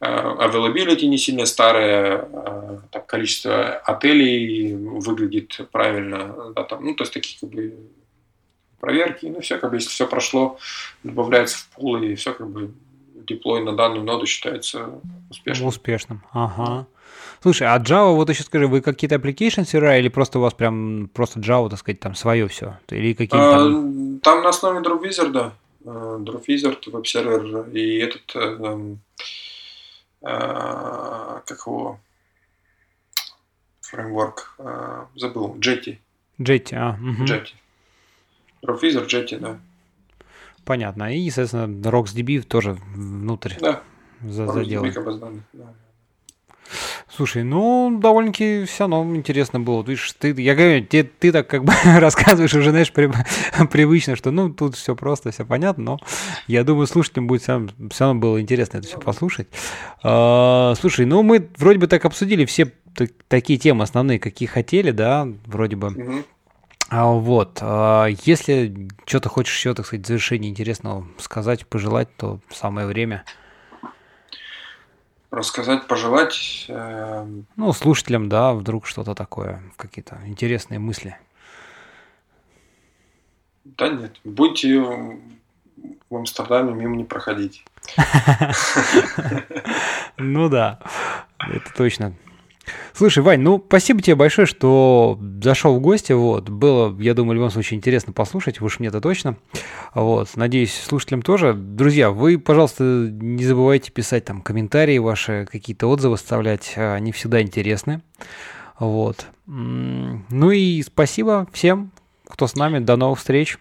э, 0.00 0.06
availability 0.06 1.06
не 1.06 1.18
сильно 1.18 1.46
старое, 1.46 2.28
э, 2.32 2.78
там, 2.90 3.02
количество 3.06 3.76
отелей 3.78 4.74
выглядит 4.76 5.58
правильно, 5.72 6.52
да, 6.54 6.62
там, 6.62 6.84
ну, 6.84 6.94
то 6.94 7.02
есть 7.02 7.12
такие 7.12 7.40
как 7.40 7.50
бы 7.50 7.74
проверки, 8.78 9.26
ну, 9.26 9.40
все, 9.40 9.58
как 9.58 9.70
бы, 9.70 9.76
если 9.76 9.90
все 9.90 10.06
прошло, 10.06 10.58
добавляется 11.02 11.58
в 11.58 11.68
пул, 11.68 11.96
и 11.96 12.14
все, 12.14 12.34
как 12.34 12.48
бы, 12.48 12.72
деплой 13.26 13.62
на 13.62 13.74
данную 13.76 14.04
ноду 14.04 14.26
считается 14.26 15.00
успешным. 15.30 15.68
Успешным, 15.68 16.22
ага. 16.32 16.86
Слушай, 17.42 17.66
а 17.66 17.78
Java, 17.78 18.14
вот 18.14 18.30
еще 18.30 18.44
скажи, 18.44 18.68
вы 18.68 18.80
какие-то 18.80 19.16
application 19.16 19.66
сервера 19.66 19.98
или 19.98 20.08
просто 20.08 20.38
у 20.38 20.42
вас 20.42 20.54
прям 20.54 21.10
просто 21.12 21.40
Java, 21.40 21.68
так 21.68 21.80
сказать, 21.80 21.98
там 21.98 22.14
свое 22.14 22.46
все? 22.46 22.78
Или 22.88 23.14
какие-то 23.14 23.50
там... 23.50 24.16
А, 24.16 24.20
там 24.22 24.42
на 24.42 24.48
основе 24.50 24.80
DropWizard, 24.80 25.52
DropWizard, 25.84 26.90
веб-сервер 26.90 27.68
и 27.70 27.98
этот, 27.98 28.36
э, 28.36 28.96
э, 30.22 31.40
как 31.44 31.66
его, 31.66 31.98
фреймворк, 33.80 34.54
э, 34.58 35.06
забыл, 35.16 35.56
Jetty. 35.56 35.98
Jetty, 36.38 36.74
а. 36.76 36.90
Угу. 36.92 37.24
Jetty. 37.24 37.54
DropWizard, 38.64 39.08
Jetty, 39.08 39.38
да. 39.40 39.58
Понятно. 40.64 41.12
И, 41.12 41.28
соответственно, 41.30 41.88
RocksDB 41.88 42.42
тоже 42.42 42.78
внутрь 42.94 43.54
да. 43.60 43.82
заделать. 44.22 44.94
Да. 45.52 45.74
Слушай, 47.14 47.42
ну, 47.42 47.98
довольно-таки 48.00 48.64
все 48.64 48.84
равно 48.84 49.14
интересно 49.14 49.60
было. 49.60 49.82
Видишь, 49.82 50.12
ты, 50.18 50.30
я 50.40 50.54
говорю, 50.54 50.82
ты, 50.86 51.04
ты 51.04 51.30
так 51.30 51.46
как 51.46 51.62
бы 51.62 51.72
рассказываешь 51.84 52.54
уже, 52.54 52.70
знаешь, 52.70 52.90
при, 52.90 53.10
привычно, 53.70 54.16
что 54.16 54.30
ну, 54.30 54.48
тут 54.48 54.76
все 54.76 54.96
просто, 54.96 55.30
все 55.30 55.44
понятно, 55.44 55.84
но 55.84 55.98
я 56.46 56.64
думаю, 56.64 56.86
слушателям 56.86 57.26
будет 57.26 57.42
все, 57.42 57.68
все 57.90 58.04
равно 58.04 58.20
было 58.20 58.40
интересно 58.40 58.78
это 58.78 58.86
все 58.86 58.98
послушать. 58.98 59.48
А, 60.02 60.72
слушай, 60.80 61.04
ну, 61.04 61.22
мы 61.22 61.50
вроде 61.58 61.78
бы 61.78 61.86
так 61.86 62.02
обсудили 62.06 62.46
все 62.46 62.72
такие 63.28 63.58
темы 63.58 63.84
основные, 63.84 64.18
какие 64.18 64.48
хотели, 64.48 64.90
да, 64.90 65.28
вроде 65.44 65.76
бы. 65.76 65.88
Mm-hmm. 65.88 66.24
А, 66.88 67.06
вот, 67.12 67.58
а, 67.60 68.06
если 68.24 68.88
что-то 69.04 69.28
хочешь 69.28 69.54
еще, 69.54 69.74
так 69.74 69.84
сказать, 69.84 70.06
в 70.06 70.08
завершении 70.08 70.48
интересного 70.48 71.06
сказать, 71.18 71.66
пожелать, 71.66 72.08
то 72.16 72.40
самое 72.50 72.86
время– 72.86 73.24
рассказать, 75.32 75.88
пожелать. 75.88 76.66
Э... 76.68 77.26
Ну, 77.56 77.72
слушателям, 77.72 78.28
да, 78.28 78.52
вдруг 78.52 78.86
что-то 78.86 79.14
такое, 79.14 79.62
какие-то 79.76 80.20
интересные 80.26 80.78
мысли. 80.78 81.16
Да 83.64 83.88
нет, 83.88 84.20
будьте 84.24 84.78
в 84.78 86.14
Амстердаме, 86.14 86.72
мимо 86.74 86.94
не 86.96 87.04
проходить. 87.04 87.64
Ну 90.18 90.48
да, 90.50 90.78
это 91.38 91.72
точно. 91.74 92.12
Слушай, 92.94 93.22
Вань, 93.22 93.40
ну 93.40 93.62
спасибо 93.66 94.00
тебе 94.00 94.14
большое, 94.14 94.46
что 94.46 95.18
зашел 95.42 95.74
в 95.76 95.80
гости. 95.80 96.12
Вот. 96.12 96.48
Было, 96.48 96.96
я 97.00 97.14
думаю, 97.14 97.32
в 97.32 97.34
любом 97.34 97.50
случае 97.50 97.78
интересно 97.78 98.12
послушать, 98.12 98.60
уж 98.60 98.78
мне-то 98.78 99.00
точно. 99.00 99.36
Вот. 99.94 100.36
Надеюсь, 100.36 100.72
слушателям 100.72 101.22
тоже. 101.22 101.54
Друзья, 101.54 102.10
вы, 102.10 102.38
пожалуйста, 102.38 102.84
не 102.84 103.44
забывайте 103.44 103.90
писать 103.90 104.24
там 104.24 104.42
комментарии 104.42 104.98
ваши, 104.98 105.48
какие-то 105.50 105.88
отзывы 105.88 106.14
оставлять. 106.14 106.74
Они 106.76 107.10
всегда 107.10 107.42
интересны. 107.42 108.02
Вот. 108.78 109.26
Ну 109.46 110.50
и 110.50 110.82
спасибо 110.82 111.48
всем, 111.52 111.90
кто 112.28 112.46
с 112.46 112.54
нами. 112.54 112.78
До 112.78 112.96
новых 112.96 113.18
встреч. 113.18 113.58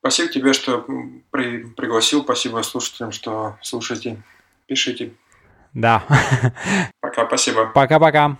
Спасибо 0.00 0.28
тебе, 0.32 0.52
что 0.52 0.86
при, 1.30 1.64
пригласил. 1.64 2.22
Спасибо 2.22 2.62
слушателям, 2.62 3.10
что 3.10 3.56
слушаете, 3.62 4.22
пишите. 4.66 5.12
Да. 5.74 6.02
Пока, 7.00 7.26
спасибо. 7.26 7.66
Пока-пока. 7.66 8.38